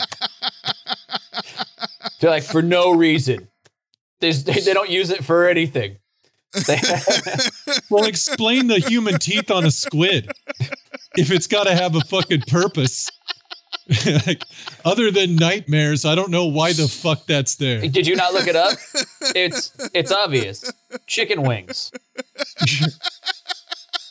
They're 2.21 2.31
like 2.31 2.43
for 2.43 2.62
no 2.62 2.93
reason. 2.93 3.49
They, 4.21 4.33
they 4.33 4.73
don't 4.73 4.91
use 4.91 5.11
it 5.11 5.25
for 5.25 5.49
anything. 5.49 5.99
Well, 7.91 8.05
explain 8.05 8.69
the 8.69 8.79
human 8.79 9.19
teeth 9.19 9.51
on 9.51 9.64
a 9.64 9.71
squid 9.71 10.31
if 11.17 11.31
it's 11.31 11.47
got 11.47 11.64
to 11.64 11.75
have 11.75 11.95
a 11.95 12.01
fucking 12.01 12.43
purpose. 12.49 13.11
like, 14.27 14.43
other 14.85 15.11
than 15.11 15.37
nightmares, 15.37 16.05
I 16.05 16.14
don't 16.14 16.31
know 16.31 16.47
why 16.47 16.73
the 16.73 16.89
fuck 16.89 17.27
that's 17.27 17.57
there. 17.57 17.87
did 17.87 18.07
you 18.07 18.17
not 18.17 18.33
look 18.33 18.47
it 18.47 18.57
up? 18.57 18.79
It's 19.35 19.73
it's 19.95 20.11
obvious. 20.11 20.73
Chicken 21.07 21.43
wings. 21.43 21.93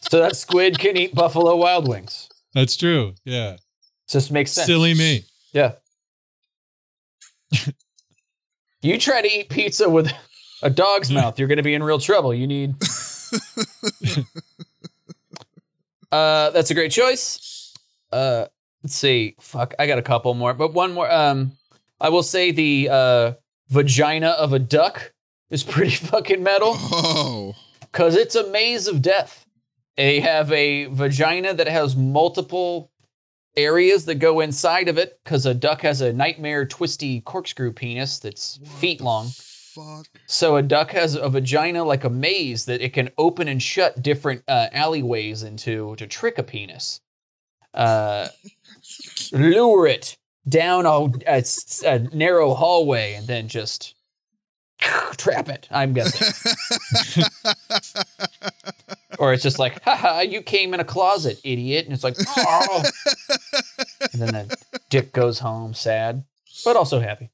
so 0.01 0.20
that 0.20 0.36
squid 0.36 0.80
can 0.80 0.95
eat 0.97 1.16
buffalo 1.16 1.56
wild 1.56 1.88
wings. 1.88 2.30
That's 2.53 2.78
true. 2.78 3.16
Yeah. 3.26 3.58
Just 4.08 4.32
makes 4.32 4.51
sense. 4.51 4.68
Silly 4.68 4.93
me. 4.93 5.26
Yeah. 5.51 5.74
You 8.86 8.97
try 8.97 9.21
to 9.21 9.27
eat 9.27 9.49
pizza 9.49 9.89
with 9.89 10.11
a 10.61 10.69
dog's 10.69 11.11
mouth, 11.11 11.39
you're 11.39 11.47
going 11.47 11.57
to 11.57 11.63
be 11.63 11.73
in 11.73 11.83
real 11.83 11.99
trouble. 11.99 12.33
You 12.33 12.47
need. 12.47 12.75
uh, 16.11 16.49
that's 16.51 16.71
a 16.71 16.73
great 16.73 16.91
choice. 16.91 17.73
Uh, 18.11 18.45
let's 18.83 18.95
see. 18.95 19.36
Fuck, 19.39 19.73
I 19.79 19.88
got 19.88 19.97
a 19.97 20.03
couple 20.03 20.33
more, 20.33 20.53
but 20.53 20.73
one 20.73 20.93
more. 20.93 21.11
Um, 21.11 21.53
I 21.99 22.09
will 22.09 22.23
say 22.23 22.51
the 22.51 22.89
uh, 22.91 23.33
vagina 23.69 24.29
of 24.29 24.53
a 24.53 24.59
duck 24.59 25.13
is 25.49 25.63
pretty 25.63 25.95
fucking 25.95 26.43
metal 26.43 26.73
oh, 26.75 27.55
because 27.79 28.15
it's 28.15 28.36
a 28.36 28.49
maze 28.49 28.88
of 28.88 29.01
death. 29.01 29.45
They 29.97 30.19
have 30.19 30.51
a 30.51 30.86
vagina 30.86 31.53
that 31.53 31.67
has 31.67 31.95
multiple 31.95 32.91
areas 33.58 34.06
that 34.06 34.16
go 34.16 34.39
inside 34.39 34.88
of 34.88 34.97
it 34.97 35.20
because 35.24 35.45
a 35.45 35.53
duck 35.53 35.82
has 35.82 36.01
a 36.01 36.14
nightmare 36.14 36.66
twisty 36.66 37.22
corkscrew 37.22 37.72
penis 37.72 38.20
that's 38.20 38.60
feet 38.80 39.01
long. 39.01 39.28
fuck. 39.30 40.08
So 40.26 40.56
a 40.56 40.62
duck 40.62 40.91
has 40.91 41.16
a 41.16 41.30
vagina 41.30 41.84
like 41.84 42.03
a 42.03 42.10
maze 42.10 42.66
that 42.66 42.82
it 42.82 42.93
can 42.93 43.10
open 43.18 43.47
and 43.47 43.62
shut 43.62 44.01
different 44.01 44.43
uh, 44.47 44.68
alleyways 44.72 45.43
into 45.43 45.95
to 45.97 46.08
trick 46.08 46.38
a 46.38 46.43
penis. 46.43 47.01
Uh, 47.74 48.28
lure 49.32 49.88
it 49.88 50.18
down 50.47 50.86
a 50.86 51.99
narrow 52.14 52.53
hallway 52.53 53.14
and 53.16 53.28
then 53.28 53.47
just 53.47 53.95
trap 55.18 55.49
it. 55.49 55.68
I'm 55.72 55.93
guessing. 55.93 56.28
or 59.20 59.34
it's 59.34 59.43
just 59.43 59.59
like, 59.59 59.84
haha, 59.84 60.22
you 60.22 60.41
came 60.41 60.74
in 60.74 60.80
a 60.80 60.86
closet, 60.86 61.39
idiot. 61.43 61.86
And 61.86 61.93
it's 61.93 62.03
like, 62.03 62.16
oh. 62.38 62.84
and 64.13 64.22
then 64.22 64.34
the 64.34 64.57
dick 64.89 65.11
goes 65.11 65.39
home 65.39 65.74
sad, 65.74 66.24
but 66.63 66.76
also 66.76 66.99
happy. 66.99 67.30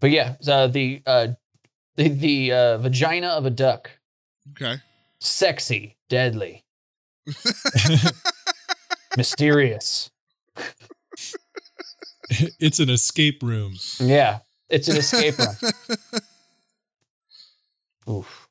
But 0.00 0.10
yeah, 0.10 0.34
uh, 0.46 0.68
the 0.68 1.02
uh, 1.06 1.28
the 1.96 2.08
the 2.08 2.52
uh, 2.52 2.78
vagina 2.78 3.28
of 3.28 3.46
a 3.46 3.50
duck, 3.50 3.90
okay. 4.52 4.76
sexy, 5.18 5.96
deadly, 6.08 6.64
mysterious. 9.16 10.10
it's 12.60 12.78
an 12.78 12.90
escape 12.90 13.42
room. 13.42 13.74
Yeah, 13.98 14.38
it's 14.68 14.86
an 14.88 14.98
escape 14.98 15.36
room. 15.38 15.56
Oof. 18.18 18.47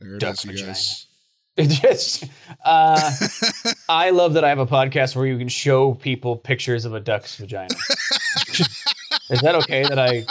There 0.00 0.14
it 0.14 0.20
Duck 0.20 0.34
is, 0.34 0.44
you 0.44 0.50
vagina. 0.52 0.68
guys. 0.68 1.04
It 1.58 1.70
just, 1.70 2.22
uh, 2.64 3.10
I 3.88 4.10
love 4.10 4.34
that 4.34 4.44
I 4.44 4.48
have 4.48 4.60
a 4.60 4.66
podcast 4.66 5.16
where 5.16 5.26
you 5.26 5.36
can 5.36 5.48
show 5.48 5.92
people 5.94 6.36
pictures 6.36 6.84
of 6.84 6.94
a 6.94 7.00
duck's 7.00 7.34
vagina. 7.34 7.74
is 9.28 9.40
that 9.40 9.56
okay 9.64 9.82
that 9.82 9.98
I? 9.98 10.24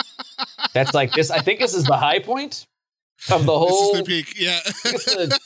That's 0.74 0.94
like 0.94 1.12
this. 1.12 1.30
I 1.30 1.40
think 1.40 1.60
this 1.60 1.74
is 1.74 1.84
the 1.84 1.98
high 1.98 2.20
point 2.20 2.66
of 3.30 3.46
the 3.46 3.52
whole. 3.60 3.92
This 3.92 4.00
is 4.00 4.00
the 4.00 4.04
peak. 4.06 4.40
Yeah. 4.40 4.60
it's 4.86 5.04
the 5.04 5.38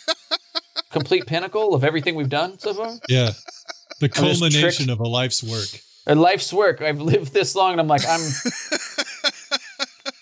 complete 0.92 1.26
pinnacle 1.26 1.74
of 1.74 1.84
everything 1.84 2.14
we've 2.14 2.30
done 2.30 2.60
so 2.60 2.76
far. 2.76 2.94
Yeah. 3.10 3.32
The 4.02 4.10
culmination 4.10 4.92
of 4.92 5.00
a 5.00 5.08
life's 5.08 5.42
work. 5.44 5.82
A 6.06 6.14
life's 6.14 6.54
work. 6.54 6.84
I've 6.84 7.02
lived 7.02 7.34
this 7.34 7.56
long, 7.56 7.72
and 7.72 7.82
I'm 7.82 7.88
like, 7.88 8.06
I'm 8.08 8.22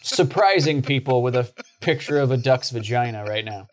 surprising 0.03 0.81
people 0.81 1.21
with 1.21 1.35
a 1.35 1.51
picture 1.81 2.17
of 2.19 2.31
a 2.31 2.37
duck's 2.37 2.69
vagina 2.69 3.25
right 3.25 3.43
now. 3.43 3.67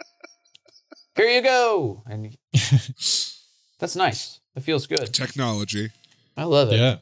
Here 1.17 1.29
you 1.29 1.43
go, 1.43 2.03
and 2.07 2.37
that's 2.53 3.97
nice. 3.97 4.41
It 4.55 4.61
feels 4.63 4.87
good. 4.87 5.13
Technology. 5.15 5.91
I 6.37 6.45
love 6.45 6.73
it. 6.73 6.77
Yeah. 6.79 6.97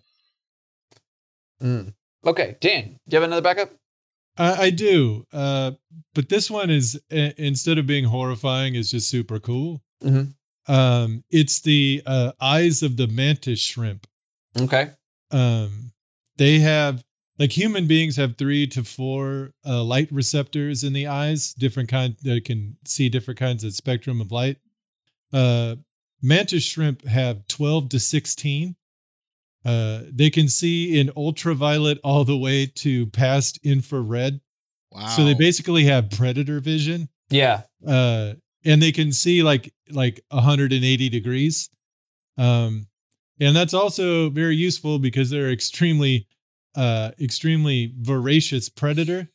Mm. 1.63 1.95
Okay, 2.27 2.57
Dan, 2.61 2.83
do 3.09 3.17
you 3.17 3.21
have 3.21 3.23
another 3.25 3.43
backup? 3.43 3.71
I, 4.37 4.53
I 4.67 4.71
do. 4.71 5.27
Uh, 5.33 5.73
but 6.15 6.29
this 6.29 6.51
one 6.51 6.71
is 6.71 7.01
i- 7.11 7.35
instead 7.37 7.79
of 7.79 7.87
being 7.87 8.05
horrifying, 8.05 8.75
is 8.75 8.91
just 8.91 9.09
super 9.09 9.39
cool. 9.41 9.83
Mhm. 10.03 10.35
Um, 10.67 11.25
it's 11.31 11.61
the 11.61 12.03
uh, 12.07 12.33
eyes 12.41 12.83
of 12.83 12.97
the 12.97 13.07
mantis 13.07 13.61
shrimp. 13.61 14.07
Okay. 14.59 14.91
Um, 15.31 15.93
they 16.37 16.61
have 16.61 17.05
like 17.39 17.53
human 17.53 17.87
beings 17.87 18.17
have 18.17 18.37
three 18.37 18.67
to 18.69 18.85
four 18.85 19.53
uh, 19.67 19.83
light 19.83 20.11
receptors 20.13 20.85
in 20.85 20.93
the 20.93 21.07
eyes, 21.07 21.53
different 21.55 21.89
kind 21.89 22.17
that 22.23 22.45
can 22.45 22.77
see 22.85 23.09
different 23.09 23.39
kinds 23.39 23.65
of 23.65 23.75
spectrum 23.75 24.21
of 24.21 24.31
light. 24.31 24.59
Uh, 25.33 25.77
mantis 26.23 26.63
shrimp 26.63 27.05
have 27.07 27.47
twelve 27.49 27.89
to 27.91 27.99
sixteen. 27.99 28.77
Uh, 29.65 30.03
they 30.13 30.29
can 30.31 30.49
see 30.49 30.99
in 31.01 31.11
ultraviolet 31.17 31.99
all 32.05 32.25
the 32.25 32.37
way 32.37 32.67
to 32.67 33.07
past 33.07 33.59
infrared. 33.63 34.41
Wow. 34.93 35.07
So 35.09 35.25
they 35.25 35.35
basically 35.35 35.85
have 35.85 36.11
predator 36.11 36.61
vision. 36.61 37.09
Yeah. 37.31 37.63
Uh 37.87 38.35
and 38.65 38.81
they 38.81 38.93
can 38.93 39.13
see 39.13 39.43
like 39.43 39.73
like 39.91 40.21
180 40.29 41.09
degrees. 41.09 41.71
Um 42.39 42.87
and 43.41 43.57
that's 43.57 43.75
also 43.75 44.31
very 44.31 44.55
useful 44.55 44.99
because 44.99 45.31
they're 45.31 45.51
extremely 45.51 46.29
uh 46.77 47.13
extremely 47.21 47.93
voracious 48.01 48.69
predator. 48.69 49.29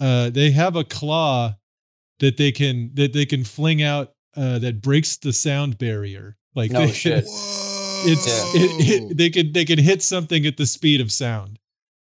Uh 0.00 0.30
they 0.30 0.50
have 0.50 0.76
a 0.76 0.84
claw 0.84 1.54
that 2.20 2.36
they 2.36 2.52
can 2.52 2.90
that 2.94 3.12
they 3.12 3.26
can 3.26 3.44
fling 3.44 3.82
out 3.82 4.12
uh, 4.36 4.58
that 4.60 4.80
breaks 4.80 5.16
the 5.16 5.32
sound 5.32 5.78
barrier. 5.78 6.36
Like 6.54 6.70
No 6.70 6.86
they, 6.86 6.92
shit. 6.92 7.24
Whoa. 7.26 7.64
it's 8.06 8.54
it, 8.54 9.10
it, 9.10 9.16
they 9.16 9.30
could 9.30 9.54
they 9.54 9.64
could 9.64 9.80
hit 9.80 10.02
something 10.02 10.46
at 10.46 10.56
the 10.56 10.66
speed 10.66 11.00
of 11.00 11.10
sound. 11.10 11.58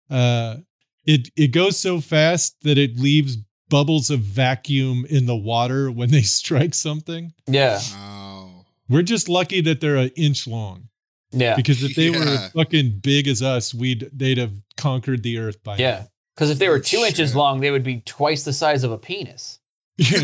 Uh, 0.09 0.57
it 1.05 1.29
it 1.35 1.47
goes 1.49 1.77
so 1.77 2.01
fast 2.01 2.55
that 2.63 2.77
it 2.77 2.97
leaves 2.97 3.37
bubbles 3.69 4.09
of 4.09 4.21
vacuum 4.21 5.05
in 5.09 5.25
the 5.25 5.35
water 5.35 5.91
when 5.91 6.09
they 6.09 6.21
strike 6.23 6.73
something. 6.73 7.33
Yeah. 7.47 7.79
Wow. 7.93 8.65
We're 8.89 9.03
just 9.03 9.29
lucky 9.29 9.61
that 9.61 9.81
they're 9.81 9.95
an 9.95 10.11
inch 10.15 10.47
long 10.47 10.89
Yeah. 11.33 11.55
because 11.55 11.83
if 11.83 11.95
they 11.95 12.09
were 12.11 12.49
fucking 12.53 12.99
big 13.01 13.27
as 13.27 13.41
us, 13.41 13.73
we'd 13.73 14.09
they'd 14.13 14.37
have 14.37 14.53
conquered 14.77 15.23
the 15.23 15.39
earth 15.39 15.63
by 15.63 15.77
Yeah. 15.77 16.05
Because 16.35 16.49
if 16.49 16.59
they 16.59 16.69
were 16.69 16.79
two 16.79 16.99
inches 16.99 17.35
long, 17.35 17.59
they 17.59 17.69
would 17.71 17.83
be 17.83 18.01
twice 18.05 18.43
the 18.43 18.53
size 18.53 18.83
of 18.83 18.91
a 18.91 18.97
penis. 18.97 19.59
now. 19.99 20.23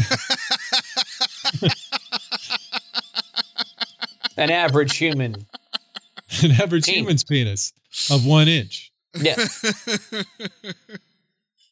An 4.38 4.52
average 4.52 4.96
human. 4.98 5.36
An 6.44 6.52
average 6.52 6.86
Penis. 6.86 6.98
human's 7.00 7.24
penis 7.24 7.74
of 8.10 8.26
one 8.26 8.48
inch. 8.48 8.92
Yeah. 9.20 9.36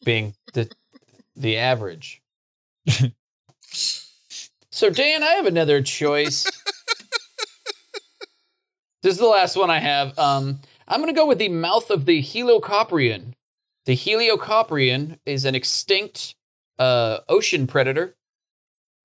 being 0.04 0.36
the 0.54 0.70
the 1.36 1.58
average. 1.58 2.22
so 4.70 4.90
Dan, 4.90 5.24
I 5.24 5.28
have 5.36 5.46
another 5.46 5.82
choice. 5.82 6.46
This 9.08 9.14
is 9.14 9.22
the 9.22 9.28
last 9.28 9.56
one 9.56 9.70
I 9.70 9.80
have. 9.80 10.20
Um, 10.20 10.60
I'm 10.86 11.00
gonna 11.00 11.14
go 11.14 11.26
with 11.26 11.38
the 11.38 11.48
mouth 11.48 11.90
of 11.92 12.04
the 12.04 12.22
Helicoprion. 12.22 13.36
The 13.86 13.96
Helicoprion 13.96 15.18
is 15.26 15.46
an 15.46 15.56
extinct 15.56 16.36
uh, 16.78 17.20
ocean 17.30 17.68
predator. 17.68 18.18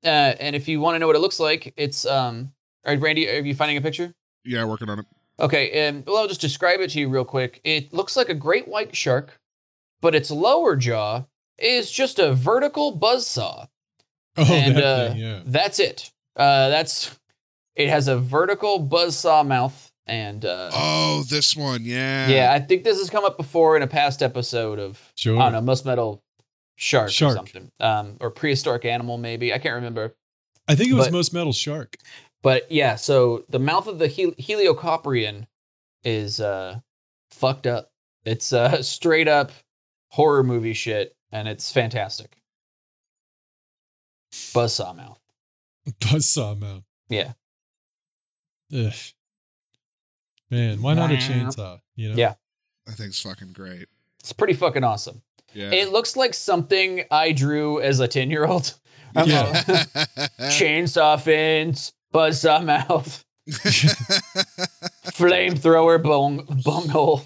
Uh, 0.05 0.34
and 0.40 0.57
if 0.57 0.66
you 0.66 0.80
want 0.80 0.96
to 0.96 0.98
know 0.98 1.07
what 1.07 1.14
it 1.14 1.20
looks 1.20 1.38
like, 1.38 1.72
it's 1.76 2.05
um. 2.05 2.53
All 2.84 2.92
right, 2.92 3.00
Randy, 3.00 3.28
are 3.28 3.42
you 3.42 3.55
finding 3.55 3.76
a 3.76 3.80
picture? 3.80 4.12
yeah, 4.44 4.64
working 4.64 4.90
on 4.90 4.98
it. 4.98 5.07
Okay, 5.38 5.70
and 5.86 6.05
well, 6.05 6.16
I'll 6.16 6.26
just 6.26 6.40
describe 6.40 6.80
it 6.80 6.90
to 6.90 6.98
you 6.98 7.09
real 7.09 7.24
quick. 7.24 7.61
It 7.62 7.92
looks 7.92 8.16
like 8.16 8.28
a 8.28 8.34
great 8.34 8.66
white 8.66 8.96
shark, 8.96 9.38
but 10.00 10.16
its 10.16 10.32
lower 10.32 10.74
jaw 10.74 11.26
is 11.59 11.92
just 11.92 12.18
a 12.18 12.34
vertical 12.34 12.98
buzzsaw. 12.98 13.68
Oh, 14.36 14.53
and 14.53 14.76
that 14.78 14.84
uh, 14.84 15.09
thing, 15.11 15.18
yeah. 15.18 15.42
that's 15.44 15.78
it. 15.78 16.11
Uh, 16.34 16.70
that's 16.70 17.16
it 17.76 17.88
has 17.88 18.09
a 18.09 18.18
vertical 18.18 18.84
buzzsaw 18.84 19.46
mouth, 19.46 19.91
and 20.07 20.44
uh, 20.44 20.70
Oh, 20.72 21.24
this 21.28 21.55
one. 21.57 21.80
Yeah. 21.84 22.28
yeah, 22.28 22.53
I 22.53 22.59
think 22.61 22.84
this 22.84 22.98
has 22.98 23.09
come 23.11 23.24
up 23.24 23.36
before 23.36 23.76
in 23.76 23.82
a 23.82 23.86
past 23.86 24.22
episode 24.22 24.78
of 24.78 25.12
Sure. 25.16 25.38
I 25.38 25.44
don't 25.44 25.53
know, 25.53 25.61
most 25.61 25.84
metal 25.86 26.22
shark, 26.76 27.11
Shark. 27.11 27.32
or 27.32 27.36
something, 27.36 27.70
um, 27.80 28.16
or 28.20 28.30
prehistoric 28.30 28.84
animal 28.84 29.18
maybe. 29.18 29.53
I 29.53 29.59
can't 29.59 29.74
remember. 29.76 30.14
I 30.68 30.74
think 30.74 30.90
it 30.90 30.94
was 30.94 31.07
but- 31.07 31.12
most 31.12 31.32
metal 31.32 31.53
shark. 31.53 31.96
But 32.42 32.70
yeah, 32.72 32.96
so 32.96 33.44
the 33.48 33.61
mouth 33.61 33.86
of 33.86 33.98
the 34.00 34.09
Hel- 34.09 34.32
Helicoprion 34.32 35.46
is 36.03 36.40
uh 36.40 36.80
fucked 37.30 37.68
up. 37.68 37.90
It's 38.24 38.53
uh 38.53 38.82
straight 38.84 39.28
up 39.28 39.53
horror 40.11 40.42
movie 40.42 40.72
shit, 40.74 41.14
and 41.30 41.46
it's 41.46 41.70
fantastic. 41.70 42.36
Buzzsaw 44.32 44.96
mouth. 44.96 45.20
Buzzsaw 46.00 46.59
mouth. 46.59 46.82
Yeah. 47.09 47.32
Ugh. 48.74 48.92
Man, 50.53 50.82
why 50.82 50.92
not 50.92 51.11
a 51.11 51.14
chainsaw? 51.14 51.80
You 51.96 52.11
know? 52.11 52.14
Yeah. 52.16 52.34
I 52.86 52.90
think 52.92 53.09
it's 53.09 53.22
fucking 53.22 53.55
great. 53.55 53.88
It's 54.20 54.34
pretty 54.34 54.53
fucking 54.53 54.84
awesome. 54.84 55.22
Yeah. 55.55 55.70
It 55.70 55.90
looks 55.92 56.14
like 56.14 56.34
something 56.34 57.05
I 57.11 57.32
drew 57.32 57.80
as 57.80 58.00
a 58.00 58.07
10 58.07 58.30
year 58.30 58.46
old. 58.46 58.74
Yeah. 59.14 59.53
Chainsaw 60.40 61.20
fins, 61.20 61.92
buzzsaw 62.14 62.64
mouth, 62.64 63.22
flamethrower 65.12 66.03
bung 66.03 66.46
bunghole. 66.64 67.22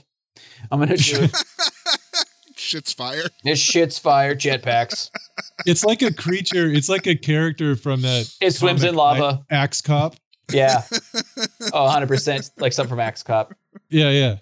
I'm 0.73 0.81
gonna 0.81 0.97
do 0.97 1.23
it. 1.23 1.37
Shit's 2.57 2.93
fire. 2.93 3.23
This 3.45 3.61
shit's 3.61 4.01
fire, 4.01 4.35
jetpacks. 4.35 5.11
It's 5.65 5.85
like 5.85 6.03
a 6.03 6.13
creature. 6.13 6.67
It's 6.67 6.89
like 6.89 7.07
a 7.07 7.15
character 7.15 7.77
from 7.77 8.03
that. 8.03 8.35
It 8.41 8.51
swims 8.51 8.83
in 8.83 8.97
lava. 8.97 9.45
Axe 9.49 9.81
Cop. 9.81 10.17
Yeah. 10.53 10.83
Oh, 11.73 11.89
100% 11.89 12.53
like 12.59 12.73
something 12.73 12.91
from 12.91 13.01
Axe 13.01 13.23
Cop. 13.23 13.53
Yeah, 13.91 14.11
yeah. 14.11 14.37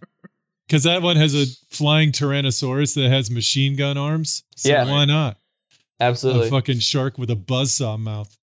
Because 0.67 0.83
that 0.85 1.03
one 1.03 1.17
has 1.17 1.35
a 1.35 1.47
flying 1.71 2.13
Tyrannosaurus 2.13 2.95
that 2.97 3.09
has 3.11 3.31
machine 3.31 3.77
gun 3.77 3.97
arms. 3.97 4.45
So 4.57 4.69
Yeah. 4.69 4.85
why 4.85 5.05
not? 5.05 5.39
Absolutely. 6.01 6.49
A 6.49 6.51
fucking 6.51 6.79
shark 6.81 7.19
with 7.19 7.31
a 7.31 7.37
buzzsaw 7.37 7.99
mouth. 7.99 8.37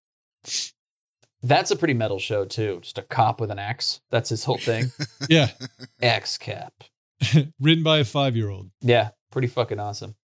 That's 1.43 1.71
a 1.71 1.75
pretty 1.75 1.93
metal 1.93 2.19
show, 2.19 2.45
too. 2.45 2.79
Just 2.81 2.97
a 2.97 3.01
cop 3.03 3.39
with 3.41 3.51
an 3.51 3.59
axe. 3.59 4.01
That's 4.09 4.29
his 4.29 4.43
whole 4.43 4.57
thing. 4.57 4.91
Yeah. 5.29 5.49
axe 6.01 6.37
cap. 6.37 6.73
Written 7.59 7.83
by 7.83 7.99
a 7.99 8.03
five 8.05 8.35
year 8.35 8.49
old. 8.49 8.71
Yeah, 8.81 9.09
pretty 9.31 9.47
fucking 9.47 9.79
awesome. 9.79 10.15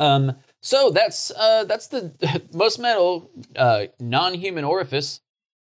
Um, 0.00 0.36
so 0.60 0.90
that's 0.90 1.30
uh 1.30 1.64
that's 1.64 1.88
the 1.88 2.12
most 2.52 2.78
metal 2.78 3.30
uh 3.56 3.86
non-human 4.00 4.64
orifice. 4.64 5.20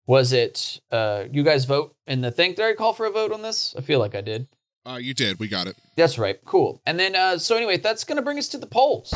Was 0.07 0.33
it 0.33 0.81
uh 0.91 1.25
you 1.31 1.43
guys 1.43 1.65
vote 1.65 1.95
in 2.07 2.21
the 2.21 2.31
thing? 2.31 2.55
Did 2.55 2.65
I 2.65 2.73
call 2.75 2.93
for 2.93 3.07
a 3.07 3.11
vote 3.11 3.33
on 3.33 3.43
this? 3.43 3.75
I 3.77 3.81
feel 3.81 3.99
like 3.99 4.15
I 4.15 4.21
did. 4.21 4.49
Uh, 4.87 4.97
you 5.01 5.13
did. 5.15 5.39
We 5.39 5.47
got 5.47 5.67
it. 5.67 5.77
That's 5.97 6.19
right. 6.19 6.39
Cool. 6.45 6.81
And 6.87 6.99
then 6.99 7.15
uh 7.15 7.39
so 7.39 7.57
anyway, 7.57 7.77
that's 7.77 8.05
gonna 8.05 8.23
bring 8.23 8.39
us 8.39 8.49
to 8.49 8.59
the 8.59 8.67
polls. 8.67 9.11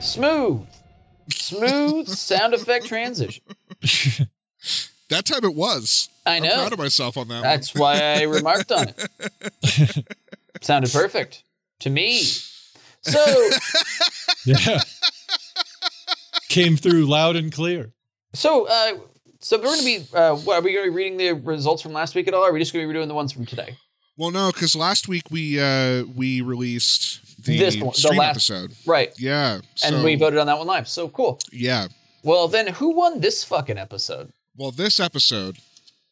Smooth. 0.00 0.66
Smooth 1.30 2.08
sound 2.28 2.54
effect 2.54 2.86
transition. 2.86 3.42
That 5.10 5.24
time 5.24 5.42
it 5.42 5.54
was. 5.54 6.10
I 6.26 6.36
I'm 6.36 6.42
know. 6.42 6.50
proud 6.54 6.72
of 6.74 6.78
myself 6.78 7.16
on 7.16 7.28
that 7.28 7.42
That's 7.42 7.74
why 7.74 7.98
I 7.98 8.22
remarked 8.24 8.70
on 8.70 8.88
it. 8.88 10.06
Sounded 10.60 10.92
perfect 10.92 11.44
to 11.80 11.88
me. 11.88 12.20
So 13.00 13.48
Yeah. 14.44 14.80
Came 16.48 16.76
through 16.76 17.06
loud 17.06 17.36
and 17.36 17.52
clear. 17.52 17.92
So, 18.34 18.66
uh, 18.68 18.92
so 19.40 19.56
we're 19.58 19.64
going 19.64 19.78
to 19.80 19.84
be. 19.84 20.04
Uh, 20.14 20.34
what 20.36 20.58
are 20.58 20.62
we 20.62 20.72
going 20.72 20.86
to 20.86 20.90
be 20.90 20.96
reading 20.96 21.16
the 21.18 21.32
results 21.32 21.82
from 21.82 21.92
last 21.92 22.14
week 22.14 22.28
at 22.28 22.34
all? 22.34 22.42
Or 22.42 22.50
are 22.50 22.52
we 22.52 22.58
just 22.58 22.72
going 22.72 22.84
to 22.84 22.88
be 22.88 22.94
doing 22.94 23.08
the 23.08 23.14
ones 23.14 23.32
from 23.32 23.46
today? 23.46 23.76
Well, 24.16 24.30
no, 24.30 24.50
because 24.52 24.74
last 24.74 25.06
week 25.06 25.30
we 25.30 25.60
uh 25.60 26.02
we 26.16 26.40
released 26.40 27.44
the 27.44 27.56
This 27.58 27.76
one, 27.76 27.90
the 27.90 27.94
stream 27.94 28.18
last- 28.18 28.30
episode. 28.50 28.72
Right. 28.84 29.12
Yeah. 29.16 29.60
And 29.84 30.02
we 30.02 30.16
voted 30.16 30.38
on 30.40 30.46
that 30.48 30.58
one 30.58 30.66
live. 30.66 30.88
So 30.88 31.08
cool. 31.08 31.38
Yeah. 31.52 31.86
Well, 32.24 32.48
then, 32.48 32.66
who 32.66 32.96
won 32.96 33.20
this 33.20 33.44
fucking 33.44 33.78
episode? 33.78 34.32
Well, 34.56 34.72
this 34.72 34.98
episode, 34.98 35.58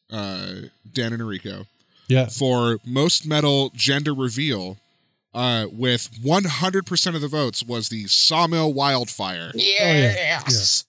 uh, 0.08 0.52
Dan 0.92 1.12
and 1.12 1.20
Enrico, 1.20 1.66
Yeah. 2.08 2.26
for 2.26 2.78
most 2.86 3.26
metal 3.26 3.72
gender 3.74 4.14
reveal, 4.14 4.78
uh, 5.36 5.66
with 5.70 6.10
100% 6.24 7.14
of 7.14 7.20
the 7.20 7.28
votes 7.28 7.62
was 7.62 7.88
the 7.90 8.06
Sawmill 8.08 8.72
Wildfire. 8.72 9.52
Yes. 9.54 10.84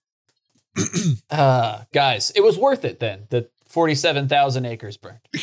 uh, 1.29 1.83
guys, 1.93 2.31
it 2.35 2.41
was 2.41 2.57
worth 2.57 2.83
it 2.85 2.99
then. 2.99 3.27
The 3.29 3.49
forty-seven 3.67 4.27
thousand 4.29 4.65
acres 4.65 4.97
burned. 4.97 5.19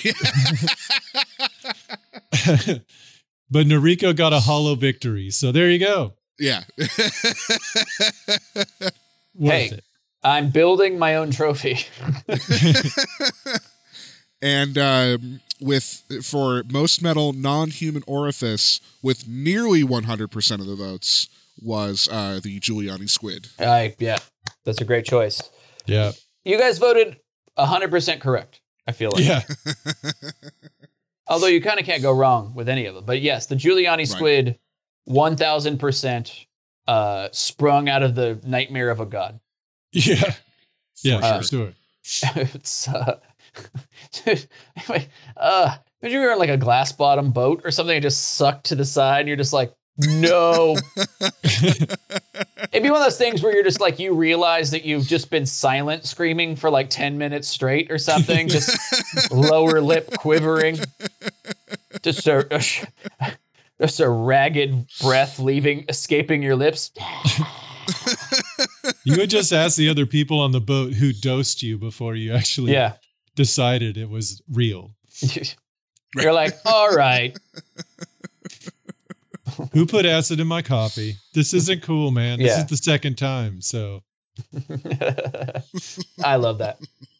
but 3.50 3.66
Noriko 3.66 4.14
got 4.16 4.32
a 4.32 4.40
hollow 4.40 4.74
victory. 4.74 5.30
So 5.30 5.52
there 5.52 5.70
you 5.70 5.78
go. 5.78 6.14
yeah. 6.38 6.64
Worth 9.36 9.52
Hey. 9.52 9.66
it. 9.66 9.84
I'm 10.22 10.48
building 10.50 10.98
my 10.98 11.16
own 11.16 11.30
trophy. 11.32 11.78
and 14.40 14.78
um, 14.78 15.40
with 15.64 16.02
for 16.22 16.62
most 16.70 17.02
metal 17.02 17.32
non-human 17.32 18.04
orifice 18.06 18.80
with 19.02 19.26
nearly 19.26 19.82
100% 19.82 20.60
of 20.60 20.66
the 20.66 20.76
votes 20.76 21.28
was 21.60 22.08
uh, 22.10 22.40
the 22.42 22.60
Giuliani 22.60 23.08
squid. 23.08 23.48
I 23.58 23.94
yeah, 23.98 24.18
that's 24.64 24.80
a 24.80 24.84
great 24.84 25.04
choice. 25.06 25.42
Yeah. 25.86 26.12
You 26.44 26.58
guys 26.58 26.78
voted 26.78 27.18
hundred 27.56 27.90
percent 27.90 28.20
correct. 28.20 28.60
I 28.86 28.92
feel 28.92 29.10
like. 29.12 29.24
Yeah. 29.24 29.42
Although 31.26 31.46
you 31.46 31.62
kind 31.62 31.80
of 31.80 31.86
can't 31.86 32.02
go 32.02 32.12
wrong 32.12 32.52
with 32.54 32.68
any 32.68 32.84
of 32.84 32.94
them. 32.94 33.04
But 33.06 33.22
yes, 33.22 33.46
the 33.46 33.54
Giuliani 33.54 34.06
squid, 34.06 34.58
1000% 35.08 36.46
uh, 36.86 37.28
sprung 37.32 37.88
out 37.88 38.02
of 38.02 38.14
the 38.14 38.40
nightmare 38.44 38.90
of 38.90 39.00
a 39.00 39.06
god. 39.06 39.40
Yeah. 39.92 40.34
Yeah, 41.02 41.18
Uh, 41.18 41.38
for 41.38 41.44
sure. 41.46 41.72
it's, 42.36 42.88
uh, 42.88 43.18
anyway, 44.26 45.08
uh, 45.36 45.76
imagine 46.02 46.20
you're 46.20 46.32
on 46.32 46.38
like 46.38 46.50
a 46.50 46.56
glass 46.56 46.92
bottom 46.92 47.30
boat 47.30 47.62
or 47.64 47.70
something 47.70 47.96
and 47.96 48.02
just 48.02 48.34
sucked 48.34 48.66
to 48.66 48.74
the 48.74 48.84
side 48.84 49.20
and 49.20 49.28
you're 49.28 49.36
just 49.36 49.52
like, 49.52 49.72
no. 49.96 50.76
It'd 51.44 52.82
be 52.82 52.90
one 52.90 53.00
of 53.00 53.04
those 53.04 53.18
things 53.18 53.42
where 53.42 53.54
you're 53.54 53.62
just 53.62 53.80
like, 53.80 53.98
you 53.98 54.14
realize 54.14 54.72
that 54.72 54.84
you've 54.84 55.06
just 55.06 55.30
been 55.30 55.46
silent 55.46 56.04
screaming 56.04 56.56
for 56.56 56.68
like 56.68 56.90
10 56.90 57.16
minutes 57.16 57.46
straight 57.46 57.90
or 57.90 57.98
something, 57.98 58.48
just 58.48 58.76
lower 59.30 59.80
lip 59.80 60.10
quivering. 60.18 60.78
Just 62.02 62.26
a, 62.26 62.44
just 63.80 64.00
a 64.00 64.08
ragged 64.08 64.88
breath 65.00 65.38
leaving, 65.38 65.84
escaping 65.88 66.42
your 66.42 66.56
lips. 66.56 66.90
You 69.04 69.16
would 69.18 69.30
just 69.30 69.52
ask 69.52 69.76
the 69.76 69.88
other 69.88 70.06
people 70.06 70.40
on 70.40 70.52
the 70.52 70.60
boat 70.60 70.94
who 70.94 71.12
dosed 71.12 71.62
you 71.62 71.78
before 71.78 72.14
you 72.14 72.32
actually 72.32 72.72
Yeah. 72.72 72.94
Decided 73.34 73.96
it 73.96 74.08
was 74.10 74.40
real. 74.50 74.94
You're 76.16 76.32
like, 76.32 76.54
all 76.64 76.90
right. 76.94 77.36
Who 79.72 79.86
put 79.86 80.06
acid 80.06 80.40
in 80.40 80.46
my 80.46 80.62
coffee? 80.62 81.16
This 81.34 81.52
isn't 81.54 81.82
cool, 81.82 82.10
man. 82.10 82.38
This 82.38 82.48
Yeah. 82.48 82.60
is 82.62 82.66
the 82.66 82.76
second 82.76 83.16
time. 83.18 83.60
So 83.60 84.02
I 86.24 86.36
love 86.36 86.58
that. 86.58 86.78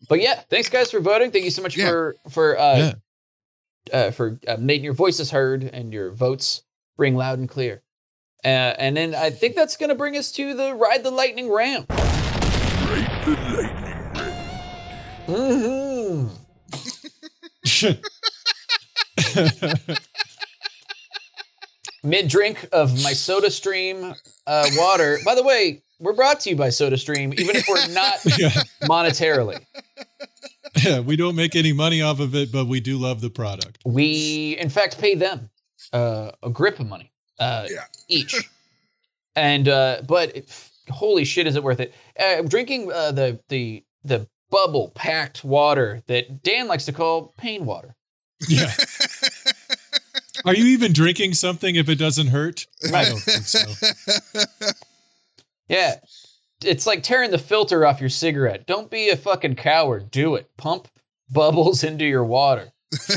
But 0.08 0.20
yeah, 0.20 0.40
thanks 0.50 0.68
guys 0.68 0.90
for 0.90 1.00
voting. 1.00 1.30
Thank 1.30 1.44
you 1.44 1.50
so 1.50 1.62
much 1.62 1.76
Yeah. 1.76 1.88
for 1.88 2.16
for 2.30 2.58
uh, 2.58 2.76
Yeah. 2.78 2.94
uh 3.92 4.10
for 4.10 4.38
uh, 4.48 4.56
making 4.58 4.84
your 4.84 4.94
voices 4.94 5.30
heard 5.30 5.64
and 5.64 5.92
your 5.92 6.10
votes 6.12 6.62
ring 6.96 7.14
loud 7.16 7.38
and 7.38 7.48
clear. 7.48 7.82
Uh, 8.44 8.48
and 8.78 8.96
then 8.96 9.14
I 9.14 9.30
think 9.30 9.54
that's 9.54 9.76
gonna 9.76 9.94
bring 9.94 10.16
us 10.16 10.30
to 10.32 10.54
the 10.54 10.74
ride 10.74 11.02
the 11.04 11.10
lightning 11.10 11.48
round. 11.48 11.86
Ride 11.90 13.22
the 13.24 13.36
lightning. 15.28 15.93
Mid 22.02 22.28
drink 22.28 22.68
of 22.72 22.92
my 23.02 23.12
SodaStream 23.12 24.14
uh, 24.46 24.66
water. 24.76 25.18
By 25.24 25.34
the 25.34 25.42
way, 25.42 25.82
we're 25.98 26.12
brought 26.12 26.40
to 26.40 26.50
you 26.50 26.56
by 26.56 26.68
SodaStream, 26.68 27.38
even 27.40 27.56
if 27.56 27.64
we're 27.66 27.86
not 27.94 28.16
yeah. 28.38 28.50
monetarily. 28.82 29.64
yeah, 30.84 31.00
we 31.00 31.16
don't 31.16 31.34
make 31.34 31.56
any 31.56 31.72
money 31.72 32.02
off 32.02 32.20
of 32.20 32.34
it, 32.34 32.52
but 32.52 32.66
we 32.66 32.80
do 32.80 32.98
love 32.98 33.22
the 33.22 33.30
product. 33.30 33.78
We, 33.86 34.56
in 34.60 34.68
fact, 34.68 34.98
pay 35.00 35.14
them 35.14 35.48
uh, 35.94 36.32
a 36.42 36.50
grip 36.50 36.78
of 36.78 36.86
money 36.88 37.10
uh, 37.38 37.66
Yeah. 37.70 37.84
each. 38.08 38.50
And 39.34 39.66
uh, 39.68 40.02
but 40.06 40.36
it, 40.36 40.70
holy 40.90 41.24
shit, 41.24 41.46
is 41.46 41.56
it 41.56 41.62
worth 41.62 41.80
it? 41.80 41.94
Uh, 42.20 42.36
I'm 42.38 42.48
drinking 42.48 42.92
uh, 42.92 43.12
the 43.12 43.40
the 43.48 43.82
the 44.04 44.28
bubble 44.54 44.92
packed 44.94 45.42
water 45.44 46.02
that 46.06 46.42
Dan 46.44 46.68
likes 46.68 46.84
to 46.84 46.92
call 46.92 47.34
pain 47.36 47.64
water. 47.66 47.96
Yeah. 48.48 48.72
Are 50.44 50.54
you 50.54 50.66
even 50.66 50.92
drinking 50.92 51.34
something 51.34 51.74
if 51.76 51.88
it 51.88 51.96
doesn't 51.96 52.28
hurt? 52.28 52.66
I 52.86 52.90
Right. 52.92 53.06
don't 53.08 53.18
think 53.18 53.44
so. 53.44 54.42
Yeah, 55.68 55.94
it's 56.62 56.86
like 56.86 57.02
tearing 57.02 57.30
the 57.30 57.38
filter 57.38 57.86
off 57.86 58.00
your 58.00 58.10
cigarette. 58.10 58.66
Don't 58.66 58.90
be 58.90 59.08
a 59.08 59.16
fucking 59.16 59.56
coward. 59.56 60.10
Do 60.10 60.34
it. 60.34 60.50
Pump 60.56 60.88
bubbles 61.30 61.82
into 61.82 62.04
your 62.04 62.24
water. 62.24 62.72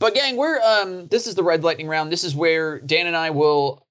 But 0.00 0.14
gang, 0.14 0.36
we're 0.36 0.60
um 0.60 1.06
this 1.06 1.26
is 1.26 1.34
the 1.34 1.42
red 1.42 1.64
lightning 1.64 1.86
round. 1.88 2.12
This 2.12 2.24
is 2.24 2.34
where 2.36 2.78
Dan 2.80 3.06
and 3.06 3.16
I 3.16 3.30
will 3.30 3.86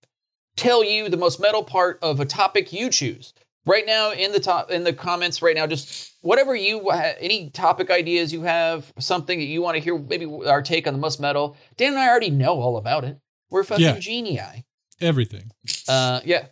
tell 0.56 0.84
you 0.84 1.10
the 1.10 1.18
most 1.18 1.40
metal 1.42 1.64
part 1.64 1.98
of 2.04 2.20
a 2.20 2.26
topic 2.26 2.72
you 2.72 2.90
choose. 2.92 3.34
Right 3.66 3.86
now 3.86 4.12
in 4.12 4.34
the 4.34 4.40
top 4.42 4.72
in 4.72 4.84
the 4.84 4.92
comments 4.92 5.42
right 5.42 5.56
now 5.56 5.66
just 5.68 6.14
whatever 6.22 6.54
you 6.54 6.90
any 6.90 7.50
topic 7.50 7.90
ideas 7.90 8.34
you 8.34 8.42
have, 8.42 8.92
something 9.00 9.40
that 9.40 9.46
you 9.46 9.62
want 9.62 9.78
to 9.78 9.82
hear 9.84 9.98
maybe 9.98 10.26
our 10.48 10.62
take 10.62 10.86
on 10.86 10.94
the 10.94 11.00
must 11.00 11.22
metal. 11.22 11.56
Dan 11.78 11.94
and 11.94 12.00
I 12.02 12.10
already 12.10 12.30
know 12.30 12.60
all 12.62 12.76
about 12.76 13.06
it. 13.06 13.18
We're 13.50 13.64
fucking 13.64 13.86
Yeah. 13.86 14.00
genii. 14.00 14.66
Everything. 15.00 15.52
Uh 15.88 16.20
yeah. 16.26 16.48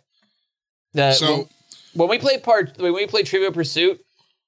The, 0.94 1.12
So- 1.12 1.36
when, 1.36 1.46
when 1.94 2.08
we 2.08 2.18
play 2.18 2.38
part 2.38 2.78
when 2.78 2.94
we 2.94 3.06
play 3.06 3.22
Trivial 3.24 3.52
Pursuit, 3.52 4.00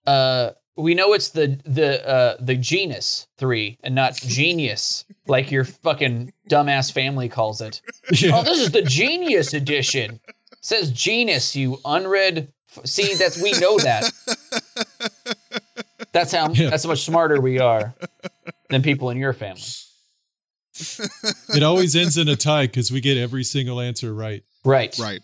uh 0.06 0.50
we 0.76 0.94
know 0.94 1.12
it's 1.12 1.28
the 1.30 1.60
the 1.66 2.06
uh 2.08 2.36
the 2.40 2.56
genus 2.56 3.26
three 3.36 3.78
and 3.84 3.94
not 3.94 4.16
genius 4.16 5.04
like 5.26 5.50
your 5.50 5.64
fucking 5.64 6.32
dumbass 6.48 6.90
family 6.90 7.28
calls 7.28 7.60
it. 7.60 7.82
Yeah. 8.10 8.38
Oh, 8.38 8.42
this 8.42 8.58
is 8.58 8.72
the 8.72 8.82
genius 8.82 9.52
edition. 9.52 10.20
Says 10.62 10.90
genus, 10.90 11.54
you 11.54 11.78
unread. 11.84 12.50
F- 12.77 12.87
See, 12.87 13.14
that's 13.14 13.41
we 13.43 13.53
know 13.53 13.79
that. 13.79 14.11
That's 16.12 16.31
how 16.33 16.49
Yeah. 16.53 16.70
that's 16.70 16.85
how 16.85 16.91
much 16.91 17.03
smarter 17.03 17.41
we 17.41 17.59
are 17.59 17.93
than 18.70 18.83
people 18.83 19.11
in 19.11 19.18
your 19.18 19.33
family. 19.33 19.62
It 21.57 21.62
always 21.64 21.97
ends 21.97 22.16
in 22.16 22.29
a 22.29 22.37
tie 22.37 22.66
because 22.66 22.93
we 22.93 23.01
get 23.01 23.16
every 23.16 23.43
single 23.43 23.81
answer 23.81 24.14
right. 24.14 24.45
Right. 24.64 24.97
right. 24.99 25.20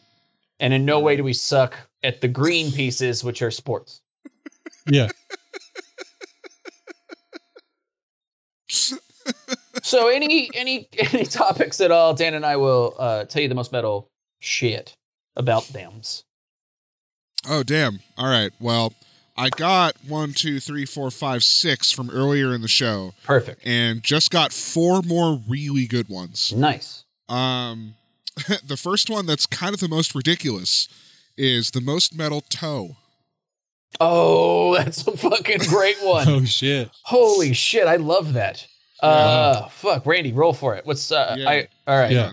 And 0.59 0.75
in 0.75 0.85
no 0.85 0.99
way 0.99 1.17
do 1.17 1.23
we 1.23 1.33
suck 1.33 1.77
at 2.03 2.21
the 2.23 2.29
green 2.29 2.73
pieces, 2.73 3.23
which 3.23 3.41
are 3.41 3.51
sports. 3.53 4.01
Yeah. 4.87 5.11
So 9.83 10.09
any 10.09 10.51
any 10.55 10.89
any 10.99 11.25
topics 11.43 11.81
at 11.81 11.91
all, 11.91 12.15
Dan 12.15 12.35
and 12.35 12.45
I 12.45 12.57
will 12.57 12.95
uh, 12.99 13.25
tell 13.25 13.43
you 13.43 13.49
the 13.49 13.55
most 13.55 13.73
metal 13.73 14.09
shit 14.41 14.95
about 15.37 15.65
them's. 15.69 16.25
Oh, 17.49 17.63
damn. 17.63 18.01
All 18.19 18.29
right. 18.29 18.51
Well, 18.61 18.93
I 19.37 19.49
got 19.51 19.97
one, 20.07 20.33
two, 20.33 20.61
three, 20.61 20.85
four, 20.85 21.11
five, 21.11 21.43
six 21.43 21.91
from 21.91 22.11
earlier 22.11 22.55
in 22.55 22.61
the 22.63 22.69
show, 22.69 23.15
Perfect. 23.25 23.63
and 23.67 24.03
just 24.03 24.31
got 24.31 24.53
four 24.53 25.01
more 25.03 25.41
really 25.49 25.87
good 25.87 26.09
ones. 26.11 26.53
Nice. 26.53 27.05
Um, 27.29 27.95
the 28.67 28.77
first 28.77 29.09
one 29.09 29.25
that's 29.27 29.47
kind 29.47 29.73
of 29.73 29.81
the 29.81 29.89
most 29.89 30.15
ridiculous 30.15 30.89
is 31.39 31.71
the 31.71 31.81
most 31.81 32.15
metal 32.15 32.43
toe. 32.43 32.97
Oh, 33.99 34.75
that's 34.79 35.07
a 35.07 35.17
fucking 35.17 35.61
great 35.69 35.97
one. 36.03 36.29
Oh 36.29 36.45
shit. 36.45 36.91
Holy 37.05 37.53
shit, 37.55 37.87
I 37.87 37.97
love 37.97 38.35
that. 38.35 38.67
Uh, 39.03 39.67
fuck, 39.69 40.05
Randy, 40.05 40.33
roll 40.33 40.53
for 40.53 40.75
it. 40.77 40.85
What's 40.85 41.11
uh, 41.11 41.35
Yeah. 41.39 41.49
I? 41.49 41.69
All 41.87 41.99
right, 41.99 42.13
Yeah. 42.13 42.33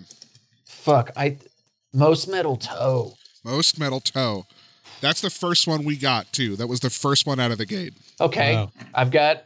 fuck, 0.65 1.11
I 1.15 1.37
most 1.93 2.27
metal 2.27 2.57
toe. 2.57 3.13
Most 3.45 3.79
metal 3.79 4.01
toe. 4.01 4.45
That's 5.01 5.21
the 5.21 5.29
first 5.29 5.67
one 5.67 5.83
we 5.83 5.95
got 5.95 6.31
too. 6.33 6.55
That 6.55 6.67
was 6.67 6.79
the 6.79 6.89
first 6.89 7.25
one 7.27 7.39
out 7.39 7.51
of 7.51 7.57
the 7.57 7.65
gate. 7.65 7.93
Okay, 8.19 8.55
Wow. 8.55 8.71
I've 8.93 9.11
got. 9.11 9.43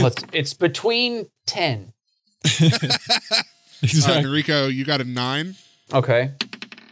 Let's. 0.00 0.24
it's 0.32 0.54
between 0.54 1.26
ten. 1.46 1.92
Uh, 2.60 3.38
Exactly. 3.82 4.22
Enrico, 4.22 4.66
you 4.68 4.84
got 4.86 5.00
a 5.02 5.04
nine, 5.04 5.56
Okay. 5.92 6.30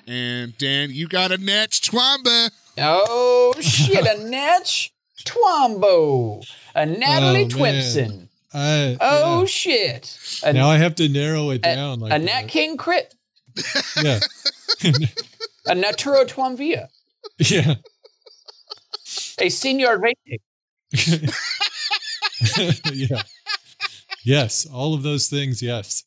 and 0.06 0.56
Dan, 0.58 0.90
you 0.90 1.08
got 1.08 1.32
a 1.32 1.38
net 1.38 1.70
twamba. 1.82 2.50
Oh 2.76 3.54
shit, 3.60 4.04
a 4.06 4.22
Natch 4.28 4.92
Twombo, 5.24 6.44
a 6.74 6.84
Natalie 6.84 7.28
Oh, 7.28 7.32
man. 7.42 7.48
Twimpson. 7.48 8.28
I, 8.52 8.98
Oh 9.00 9.40
yeah. 9.40 9.46
shit, 9.46 10.18
a, 10.44 10.52
now 10.52 10.68
I 10.68 10.76
have 10.76 10.94
to 10.96 11.08
narrow 11.08 11.48
it 11.50 11.60
a- 11.64 11.74
down. 11.74 12.00
like 12.00 12.12
a 12.12 12.18
that. 12.18 12.24
Nat 12.24 12.42
King 12.48 12.76
crit, 12.76 13.14
Yeah. 14.02 14.20
a 15.66 15.74
Naturo 15.74 16.26
Twamvia, 16.26 16.88
yeah. 17.38 17.74
a 19.38 19.48
Senior 19.48 19.98
Rating. 19.98 20.38
yeah. 22.92 23.22
Yes. 24.24 24.66
All 24.66 24.94
of 24.94 25.02
those 25.02 25.28
things. 25.28 25.62
Yes. 25.62 26.04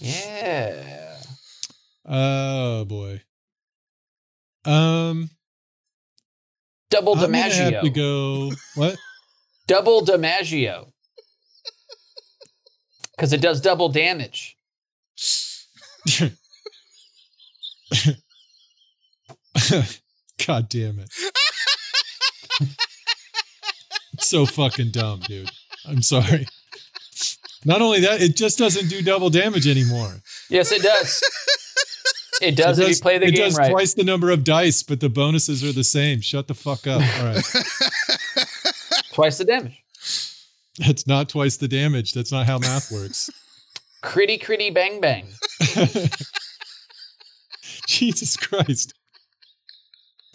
Yeah. 0.00 1.16
Oh 2.06 2.84
boy. 2.84 3.22
Um, 4.64 5.30
Double 6.90 7.14
I'm 7.14 7.20
gonna 7.20 7.38
have 7.38 7.52
to 7.52 7.90
DiMaggio. 7.90 7.94
go. 7.94 8.52
What? 8.74 8.96
Double 9.66 10.02
DiMaggio. 10.02 10.90
Because 13.16 13.32
it 13.32 13.40
does 13.40 13.60
double 13.60 13.88
damage. 13.88 14.56
God 20.46 20.68
damn 20.68 20.98
it. 20.98 21.10
So 24.20 24.46
fucking 24.46 24.90
dumb, 24.90 25.20
dude. 25.20 25.50
I'm 25.86 26.00
sorry. 26.00 26.46
Not 27.64 27.82
only 27.82 28.00
that, 28.00 28.22
it 28.22 28.36
just 28.36 28.58
doesn't 28.58 28.88
do 28.88 29.02
double 29.02 29.28
damage 29.28 29.66
anymore. 29.66 30.22
Yes, 30.48 30.72
it 30.72 30.82
does. 30.82 31.22
It 32.42 32.56
does 32.56 32.78
it 32.78 32.84
if 32.84 32.96
you 32.96 33.02
play 33.02 33.18
the 33.18 33.26
it 33.26 33.34
game 33.34 33.44
does 33.46 33.58
right. 33.58 33.70
twice 33.70 33.94
the 33.94 34.04
number 34.04 34.30
of 34.30 34.44
dice, 34.44 34.82
but 34.82 35.00
the 35.00 35.08
bonuses 35.08 35.62
are 35.64 35.72
the 35.72 35.84
same. 35.84 36.20
Shut 36.20 36.48
the 36.48 36.54
fuck 36.54 36.86
up. 36.86 37.00
All 37.00 37.24
right. 37.26 37.44
Twice 39.12 39.38
the 39.38 39.44
damage. 39.44 39.82
That's 40.78 41.06
not 41.06 41.28
twice 41.28 41.56
the 41.56 41.68
damage. 41.68 42.12
That's 42.12 42.32
not 42.32 42.46
how 42.46 42.58
math 42.58 42.90
works. 42.90 43.30
Critty 44.02 44.42
critty 44.42 44.74
bang 44.74 45.00
bang. 45.00 45.28
Jesus 47.86 48.36
Christ. 48.36 48.92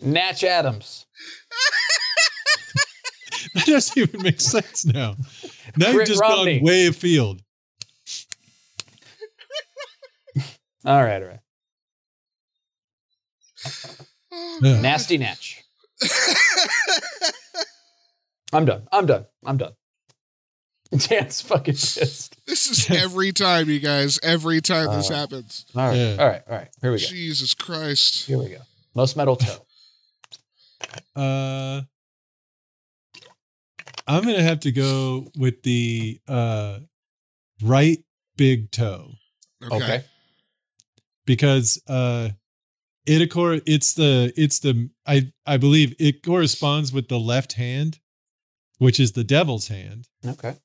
Natch 0.01 0.43
Adams. 0.43 1.05
That 3.55 3.65
doesn't 3.65 3.97
even 3.97 4.21
make 4.21 4.41
sense 4.41 4.85
now. 4.85 5.15
Now 5.77 5.89
you've 5.91 6.05
just 6.07 6.19
Romney. 6.21 6.59
gone 6.59 6.65
way 6.65 6.87
afield. 6.87 7.41
All 10.85 11.03
right, 11.03 11.21
all 11.23 11.29
right. 11.29 11.39
Yeah. 14.61 14.81
Nasty 14.81 15.17
Natch. 15.17 15.63
I'm 18.51 18.65
done. 18.65 18.87
I'm 18.91 19.05
done. 19.05 19.25
I'm 19.45 19.57
done. 19.57 19.73
Dan's 20.97 21.41
fucking 21.41 21.73
pissed. 21.75 22.35
This 22.45 22.67
is 22.67 22.89
every 22.91 23.31
time, 23.31 23.69
you 23.69 23.79
guys. 23.79 24.19
Every 24.21 24.59
time 24.61 24.95
this 24.97 25.09
Uh, 25.09 25.15
happens. 25.15 25.65
All 25.75 25.87
right. 25.87 25.95
Yeah. 25.95 26.15
All 26.19 26.27
right. 26.27 26.41
All 26.47 26.55
right. 26.57 26.67
Here 26.81 26.91
we 26.91 26.99
go. 26.99 27.05
Jesus 27.05 27.53
Christ. 27.53 28.25
Here 28.27 28.37
we 28.37 28.49
go. 28.49 28.59
Most 28.95 29.15
metal 29.15 29.35
toe. 29.37 29.65
Uh, 31.19 31.81
I'm 34.07 34.23
gonna 34.23 34.41
have 34.41 34.61
to 34.61 34.71
go 34.71 35.27
with 35.37 35.61
the 35.63 36.19
uh, 36.27 36.79
right 37.61 37.99
big 38.37 38.71
toe 38.71 39.11
Okay. 39.71 40.03
because 41.25 41.81
uh, 41.87 42.29
it 43.05 43.29
acor- 43.29 43.61
it's 43.65 43.93
the 43.93 44.33
it's 44.35 44.59
the 44.59 44.89
I 45.05 45.31
I 45.45 45.57
believe 45.57 45.93
it 45.99 46.23
corresponds 46.23 46.91
with 46.93 47.07
the 47.09 47.19
left 47.19 47.53
hand, 47.53 47.99
which 48.77 48.99
is 48.99 49.11
the 49.11 49.23
devil's 49.23 49.67
hand. 49.67 50.07
Okay. 50.25 50.55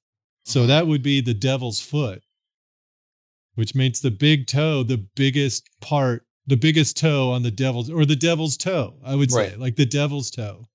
So 0.45 0.67
that 0.67 0.87
would 0.87 1.03
be 1.03 1.21
the 1.21 1.35
devil's 1.35 1.81
foot, 1.81 2.23
which 3.55 3.75
makes 3.75 4.01
the 4.01 4.11
big 4.11 4.47
toe 4.47 4.83
the 4.83 5.07
biggest 5.17 5.69
part, 5.81 6.24
the 6.47 6.57
biggest 6.57 6.97
toe 6.97 7.30
on 7.32 7.42
the 7.42 7.51
devil's, 7.51 7.90
or 7.90 8.05
the 8.05 8.16
devil's 8.16 8.57
toe, 8.57 8.95
I 9.05 9.14
would 9.14 9.30
say, 9.30 9.51
Right. 9.51 9.59
like 9.59 9.76
the 9.76 9.86
devil's 9.86 10.30
toe. 10.30 10.66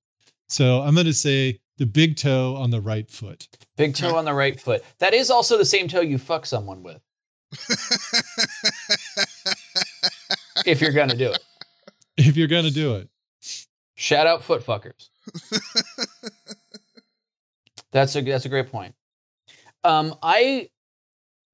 So 0.47 0.81
I'm 0.81 0.93
going 0.95 1.05
to 1.05 1.13
say 1.13 1.59
the 1.77 1.85
big 1.85 2.15
toe 2.17 2.55
on 2.55 2.71
the 2.71 2.81
right 2.81 3.09
foot. 3.09 3.47
Big 3.77 3.95
toe 3.95 4.15
on 4.17 4.25
the 4.25 4.33
right 4.33 4.59
foot. 4.59 4.83
That 4.99 5.13
is 5.13 5.29
also 5.29 5.57
the 5.57 5.65
same 5.65 5.87
toe 5.87 6.01
you 6.01 6.17
fuck 6.17 6.45
someone 6.45 6.83
with. 6.83 7.01
If 10.65 10.81
you're 10.81 10.91
gonna 10.91 11.15
do 11.15 11.31
it. 11.31 11.39
If 12.17 12.35
you're 12.35 12.49
going 12.49 12.65
to 12.65 12.71
do 12.71 12.95
it. 12.95 13.07
Shout 13.95 14.27
out 14.27 14.43
foot 14.43 14.61
fuckers. 14.65 15.09
That's 17.91 18.15
a 18.15 18.21
that's 18.21 18.45
a 18.45 18.49
great 18.49 18.69
point. 18.71 18.93
Um, 19.83 20.13
I, 20.21 20.69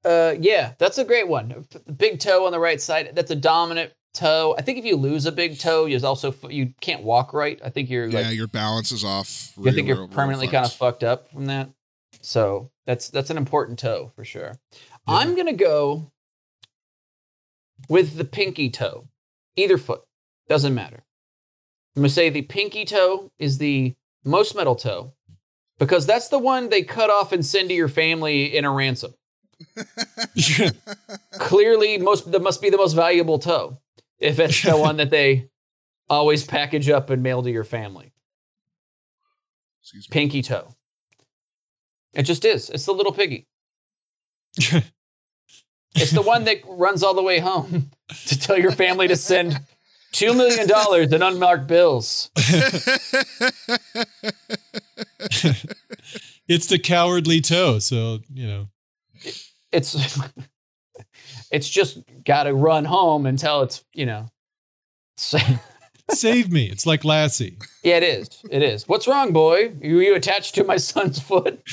uh, 0.04 0.34
yeah, 0.40 0.74
that's 0.80 0.98
a 0.98 1.06
great 1.06 1.28
one. 1.30 1.66
Big 1.98 2.20
toe 2.20 2.46
on 2.46 2.52
the 2.52 2.60
right 2.60 2.82
side. 2.82 3.12
That's 3.14 3.32
a 3.32 3.36
dominant 3.38 3.94
toe. 4.16 4.56
I 4.58 4.62
think 4.62 4.80
if 4.80 4.86
you 4.86 4.96
lose 4.96 5.26
a 5.26 5.32
big 5.32 5.60
toe, 5.60 5.86
you 5.86 6.00
also 6.06 6.34
you 6.50 6.74
can't 6.82 7.04
walk 7.04 7.34
right. 7.34 7.60
I 7.64 7.70
think 7.70 7.90
you're 7.90 8.08
yeah, 8.08 8.22
like 8.22 8.36
your 8.36 8.48
balance 8.48 8.92
is 8.92 9.04
off. 9.04 9.54
I 9.60 9.72
think 9.72 9.88
you're 9.88 9.98
real- 9.98 10.08
real 10.08 10.16
permanently 10.16 10.48
kind 10.48 10.66
of 10.66 10.72
fucked. 10.72 11.02
fucked 11.02 11.04
up 11.04 11.32
from 11.32 11.46
that. 11.48 11.70
So 12.22 12.72
that's 12.86 13.10
that's 13.10 13.30
an 13.30 13.38
important 13.38 13.78
toe 13.80 14.12
for 14.16 14.26
sure. 14.26 14.60
Yeah. 15.08 15.16
I'm 15.16 15.36
gonna 15.36 15.54
go 15.54 16.12
with 17.90 18.18
the 18.18 18.26
pinky 18.26 18.70
toe, 18.70 19.08
either 19.56 19.78
foot 19.78 20.02
doesn't 20.48 20.74
matter. 20.74 21.04
I'm 21.96 22.02
gonna 22.02 22.10
say 22.10 22.30
the 22.30 22.42
pinky 22.42 22.86
toe 22.86 23.32
is 23.38 23.58
the 23.58 23.94
most 24.24 24.56
metal 24.56 24.76
toe 24.76 25.14
because 25.78 26.06
that's 26.06 26.30
the 26.30 26.40
one 26.40 26.70
they 26.70 26.82
cut 26.82 27.10
off 27.10 27.32
and 27.32 27.46
send 27.46 27.70
to 27.70 27.76
your 27.76 27.88
family 27.88 28.56
in 28.56 28.66
a 28.66 28.72
ransom. 28.72 29.14
Clearly, 31.34 31.98
most 31.98 32.32
that 32.32 32.42
must 32.42 32.62
be 32.62 32.70
the 32.70 32.78
most 32.78 32.94
valuable 32.94 33.40
toe 33.40 33.78
if 34.20 34.40
it's 34.40 34.62
the 34.64 34.78
one 34.78 34.98
that 34.98 35.10
they 35.10 35.50
always 36.10 36.44
package 36.46 36.90
up 36.90 37.10
and 37.10 37.24
mail 37.24 37.44
to 37.44 37.52
your 37.52 37.64
family. 37.64 38.12
Excuse 39.82 40.10
me. 40.10 40.14
Pinky 40.14 40.42
toe. 40.42 40.76
It 42.14 42.24
just 42.24 42.46
is. 42.46 42.70
It's 42.70 42.86
the 42.86 42.94
little 42.94 43.14
piggy. 43.14 43.48
It's 45.98 46.12
the 46.12 46.22
one 46.22 46.44
that 46.44 46.58
runs 46.68 47.04
all 47.04 47.14
the 47.14 47.24
way 47.24 47.40
home 47.40 47.90
to 48.28 48.38
tell 48.38 48.60
your 48.60 48.74
family 48.74 49.08
to 49.08 49.16
send 49.16 49.58
two 50.12 50.34
million 50.34 50.68
dollars 50.68 51.14
in 51.14 51.22
unmarked 51.22 51.68
bills. 51.68 52.30
it's 56.50 56.68
the 56.68 56.80
cowardly 56.80 57.40
toe. 57.40 57.80
So, 57.80 58.20
you 58.34 58.46
know, 58.46 58.68
It's 59.72 59.96
it's 61.52 61.70
just 61.70 62.00
got 62.24 62.44
to 62.44 62.54
run 62.54 62.86
home 62.86 63.26
until 63.26 63.62
it's 63.62 63.84
you 63.94 64.06
know. 64.06 64.30
Save 66.12 66.52
me. 66.52 66.66
It's 66.66 66.86
like 66.86 67.04
Lassie. 67.04 67.58
yeah, 67.84 67.98
it 67.98 68.04
is. 68.04 68.30
It 68.52 68.62
is. 68.62 68.88
What's 68.88 69.08
wrong, 69.08 69.34
boy? 69.34 69.74
You 69.82 70.00
you 70.00 70.16
attached 70.16 70.54
to 70.56 70.64
my 70.64 70.78
son's 70.78 71.20
foot? 71.20 71.62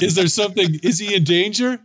is 0.00 0.14
there 0.14 0.28
something? 0.28 0.80
Is 0.82 0.98
he 0.98 1.14
in 1.14 1.24
danger? 1.24 1.78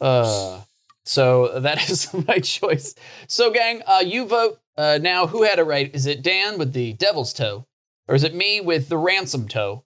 Uh, 0.00 0.60
so 1.04 1.60
that 1.60 1.88
is 1.90 2.12
my 2.28 2.38
choice. 2.38 2.94
So, 3.26 3.50
gang, 3.50 3.82
uh, 3.86 4.02
you 4.04 4.26
vote 4.26 4.58
uh, 4.76 4.98
now. 5.00 5.26
Who 5.26 5.44
had 5.44 5.58
it 5.58 5.64
right? 5.64 5.90
Is 5.94 6.06
it 6.06 6.22
Dan 6.22 6.58
with 6.58 6.72
the 6.72 6.92
devil's 6.94 7.32
toe, 7.32 7.66
or 8.06 8.14
is 8.14 8.24
it 8.24 8.34
me 8.34 8.60
with 8.60 8.88
the 8.88 8.98
ransom 8.98 9.48
toe? 9.48 9.84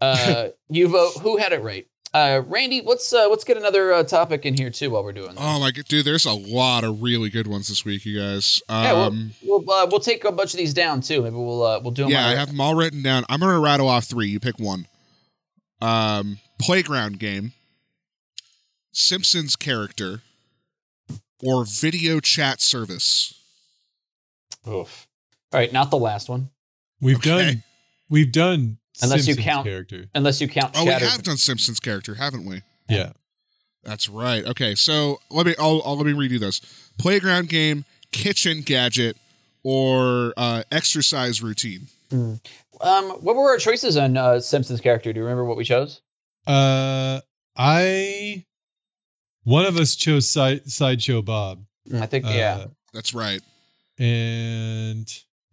Uh, 0.00 0.48
you 0.70 0.88
vote. 0.88 1.12
Who 1.20 1.36
had 1.36 1.52
it 1.52 1.62
right? 1.62 1.86
Uh, 2.12 2.42
Randy, 2.46 2.82
let's 2.84 3.12
uh, 3.12 3.28
let's 3.28 3.44
get 3.44 3.56
another 3.56 3.92
uh, 3.92 4.02
topic 4.02 4.44
in 4.44 4.56
here 4.56 4.70
too 4.70 4.90
while 4.90 5.04
we're 5.04 5.12
doing 5.12 5.28
this. 5.30 5.38
oh 5.40 5.60
my 5.60 5.70
god, 5.70 5.84
dude! 5.84 6.04
There's 6.04 6.24
a 6.24 6.32
lot 6.32 6.82
of 6.82 7.02
really 7.02 7.30
good 7.30 7.46
ones 7.46 7.68
this 7.68 7.84
week, 7.84 8.04
you 8.04 8.18
guys. 8.18 8.60
Um, 8.68 8.82
yeah, 8.84 8.92
we'll 9.44 9.60
we'll, 9.64 9.70
uh, 9.70 9.86
we'll 9.88 10.00
take 10.00 10.24
a 10.24 10.32
bunch 10.32 10.52
of 10.52 10.58
these 10.58 10.74
down 10.74 11.02
too. 11.02 11.22
Maybe 11.22 11.36
we'll 11.36 11.62
uh, 11.62 11.78
we'll 11.80 11.92
do 11.92 12.02
them. 12.02 12.10
yeah, 12.10 12.26
I 12.26 12.34
have 12.34 12.48
them 12.48 12.60
all 12.60 12.74
written 12.74 13.00
down. 13.02 13.24
I'm 13.28 13.38
gonna 13.38 13.60
rattle 13.60 13.88
off 13.88 14.06
three. 14.06 14.26
You 14.26 14.40
pick 14.40 14.58
one. 14.58 14.88
Um, 15.80 16.38
playground 16.58 17.20
game, 17.20 17.52
Simpsons 18.92 19.54
character, 19.54 20.22
or 21.44 21.64
video 21.64 22.18
chat 22.18 22.60
service. 22.60 23.34
Oof. 24.68 25.06
All 25.52 25.60
right, 25.60 25.72
not 25.72 25.90
the 25.90 25.96
last 25.96 26.28
one, 26.28 26.50
We've 27.00 27.16
Okay. 27.18 27.28
done, 27.30 27.62
we've 28.08 28.30
done 28.32 28.78
Unless 29.02 29.26
you 29.28 29.36
count- 29.36 29.66
character. 29.66 30.06
unless 30.14 30.40
you 30.40 30.48
count. 30.48 30.74
Oh, 30.76 30.84
Chatter. 30.84 31.04
we 31.04 31.10
have 31.10 31.22
done 31.22 31.36
Simpsons 31.36 31.80
character, 31.80 32.14
haven't 32.16 32.44
we? 32.46 32.62
Yeah. 32.88 33.12
That's 33.82 34.08
right. 34.08 34.44
Okay, 34.44 34.74
so 34.74 35.20
let 35.30 35.46
me. 35.46 35.54
I'll, 35.58 35.80
I'll 35.84 35.96
let 35.96 36.04
me 36.06 36.12
redo 36.12 36.38
this. 36.38 36.60
Playground 36.98 37.48
game, 37.48 37.84
kitchen 38.12 38.60
gadget, 38.60 39.16
or 39.62 40.34
uh, 40.36 40.64
exercise 40.70 41.42
routine. 41.42 41.86
Um, 42.12 42.34
what 43.20 43.36
were 43.36 43.48
our 43.50 43.56
choices 43.56 43.96
on 43.96 44.16
uh, 44.16 44.40
Simpsons 44.40 44.80
character? 44.80 45.12
Do 45.12 45.20
you 45.20 45.24
remember 45.24 45.44
what 45.44 45.56
we 45.56 45.64
chose? 45.64 46.02
Uh, 46.46 47.20
I, 47.56 48.44
one 49.44 49.64
of 49.64 49.76
us 49.78 49.94
chose 49.96 50.28
side, 50.28 50.68
sideshow 50.70 51.22
Bob. 51.22 51.64
I 51.94 52.06
think 52.06 52.26
Uh, 52.26 52.30
yeah. 52.30 52.64
That's 52.92 53.14
right. 53.14 53.40
And 53.98 55.06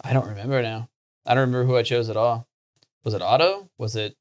I 0.04 0.14
don't 0.14 0.28
remember 0.28 0.62
now. 0.62 0.90
I 1.26 1.34
don't 1.34 1.42
remember 1.50 1.66
who 1.66 1.78
I 1.78 1.84
chose 1.84 2.10
at 2.10 2.18
all. 2.18 2.48
Was 3.08 3.14
it 3.14 3.22
Otto? 3.22 3.70
Was 3.78 3.96
it 3.96 4.18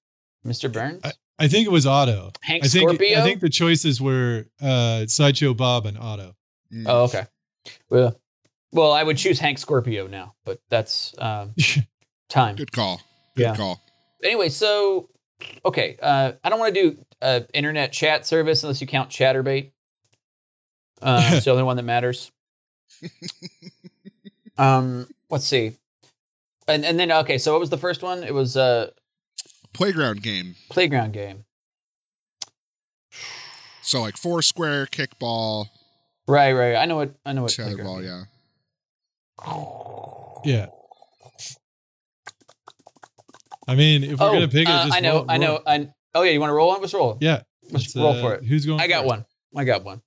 Mr. 0.47 0.73
Burns? 0.73 1.03
I 1.41 1.49
think 1.49 1.67
it 1.67 1.73
was 1.73 1.87
Otto. 1.87 2.31
Hank 2.41 2.65
I 2.65 2.69
think 2.69 2.89
Scorpio? 2.89 3.19
I 3.19 3.23
think 3.25 3.41
the 3.41 3.49
choices 3.49 4.01
were 4.01 4.47
uh, 4.63 5.07
sideshow 5.07 5.55
Bob 5.55 5.87
and 5.87 5.99
Otto. 5.99 6.37
Mm. 6.73 6.85
oh, 6.87 7.03
okay. 7.07 7.27
Well, 7.91 8.17
well, 8.71 8.93
I 8.93 9.03
would 9.03 9.17
choose 9.17 9.41
Hank 9.41 9.59
Scorpio 9.59 10.07
now, 10.07 10.37
but 10.45 10.61
that's 10.71 11.17
um, 11.19 11.53
time. 12.29 12.55
Good 12.55 12.71
call. 12.71 13.01
Good 13.35 13.43
Yeah. 13.43 13.57
call. 13.57 13.83
Anyway, 14.23 14.51
so 14.51 15.09
okay, 15.65 15.97
uh, 16.01 16.35
I 16.45 16.49
don't 16.49 16.61
want 16.61 16.73
to 16.73 16.81
do 16.81 16.99
uh, 17.21 17.41
internet 17.53 17.91
chat 17.91 18.25
service 18.25 18.63
unless 18.63 18.81
you 18.81 18.87
count 18.87 19.11
Chaturbate. 19.11 19.73
Uh, 21.03 21.29
it's 21.33 21.45
the 21.45 21.51
only 21.51 21.65
one 21.65 21.77
that 21.77 21.83
matters. 21.83 22.31
um, 24.57 25.09
let's 25.29 25.45
see, 25.45 25.77
and 26.69 26.85
and 26.85 26.99
then 26.99 27.11
okay, 27.13 27.39
so 27.39 27.53
what 27.53 27.61
was 27.61 27.71
the 27.71 27.79
first 27.79 28.03
one? 28.03 28.23
It 28.25 28.35
was 28.35 28.57
a 28.57 28.93
Playground 29.73 30.23
game. 30.23 30.55
playground 30.71 31.13
game. 31.13 31.45
So 33.83 34.01
like 34.01 34.17
four 34.17 34.43
square 34.43 34.87
kickball, 34.87 35.67
Right, 36.29 36.53
right. 36.53 36.75
I 36.75 36.87
know 36.87 36.97
what 36.97 37.15
I 37.25 37.33
know 37.33 37.43
what 37.43 37.53
tetherball. 37.53 38.03
playground 38.03 38.27
Yeah. 40.45 40.67
Yeah. 40.67 40.67
I 43.69 43.75
mean, 43.75 44.05
if 44.05 44.19
we're 44.19 44.29
oh, 44.29 44.33
gonna 44.33 44.49
pick 44.49 44.69
it, 44.69 44.73
uh, 44.73 44.89
I 44.93 45.01
know, 45.01 45.13
roll- 45.19 45.27
I 45.29 45.37
know. 45.39 45.49
roll. 45.51 45.63
I 45.67 45.89
oh 46.15 46.23
yeah, 46.23 46.33
you 46.33 46.41
want 46.41 46.51
to 46.51 46.55
roll 46.55 46.69
one? 46.69 46.81
Let's 46.81 46.95
roll. 46.95 47.19
Yeah. 47.21 47.43
Let's 47.71 47.95
let's, 47.95 47.97
roll 47.97 48.13
uh, 48.13 48.21
for 48.21 48.35
it. 48.35 48.45
Who's 48.45 48.65
going? 48.65 48.81
I 48.81 48.87
got 48.87 49.01
first? 49.01 49.07
one. 49.09 49.25
I 49.57 49.65
got 49.65 49.85
one. 49.85 50.03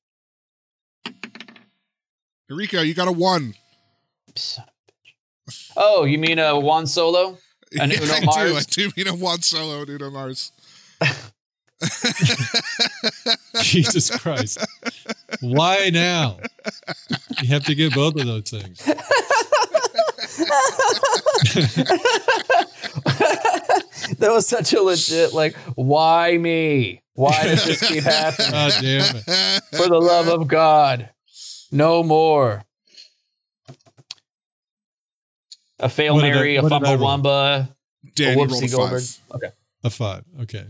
Enrico, 2.49 2.81
you 2.81 2.93
got 2.93 3.07
a 3.07 3.11
one. 3.11 3.53
Son 4.35 4.63
of 4.65 4.69
a 4.69 4.71
bitch. 4.71 4.78
Oh, 5.77 6.03
you 6.05 6.17
mean 6.17 6.39
uh, 6.39 6.57
Juan 6.59 6.87
Solo? 6.87 7.37
An 7.79 7.91
Yeah, 7.91 8.01
Uno 8.01 8.13
I 8.13 8.19
do. 8.19 8.25
Mars? 8.25 8.55
I 8.57 8.61
do 8.71 8.91
mean 8.97 9.07
a 9.07 9.15
one 9.15 9.41
solo 9.41 9.81
and 9.81 9.89
Uno 9.89 10.09
Mars. 10.09 10.51
Jesus 13.61 14.09
Christ. 14.17 14.65
Why 15.41 15.89
now? 15.91 16.39
You 17.41 17.47
have 17.49 17.63
to 17.65 17.75
get 17.75 17.93
both 17.93 18.15
of 18.15 18.25
those 18.25 18.49
things. 18.49 18.79
that 24.17 24.29
was 24.31 24.47
such 24.47 24.73
a 24.73 24.81
legit 24.81 25.33
like. 25.33 25.55
Why 25.75 26.37
me? 26.37 27.01
Why 27.13 27.43
does 27.43 27.65
this 27.65 27.87
keep 27.87 28.03
happening? 28.03 28.51
God 28.51 28.73
damn 28.81 29.15
it. 29.15 29.23
For 29.75 29.87
the 29.87 29.99
love 29.99 30.27
of 30.27 30.47
God, 30.47 31.09
no 31.71 32.03
more. 32.03 32.63
A 35.79 35.89
fail 35.89 36.15
What 36.15 36.21
Mary, 36.21 36.57
a 36.57 36.61
what 36.61 36.69
did 36.69 36.81
fumble 36.83 37.03
wamba, 37.03 37.69
a 38.05 38.09
Danny 38.15 38.41
a 38.41 38.45
whoopsie 38.45 38.71
Goldberg. 38.71 39.03
Okay. 39.35 39.51
A 39.83 39.89
five. 39.89 40.23
Okay. 40.41 40.65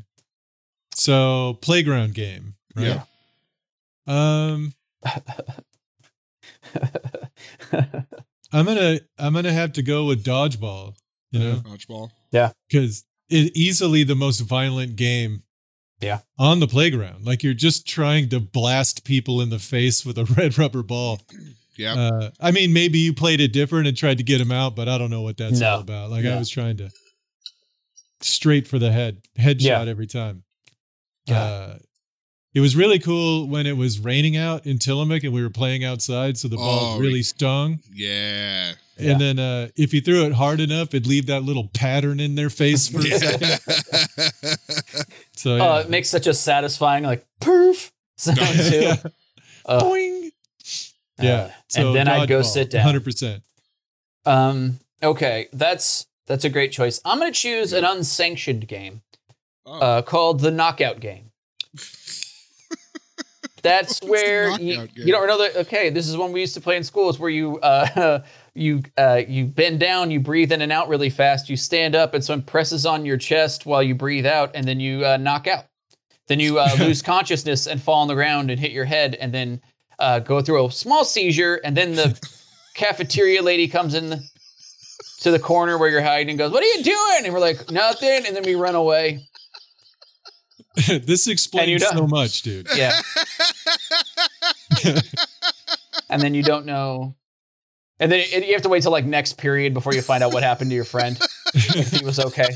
So 0.95 1.57
playground 1.61 2.13
game, 2.13 2.55
right? 2.75 2.87
Yeah. 2.87 3.03
Um, 4.07 4.73
I'm 8.51 8.65
gonna 8.65 8.99
I'm 9.17 9.33
gonna 9.33 9.51
have 9.53 9.73
to 9.73 9.81
go 9.81 10.05
with 10.05 10.23
dodgeball. 10.23 10.95
You 11.31 11.39
know, 11.39 11.55
Dodgeball. 11.57 12.09
Yeah, 12.31 12.51
because 12.69 13.05
it 13.29 13.55
easily 13.55 14.03
the 14.03 14.15
most 14.15 14.39
violent 14.41 14.95
game. 14.95 15.43
Yeah. 16.01 16.19
On 16.37 16.59
the 16.59 16.67
playground, 16.67 17.25
like 17.25 17.43
you're 17.43 17.53
just 17.53 17.85
trying 17.87 18.29
to 18.29 18.39
blast 18.39 19.03
people 19.03 19.41
in 19.41 19.49
the 19.49 19.59
face 19.59 20.05
with 20.05 20.17
a 20.17 20.25
red 20.37 20.57
rubber 20.57 20.81
ball. 20.81 21.19
Yeah. 21.79 21.93
Uh, 21.95 22.29
I 22.41 22.51
mean, 22.51 22.73
maybe 22.73 22.99
you 22.99 23.13
played 23.13 23.39
it 23.39 23.53
different 23.53 23.87
and 23.87 23.95
tried 23.95 24.17
to 24.17 24.23
get 24.23 24.41
him 24.41 24.51
out, 24.51 24.75
but 24.75 24.89
I 24.89 24.97
don't 24.97 25.09
know 25.09 25.21
what 25.21 25.37
that's 25.37 25.59
No. 25.61 25.69
all 25.75 25.79
about. 25.79 26.11
Like 26.11 26.25
No. 26.25 26.35
I 26.35 26.37
was 26.39 26.49
trying 26.49 26.77
to 26.77 26.91
straight 28.21 28.67
for 28.67 28.77
the 28.77 28.91
head, 28.91 29.21
headshot 29.39 29.61
Yeah. 29.61 29.81
every 29.85 30.05
time. 30.07 30.43
Yeah. 31.25 31.41
Uh, 31.41 31.77
it 32.53 32.59
was 32.59 32.75
really 32.75 32.99
cool 32.99 33.47
when 33.47 33.65
it 33.65 33.77
was 33.77 33.99
raining 33.99 34.35
out 34.35 34.65
in 34.65 34.77
Tillamook 34.79 35.23
and 35.23 35.31
we 35.31 35.41
were 35.41 35.49
playing 35.51 35.85
outside, 35.85 36.37
so 36.37 36.47
the 36.49 36.57
ball 36.57 36.95
Oh, 36.95 36.99
really 36.99 37.21
stung. 37.23 37.79
yeah. 37.93 38.73
Yeah. 38.97 39.11
And 39.11 39.21
then 39.21 39.39
uh, 39.39 39.69
if 39.77 39.93
you 39.93 40.01
threw 40.01 40.25
it 40.25 40.33
hard 40.33 40.59
enough, 40.59 40.89
it'd 40.89 41.07
leave 41.07 41.27
that 41.27 41.43
little 41.43 41.69
pattern 41.73 42.19
in 42.19 42.35
their 42.35 42.49
face 42.49 42.89
for 42.89 42.99
a 42.99 43.03
second. 43.03 43.59
So 45.37 45.55
yeah. 45.55 45.63
Oh, 45.69 45.75
it 45.77 45.89
makes 45.89 46.09
such 46.09 46.27
a 46.27 46.33
satisfying 46.33 47.05
like 47.05 47.25
poof 47.39 47.93
sound 48.17 48.37
too. 48.69 48.79
yeah. 48.81 48.95
Uh, 49.65 49.83
Boing. 49.83 50.08
Yeah. 51.21 51.33
uh, 51.35 51.51
So 51.67 51.87
and 51.87 51.95
then 51.95 52.07
I'd 52.07 52.27
go 52.29 52.41
sit 52.41 52.69
down. 52.71 52.93
100%. 52.93 53.41
Um. 54.25 54.79
Okay, 55.01 55.47
that's 55.53 56.05
that's 56.27 56.43
a 56.45 56.49
great 56.49 56.71
choice. 56.71 56.99
I'm 57.05 57.19
gonna 57.19 57.31
choose 57.31 57.71
an 57.73 57.85
unsanctioned 57.85 58.67
game 58.67 59.01
Oh. 59.65 59.79
uh, 59.79 60.01
called 60.01 60.39
the 60.41 60.51
Knockout 60.51 60.99
Game. 60.99 61.31
That's 63.61 64.01
where 64.01 64.51
you, 64.59 64.77
game? 64.77 64.89
you 64.95 65.11
don't 65.11 65.27
know 65.27 65.37
that. 65.39 65.55
Okay, 65.57 65.89
this 65.89 66.07
is 66.07 66.15
one 66.15 66.31
we 66.31 66.39
used 66.39 66.53
to 66.53 66.61
play 66.61 66.77
in 66.77 66.83
school. 66.83 67.03
schools 67.11 67.19
where 67.19 67.29
you 67.29 67.59
uh, 67.59 68.21
you 68.55 68.83
uh, 68.97 69.21
you 69.27 69.45
bend 69.45 69.79
down, 69.81 70.11
you 70.11 70.19
breathe 70.21 70.51
in 70.53 70.61
and 70.61 70.71
out 70.71 70.87
really 70.87 71.09
fast, 71.09 71.49
you 71.49 71.57
stand 71.57 71.93
up, 71.95 72.13
and 72.13 72.23
someone 72.23 72.43
presses 72.45 72.85
on 72.85 73.05
your 73.05 73.17
chest 73.17 73.65
while 73.65 73.83
you 73.83 73.95
breathe 73.95 74.25
out, 74.25 74.51
and 74.53 74.65
then 74.65 74.79
you 74.79 75.05
uh, 75.05 75.17
knock 75.17 75.45
out. 75.45 75.65
Then 76.27 76.39
you 76.39 76.57
uh, 76.59 76.69
lose 76.79 77.01
consciousness 77.01 77.67
and 77.67 77.81
fall 77.81 77.99
on 78.01 78.07
the 78.07 78.13
ground 78.15 78.49
and 78.49 78.59
hit 78.59 78.71
your 78.71 78.85
head, 78.85 79.15
and 79.15 79.33
then 79.33 79.61
uh, 79.99 80.19
go 80.19 80.41
through 80.41 80.65
a 80.65 80.71
small 80.71 81.05
seizure, 81.05 81.59
and 81.63 81.75
then 81.75 81.95
the 81.95 82.19
cafeteria 82.75 83.41
lady 83.41 83.67
comes 83.67 83.93
in 83.93 84.09
the, 84.09 84.23
to 85.21 85.31
the 85.31 85.39
corner 85.39 85.77
where 85.77 85.89
you're 85.89 86.01
hiding 86.01 86.29
and 86.29 86.39
goes, 86.39 86.51
"What 86.51 86.63
are 86.63 86.67
you 86.67 86.83
doing?" 86.83 87.25
And 87.25 87.33
we're 87.33 87.39
like, 87.39 87.69
"Nothing," 87.71 88.25
and 88.25 88.35
then 88.35 88.43
we 88.43 88.55
run 88.55 88.75
away. 88.75 89.21
this 90.87 91.27
explains 91.27 91.85
so 91.85 92.07
much, 92.07 92.41
dude. 92.41 92.67
Yeah. 92.75 92.99
and 96.09 96.21
then 96.21 96.33
you 96.33 96.43
don't 96.43 96.65
know. 96.65 97.15
And 97.99 98.09
then 98.11 98.25
you 98.31 98.53
have 98.53 98.61
to 98.61 98.69
wait 98.69 98.83
till 98.83 98.91
like 98.91 99.05
next 99.05 99.37
period 99.37 99.73
before 99.73 99.93
you 99.93 100.01
find 100.01 100.23
out 100.23 100.31
what 100.31 100.41
happened 100.41 100.71
to 100.71 100.75
your 100.75 100.85
friend 100.85 101.19
if 101.53 101.91
he 101.91 102.05
was 102.05 102.17
okay. 102.19 102.47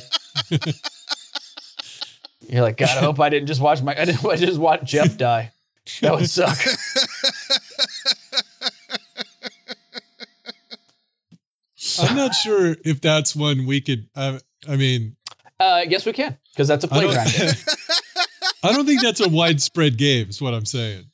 You're 2.48 2.62
like, 2.62 2.78
God, 2.78 2.98
I 2.98 3.02
hope 3.02 3.20
I 3.20 3.30
didn't 3.30 3.48
just 3.48 3.60
watch 3.60 3.82
my. 3.82 4.00
I 4.00 4.06
didn't 4.06 4.26
I 4.26 4.36
just 4.38 4.60
watch 4.60 4.84
Jeff 4.86 5.18
die. 5.18 5.52
That 6.02 6.14
would 6.16 6.30
suck. 6.30 6.58
I'm 12.00 12.16
not 12.16 12.34
sure 12.34 12.76
if 12.86 13.02
that's 13.02 13.36
one 13.36 13.66
we 13.66 13.82
could. 13.82 14.08
Uh, 14.16 14.40
I 14.68 14.76
mean, 14.78 15.16
Uh, 15.60 15.82
yes, 15.88 16.06
we 16.06 16.14
can 16.14 16.38
because 16.54 16.68
that's 16.68 16.86
a 16.86 16.94
I 16.94 17.00
playground. 17.00 17.32
game. 17.38 17.48
don't, 17.48 17.66
I 18.64 18.72
don't 18.72 18.86
think 18.86 19.02
that's 19.02 19.20
a 19.20 19.30
widespread 19.30 19.98
game. 19.98 20.30
Is 20.30 20.42
what 20.42 20.54
I'm 20.54 20.66
saying. 20.66 21.06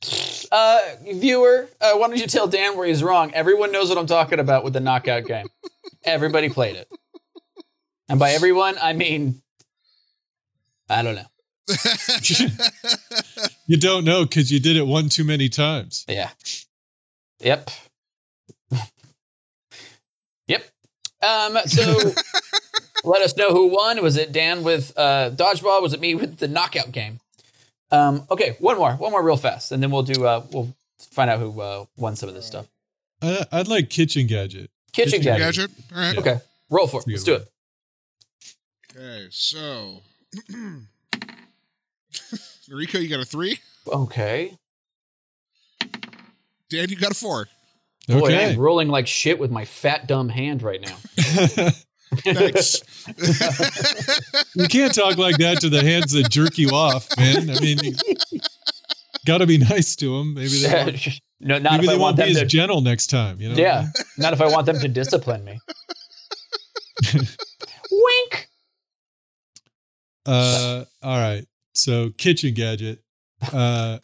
Uh, 0.52 0.80
viewer, 1.14 1.68
uh, 1.82 1.94
why 1.94 2.08
don't 2.08 2.18
you 2.18 2.28
tell 2.28 2.48
Dan 2.48 2.78
where 2.78 2.88
he's 2.88 3.04
wrong? 3.04 3.34
Everyone 3.34 3.72
knows 3.72 3.90
what 3.90 3.98
I'm 3.98 4.08
talking 4.08 4.40
about 4.40 4.64
with 4.64 4.74
the 4.74 4.80
knockout 4.80 5.26
game. 5.26 5.48
Everybody 6.04 6.50
played 6.50 6.76
it, 6.76 6.88
and 8.08 8.20
by 8.20 8.32
everyone, 8.32 8.76
I 8.82 8.94
mean, 8.94 9.42
I 10.90 11.02
don't 11.02 11.16
know. 11.16 11.26
You 13.70 13.78
don't 13.78 14.04
know 14.04 14.24
because 14.24 14.52
you 14.52 14.60
did 14.60 14.78
it 14.78 14.88
one 14.88 15.10
too 15.10 15.24
many 15.24 15.48
times. 15.48 16.04
Yeah. 16.10 16.32
Yep. 17.40 17.70
yep. 20.48 20.64
Um, 21.22 21.60
so 21.68 21.84
let 23.04 23.22
us 23.22 23.38
know 23.38 23.52
who 23.52 23.68
won. 23.68 24.02
Was 24.02 24.18
it 24.18 24.32
Dan 24.32 24.64
with 24.64 24.92
uh, 24.98 25.30
dodgeball? 25.30 25.84
Was 25.84 25.94
it 25.94 26.00
me 26.00 26.16
with 26.16 26.40
the 26.40 26.48
knockout 26.48 26.92
game? 26.92 27.20
Um, 27.92 28.26
okay, 28.32 28.56
one 28.60 28.78
more, 28.78 28.94
one 28.94 29.12
more 29.12 29.24
real 29.24 29.38
fast, 29.38 29.72
and 29.72 29.84
then 29.84 29.92
we'll 29.92 30.02
do. 30.02 30.26
Uh, 30.26 30.44
we'll 30.52 30.76
find 30.98 31.30
out 31.30 31.40
who 31.40 31.62
uh, 31.62 31.86
won 31.96 32.16
some 32.16 32.28
of 32.28 32.34
this 32.34 32.48
stuff. 32.48 32.68
I, 33.22 33.46
I'd 33.52 33.68
like 33.68 33.92
kitchen 33.92 34.26
gadget. 34.26 34.72
Kitchen, 34.94 35.20
Kitchen 35.20 35.38
gadget. 35.38 35.70
Gadget. 35.70 35.72
All 35.96 36.02
right. 36.02 36.18
Okay, 36.18 36.40
roll 36.72 36.88
for 36.88 37.02
it. 37.02 37.08
Let's 37.08 37.24
do 37.24 37.34
one. 37.34 37.42
it. 37.42 37.52
Okay, 38.98 39.28
so 39.30 40.02
Rico, 42.70 42.98
you 43.00 43.10
got 43.10 43.20
a 43.20 43.26
three. 43.26 43.60
Okay. 43.88 44.56
Dan, 46.70 46.90
you 46.90 46.96
got 46.96 47.12
a 47.12 47.16
four. 47.16 47.48
Boy, 48.08 48.18
Okay. 48.28 48.52
I'm 48.54 48.60
rolling 48.60 48.88
like 48.90 49.08
shit 49.08 49.40
with 49.40 49.52
my 49.52 49.66
fat 49.66 50.08
dumb 50.08 50.30
hand 50.30 50.62
right 50.64 50.82
now. 50.82 50.96
Thanks. 52.24 52.82
you 54.56 54.68
can't 54.68 54.94
talk 54.94 55.18
like 55.18 55.38
that 55.38 55.60
to 55.62 55.70
the 55.70 55.82
hands 55.84 56.12
that 56.14 56.30
jerk 56.30 56.58
you 56.58 56.70
off, 56.70 57.08
man. 57.18 57.50
I 57.52 57.60
mean, 57.60 57.78
got 59.28 59.40
to 59.40 59.46
be 59.48 59.60
nice 59.60 59.96
to 59.98 60.18
them. 60.18 60.34
Maybe 60.34 60.62
they 60.62 60.74
won't, 60.74 61.08
no, 61.40 61.60
not 61.60 61.74
maybe 61.74 61.86
if 61.86 61.90
they 61.92 61.98
want 61.98 62.00
won't 62.00 62.18
be 62.18 62.22
them 62.24 62.32
as 62.32 62.40
to. 62.40 62.46
gentle 62.48 62.82
next 62.82 63.08
time. 63.08 63.40
You 63.40 63.50
know? 63.50 63.56
Yeah, 63.56 63.90
not 64.18 64.34
if 64.34 64.42
I 64.42 64.48
want 64.48 64.66
them 64.66 64.80
to 64.80 64.88
discipline 64.88 65.44
me. 65.46 65.60
Wink. 67.92 68.48
Uh, 70.26 70.86
all 71.04 71.18
right. 71.18 71.46
So 71.80 72.10
kitchen 72.18 72.54
gadget. 72.54 73.00
Uh, 73.54 74.00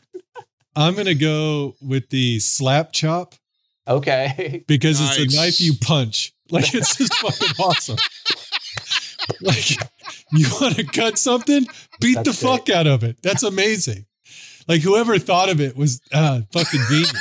I'm 0.75 0.95
gonna 0.95 1.13
go 1.15 1.75
with 1.81 2.09
the 2.09 2.39
slap 2.39 2.91
chop 2.93 3.35
Okay. 3.87 4.63
because 4.67 4.99
it's 5.01 5.33
a 5.33 5.37
knife 5.37 5.59
you 5.61 5.73
punch. 5.81 6.33
Like 6.51 6.73
it's 6.73 6.95
just 6.95 7.13
fucking 7.21 7.49
awesome. 7.59 7.97
Like 9.41 9.71
you 10.31 10.47
want 10.61 10.75
to 10.75 10.83
cut 10.85 11.17
something, 11.17 11.65
beat 11.99 12.15
That's 12.15 12.27
the 12.39 12.47
fuck 12.47 12.69
out 12.69 12.87
of 12.87 13.03
it. 13.03 13.17
That's 13.23 13.43
amazing. 13.43 14.05
Like 14.67 14.81
whoever 14.81 15.17
thought 15.19 15.49
of 15.49 15.59
it 15.61 15.75
was 15.75 16.01
uh, 16.13 16.41
fucking 16.51 16.81
genius. 16.89 17.13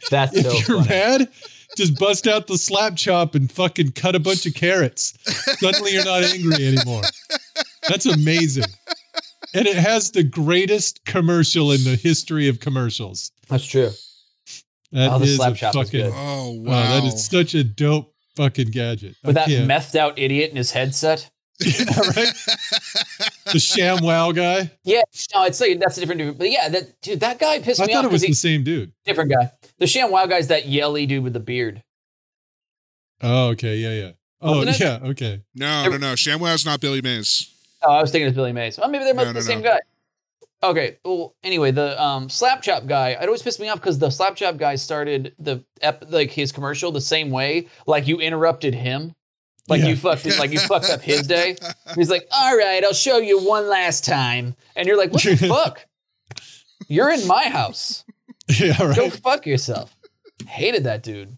That's 0.10 0.36
if 0.36 0.44
so 0.46 0.52
you're 0.52 0.84
funny. 0.84 0.88
mad, 0.88 1.28
just 1.76 1.98
bust 1.98 2.26
out 2.26 2.46
the 2.46 2.58
slap 2.58 2.96
chop 2.96 3.34
and 3.34 3.50
fucking 3.50 3.92
cut 3.92 4.14
a 4.14 4.20
bunch 4.20 4.46
of 4.46 4.54
carrots. 4.54 5.14
Suddenly 5.58 5.92
you're 5.94 6.04
not 6.04 6.22
angry 6.24 6.66
anymore. 6.68 7.02
That's 7.88 8.06
amazing. 8.06 8.64
And 9.54 9.66
it 9.66 9.76
has 9.76 10.10
the 10.10 10.22
greatest 10.24 11.04
commercial 11.04 11.72
in 11.72 11.84
the 11.84 11.96
history 11.96 12.48
of 12.48 12.60
commercials. 12.60 13.30
That's 13.48 13.64
true. 13.66 13.90
That 14.92 15.12
Oh, 15.12 15.18
the 15.18 15.24
is 15.26 15.36
slap 15.36 15.52
a 15.52 15.56
chop 15.56 15.76
is 15.76 15.90
good. 15.90 16.06
Oh, 16.06 16.12
oh 16.16 16.50
wow. 16.60 16.72
wow! 16.72 17.00
that 17.00 17.04
is 17.04 17.24
such 17.26 17.54
a 17.54 17.62
dope 17.64 18.12
fucking 18.36 18.70
gadget. 18.70 19.16
With 19.24 19.36
I 19.36 19.40
that 19.40 19.48
can't- 19.48 19.70
methed 19.70 19.94
out 19.96 20.18
idiot 20.18 20.50
in 20.50 20.56
his 20.56 20.70
headset. 20.72 21.30
Yeah, 21.60 21.84
right? 22.16 22.32
The 23.52 23.58
sham 23.58 23.98
wow 24.04 24.30
guy. 24.32 24.70
Yeah, 24.84 25.02
no, 25.34 25.44
it's 25.44 25.60
like 25.60 25.80
that's 25.80 25.96
a 25.96 26.00
different 26.00 26.20
dude. 26.20 26.38
But 26.38 26.50
yeah, 26.50 26.68
that 26.68 27.00
dude, 27.02 27.20
that 27.20 27.38
guy 27.40 27.58
pissed 27.60 27.80
I 27.80 27.86
me 27.86 27.92
thought 27.94 28.04
off 28.04 28.10
it 28.10 28.12
was 28.12 28.20
because 28.22 28.40
the 28.40 28.48
same 28.48 28.62
dude. 28.62 28.92
different 29.04 29.32
guy. 29.32 29.50
The 29.78 29.86
ShamWow 29.86 30.28
guy's 30.28 30.46
that 30.48 30.68
yelly 30.68 31.06
dude 31.06 31.24
with 31.24 31.32
the 31.32 31.40
beard. 31.40 31.82
Oh, 33.22 33.48
okay, 33.48 33.76
yeah, 33.76 33.92
yeah. 34.04 34.10
Oh, 34.40 34.62
yeah, 34.62 35.00
okay. 35.10 35.42
no, 35.56 35.88
no, 35.88 35.96
no. 35.96 36.12
ShamWow's 36.14 36.64
not 36.64 36.80
Billy 36.80 37.02
Mays. 37.02 37.52
Oh, 37.82 37.92
I 37.92 38.00
was 38.00 38.10
thinking 38.10 38.26
it's 38.28 38.34
Billy 38.36 38.52
Mays. 38.52 38.78
Well, 38.78 38.88
maybe 38.88 39.04
they're 39.04 39.14
No, 39.14 39.24
both 39.24 39.28
the 39.34 39.40
no, 39.40 39.40
same 39.40 39.60
no. 39.62 39.70
guy. 39.70 39.80
Okay. 40.62 40.98
Well, 41.04 41.34
anyway, 41.44 41.70
the 41.70 42.00
um, 42.02 42.28
slap 42.28 42.62
chop 42.62 42.86
guy. 42.86 43.10
It 43.10 43.22
always 43.24 43.42
pissed 43.42 43.60
me 43.60 43.68
off 43.68 43.78
because 43.80 43.98
the 43.98 44.10
slap 44.10 44.34
chop 44.34 44.56
guy 44.56 44.74
started 44.74 45.34
the 45.38 45.64
ep- 45.82 46.04
like 46.10 46.30
his 46.30 46.50
commercial 46.50 46.90
the 46.90 47.00
same 47.00 47.30
way. 47.30 47.68
Like 47.86 48.08
you 48.08 48.18
interrupted 48.18 48.74
him. 48.74 49.14
Like 49.68 49.82
Yeah. 49.82 49.88
you 49.88 49.96
fucked 49.96 50.26
it. 50.26 50.38
Like 50.38 50.50
you 50.50 50.58
fucked 50.58 50.90
up 50.90 51.00
his 51.02 51.26
day. 51.26 51.56
He's 51.94 52.10
like, 52.10 52.26
"All 52.32 52.56
right, 52.56 52.82
I'll 52.82 52.92
show 52.94 53.18
you 53.18 53.38
one 53.44 53.68
last 53.68 54.04
time," 54.04 54.56
and 54.74 54.88
you're 54.88 54.96
like, 54.98 55.12
"What 55.12 55.22
the 55.22 55.36
fuck? 55.48 55.84
You're 56.88 57.10
in 57.10 57.26
my 57.26 57.44
house. 57.44 58.04
Yeah, 58.48 58.82
right. 58.82 58.96
Go 58.96 59.10
fuck 59.10 59.46
yourself." 59.46 59.94
Hated 60.46 60.84
that 60.84 61.02
dude. 61.02 61.36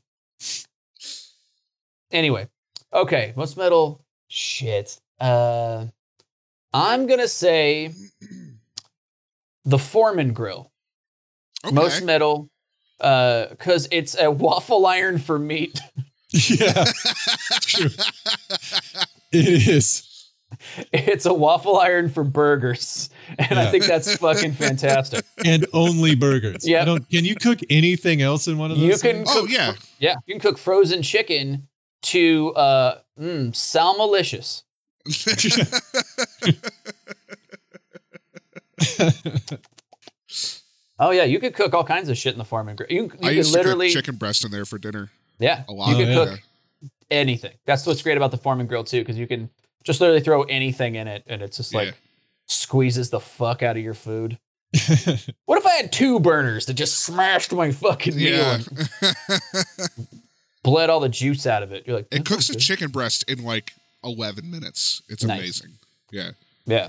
Anyway, 2.12 2.48
okay, 2.92 3.32
most 3.36 3.56
metal 3.56 4.00
shit. 4.28 4.98
Uh, 5.20 5.86
I'm 6.72 7.06
gonna 7.06 7.28
say 7.28 7.92
the 9.64 9.78
Foreman 9.78 10.32
grill. 10.32 10.70
Okay. 11.64 11.74
Most 11.74 12.02
metal, 12.04 12.48
uh, 13.00 13.46
because 13.48 13.88
it's 13.90 14.16
a 14.18 14.30
waffle 14.30 14.86
iron 14.86 15.18
for 15.18 15.38
meat. 15.38 15.78
Yeah, 16.32 16.84
true. 17.62 17.90
It 19.32 19.68
is. 19.68 20.06
It's 20.92 21.26
a 21.26 21.34
waffle 21.34 21.76
iron 21.76 22.08
for 22.08 22.22
burgers, 22.22 23.10
and 23.36 23.58
I 23.58 23.68
think 23.72 23.84
that's 23.84 24.16
fucking 24.16 24.52
fantastic. 24.52 25.24
and 25.44 25.66
only 25.72 26.14
burgers. 26.14 26.66
Yeah. 26.68 26.82
I 26.82 26.84
don't. 26.84 27.08
Can 27.10 27.24
you 27.24 27.34
cook 27.34 27.58
anything 27.68 28.22
else 28.22 28.46
in 28.46 28.58
one 28.58 28.70
of 28.70 28.78
those? 28.78 28.86
You 28.86 28.92
can 28.92 29.24
things? 29.24 29.28
Oh 29.32 29.40
cook 29.42 29.50
yeah. 29.50 29.72
Yeah, 29.98 30.14
you 30.26 30.34
can 30.34 30.40
cook 30.40 30.56
frozen 30.56 31.02
chicken 31.02 31.66
to 32.02 32.52
uh, 32.54 32.98
mm, 33.18 33.50
salmalicious. 33.50 34.62
Oh 41.02 41.12
yeah, 41.12 41.24
you 41.24 41.40
could 41.40 41.54
cook 41.54 41.72
all 41.72 41.82
kinds 41.84 42.10
of 42.10 42.18
shit 42.18 42.34
in 42.34 42.38
the 42.38 42.44
Foreman 42.44 42.76
grill. 42.76 42.88
You, 42.90 43.04
you 43.04 43.10
I 43.28 43.34
could 43.34 43.46
literally, 43.46 43.88
chicken 43.90 44.16
breast 44.16 44.44
in 44.44 44.50
there 44.50 44.66
for 44.66 44.78
dinner 44.78 45.08
yeah, 45.38 45.62
a 45.66 45.72
lot. 45.72 45.88
you 45.88 45.94
Oh, 45.94 45.98
could 45.98 46.08
yeah. 46.08 46.14
cook 46.36 46.40
anything. 47.10 47.52
That's 47.64 47.86
what's 47.86 48.02
great 48.02 48.18
about 48.18 48.32
the 48.32 48.36
Foreman 48.36 48.66
grill 48.66 48.84
too, 48.84 49.00
because 49.00 49.18
you 49.18 49.26
can 49.26 49.48
just 49.82 49.98
literally 50.02 50.20
throw 50.20 50.42
anything 50.42 50.96
in 50.96 51.08
it, 51.08 51.24
and 51.26 51.40
it's 51.40 51.56
just 51.56 51.72
like 51.72 51.88
Yeah. 51.88 51.94
squeezes 52.48 53.08
the 53.08 53.18
fuck 53.20 53.62
out 53.62 53.78
of 53.78 53.82
your 53.82 53.94
food. 53.94 54.38
What 55.46 55.58
if 55.58 55.66
I 55.66 55.72
had 55.76 55.90
two 55.90 56.20
burners 56.20 56.66
that 56.66 56.74
just 56.74 57.00
smashed 57.00 57.52
my 57.54 57.72
fucking 57.72 58.14
meal 58.14 58.36
Yeah. 58.36 58.58
and 59.00 59.40
bled 60.62 60.90
all 60.90 61.00
the 61.00 61.08
juice 61.08 61.46
out 61.46 61.62
of 61.62 61.72
it? 61.72 61.86
You're 61.86 61.96
like, 61.96 62.08
it 62.12 62.26
cooks 62.26 62.50
a 62.50 62.56
chicken 62.56 62.90
breast 62.90 63.24
in 63.28 63.42
like 63.42 63.72
11 64.04 64.50
minutes. 64.50 65.02
It's 65.08 65.24
Nice. 65.24 65.38
amazing. 65.38 65.78
Yeah. 66.10 66.30
Yeah. 66.66 66.88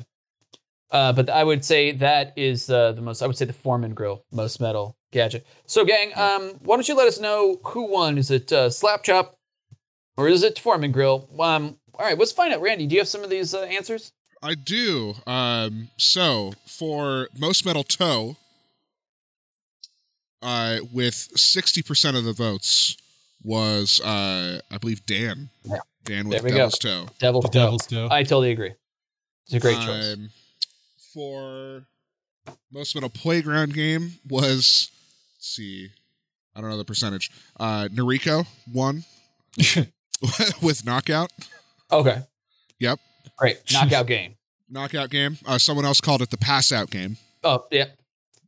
Uh, 0.92 1.14
but 1.14 1.30
I 1.30 1.44
would 1.44 1.64
say 1.64 1.92
that 1.92 2.34
is 2.36 2.70
uh, 2.70 2.92
the 2.92 3.02
most. 3.02 3.22
I 3.22 3.28
would 3.28 3.38
say 3.38 3.46
the 3.46 3.54
Foreman 3.54 3.94
Grill 3.94 4.26
most 4.32 4.60
metal 4.60 4.98
gadget. 5.14 5.46
So, 5.66 5.86
gang, 5.86 6.12
um, 6.18 6.56
why 6.64 6.76
don't 6.76 6.88
you 6.88 6.96
let 6.96 7.08
us 7.08 7.20
know 7.20 7.60
who 7.64 7.90
won? 7.90 8.18
Is 8.18 8.30
it 8.30 8.52
uh, 8.52 8.70
Slap 8.70 9.04
Chop 9.04 9.36
or 10.18 10.28
is 10.28 10.44
it 10.44 10.60
Foreman 10.60 10.92
Grill? 10.92 11.30
Um, 11.40 11.78
all 11.98 12.06
right, 12.06 12.18
let's 12.18 12.34
find 12.34 12.54
out. 12.54 12.62
Randy, 12.62 12.88
do 12.88 12.96
you 12.96 13.00
have 13.02 13.08
some 13.08 13.24
of 13.24 13.30
these 13.30 13.54
uh, 13.54 13.62
answers? 13.62 14.12
I 14.44 14.54
do. 14.56 15.14
Um, 15.26 15.90
so 15.98 16.54
for 16.68 17.30
most 17.38 17.66
metal 17.66 17.84
toe, 17.84 18.36
uh, 20.42 20.80
with 20.92 21.16
sixty 21.36 21.82
percent 21.82 22.18
of 22.18 22.26
the 22.26 22.34
votes 22.34 22.98
was 23.44 24.02
uh, 24.02 24.60
I 24.70 24.78
believe 24.78 25.06
Dan. 25.06 25.50
Yeah. 25.64 25.78
Dan 26.04 26.30
There 26.30 26.42
with 26.42 26.44
we 26.44 26.52
go. 26.52 26.58
Devil's 26.58 26.80
Toe. 26.80 27.06
Devil's 27.20 27.44
the 27.46 27.50
Toe. 27.50 27.60
devil's 27.66 27.88
toe. 27.88 28.08
I 28.12 28.24
totally 28.24 28.52
agree. 28.52 28.74
It's 29.46 29.54
a 29.54 29.60
great 29.60 29.78
choice. 29.78 30.14
Um, 30.14 30.30
for 31.14 31.86
most 32.72 32.96
of 32.96 33.02
metal 33.02 33.10
playground 33.10 33.74
game 33.74 34.14
was 34.28 34.90
let's 35.36 35.48
see, 35.48 35.90
I 36.56 36.62
don't 36.62 36.70
know 36.70 36.78
the 36.78 36.86
percentage. 36.86 37.30
Uh, 37.60 37.88
Noriko 37.92 38.46
won 38.74 39.04
with 40.62 40.86
knockout. 40.86 41.32
Okay. 41.92 42.22
Yep. 42.80 43.00
Great. 43.38 43.60
Knockout 43.74 44.08
game. 44.08 44.36
Knockout 44.70 45.10
game. 45.10 45.38
Uh, 45.46 45.58
someone 45.58 45.86
else 45.86 46.00
called 46.00 46.22
it 46.22 46.30
the 46.30 46.38
pass 46.38 46.72
out 46.72 46.90
game. 46.90 47.18
Oh, 47.44 47.66
yeah. 47.72 47.88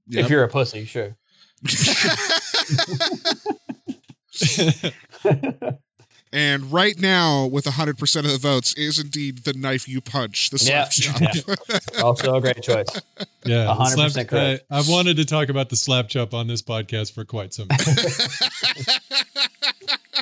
Yep. 0.07 0.25
If 0.25 0.31
you're 0.31 0.43
a 0.43 0.49
pussy, 0.49 0.85
sure. 0.85 1.17
and 6.33 6.71
right 6.73 6.99
now, 6.99 7.45
with 7.45 7.65
100% 7.65 8.15
of 8.17 8.31
the 8.31 8.37
votes, 8.37 8.73
is 8.73 8.99
indeed 8.99 9.45
the 9.45 9.53
knife 9.53 9.87
you 9.87 10.01
punch, 10.01 10.49
the 10.49 10.57
Yeah. 10.61 10.89
slap 10.89 11.31
chop. 11.33 11.59
Also 12.03 12.35
a 12.35 12.41
great 12.41 12.61
choice. 12.61 12.87
yeah, 13.45 13.65
the 13.65 13.73
100% 13.73 14.11
slap- 14.11 14.27
correct. 14.27 14.63
I, 14.71 14.79
I 14.79 14.81
wanted 14.87 15.15
to 15.17 15.25
talk 15.25 15.49
about 15.49 15.69
the 15.69 15.75
slap 15.77 16.09
chop 16.09 16.33
on 16.33 16.47
this 16.47 16.61
podcast 16.61 17.13
for 17.13 17.23
quite 17.23 17.53
some 17.53 17.67
time. 17.69 17.95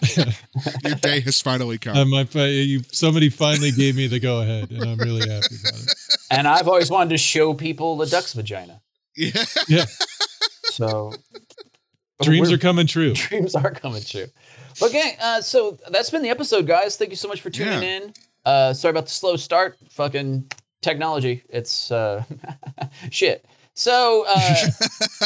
Your 0.84 0.96
day 0.96 1.20
has 1.22 1.42
finally 1.42 1.78
come. 1.78 2.10
my, 2.10 2.28
you, 2.34 2.82
somebody 2.92 3.30
finally 3.30 3.72
gave 3.72 3.96
me 3.96 4.08
the 4.08 4.20
go 4.20 4.42
ahead, 4.42 4.72
and 4.72 4.84
I'm 4.84 4.98
really 4.98 5.22
happy 5.30 5.56
about 5.62 5.80
it. 5.80 5.94
And 6.30 6.48
I've 6.48 6.68
always 6.68 6.90
wanted 6.90 7.12
to 7.12 7.18
show 7.18 7.54
people 7.54 7.98
the 7.98 8.06
duck's 8.08 8.34
vagina. 8.34 8.82
yeah. 9.16 9.44
Yeah, 9.68 9.86
So 10.64 11.14
dreams 12.22 12.52
are 12.52 12.58
coming 12.58 12.88
true. 12.88 13.14
dreams 13.14 13.56
are 13.56 13.72
coming 13.72 14.02
true. 14.04 14.28
But 14.82 14.92
gang, 14.92 15.14
uh, 15.22 15.42
so 15.42 15.78
that's 15.90 16.10
been 16.10 16.24
the 16.24 16.30
episode, 16.30 16.68
guys. 16.68 16.98
Thank 16.98 17.12
you 17.12 17.16
so 17.18 17.28
much 17.30 17.40
for 17.42 17.50
tuning 17.50 17.82
Yeah. 17.84 17.98
in. 17.98 18.14
Uh, 18.44 18.74
sorry 18.74 18.90
about 18.90 19.06
the 19.06 19.12
slow 19.12 19.36
start. 19.38 19.78
Fucking 19.92 20.52
technology. 20.82 21.44
It's 21.50 21.92
uh, 21.92 22.24
shit. 23.12 23.46
So, 23.76 24.26
uh, 24.28 24.56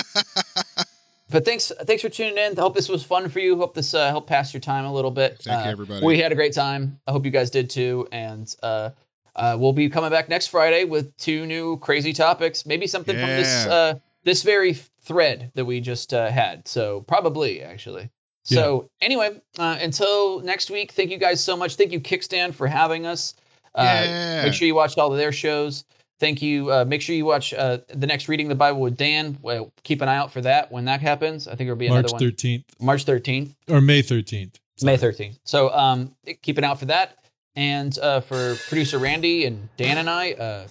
but 1.30 1.46
thanks, 1.46 1.72
thanks 1.84 2.02
for 2.02 2.10
tuning 2.10 2.38
in. 2.38 2.58
I 2.58 2.62
Hope 2.62 2.76
this 2.76 2.90
was 2.90 3.04
fun 3.04 3.30
for 3.30 3.40
you. 3.40 3.58
Hope 3.58 3.74
this 3.74 3.94
uh, 3.94 4.10
helped 4.10 4.28
pass 4.28 4.54
your 4.54 4.62
time 4.62 4.86
a 4.86 4.94
little 4.94 5.12
bit. 5.12 5.40
Thank 5.42 5.64
you, 5.64 5.70
Uh, 5.70 5.72
everybody. 5.72 6.06
We 6.06 6.20
had 6.20 6.32
a 6.32 6.36
great 6.36 6.54
time. 6.54 7.00
I 7.08 7.12
hope 7.12 7.26
you 7.26 7.32
guys 7.32 7.50
did 7.50 7.70
too. 7.70 8.08
And 8.12 8.54
uh, 8.62 8.92
uh, 9.36 9.58
we'll 9.60 9.74
be 9.74 9.90
coming 9.90 10.12
back 10.12 10.30
next 10.30 10.48
Friday 10.48 10.84
with 10.84 11.16
two 11.18 11.46
new 11.46 11.78
crazy 11.78 12.14
topics. 12.14 12.66
Maybe 12.66 12.88
something 12.88 13.16
from 13.18 13.28
this 13.30 13.66
Yeah. 13.66 13.74
uh, 13.74 13.94
this 14.24 14.44
very 14.44 14.74
thread 15.02 15.52
that 15.56 15.66
we 15.66 15.80
just 15.82 16.14
uh, 16.14 16.30
had. 16.30 16.68
So 16.68 17.02
probably 17.08 17.62
actually. 17.62 18.10
So 18.46 18.90
anyway, 19.02 19.42
uh, 19.58 19.78
until 19.82 20.40
next 20.42 20.70
week, 20.70 20.92
thank 20.92 21.10
you 21.12 21.18
guys 21.18 21.44
so 21.44 21.58
much. 21.58 21.76
Thank 21.76 21.92
you 21.92 22.00
Kickstand 22.00 22.54
for 22.54 22.68
having 22.68 23.06
us. 23.06 23.34
Uh, 23.74 23.82
Yeah. 23.84 24.44
Make 24.46 24.54
sure 24.54 24.68
you 24.68 24.76
watch 24.76 24.98
all 24.98 25.12
of 25.12 25.18
their 25.18 25.32
shows. 25.32 25.84
Thank 26.20 26.42
you. 26.42 26.72
Uh, 26.72 26.86
make 26.86 27.02
sure 27.02 27.14
you 27.16 27.26
watch 27.26 27.54
uh, 27.54 27.80
the 27.90 28.08
next 28.08 28.30
reading 28.30 28.48
the 28.48 28.56
Bible 28.56 28.80
with 28.80 28.96
Dan. 28.96 29.38
Well, 29.42 29.74
keep 29.84 30.02
an 30.02 30.08
eye 30.08 30.16
out 30.16 30.32
for 30.32 30.40
that 30.42 30.72
when 30.72 30.86
that 30.86 31.02
happens. 31.02 31.48
I 31.48 31.56
think 31.56 31.68
it'll 31.68 31.76
be 31.76 31.90
March 31.90 32.12
another 32.12 32.14
one. 32.14 32.32
13th 32.32 32.64
March 32.80 33.04
thirteenth. 33.04 33.56
or 33.68 33.82
May 33.82 34.02
13th. 34.02 34.56
May 34.82 34.98
13th. 34.98 35.40
So 35.44 35.74
um, 35.74 36.16
keep 36.42 36.58
an 36.58 36.64
eye 36.64 36.68
out 36.68 36.80
for 36.80 36.86
that. 36.86 37.18
And 37.58 37.98
uh, 38.00 38.20
for 38.22 38.56
producer 38.70 38.98
Randy 38.98 39.46
and 39.46 39.70
Dan 39.78 39.98
and 39.98 40.10
I, 40.10 40.34
uh, 40.34 40.68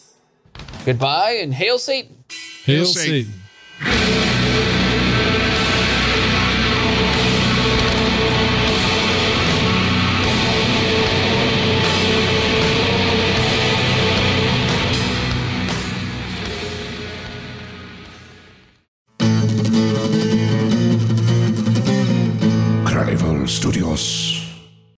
goodbye 0.84 1.38
and 1.42 1.52
hail 1.52 1.78
Satan. 1.78 2.24
Hail, 2.64 2.76
Hail 2.76 2.84
Satan. 2.86 3.32
Satan. 3.82 4.83
Studios. 23.46 24.33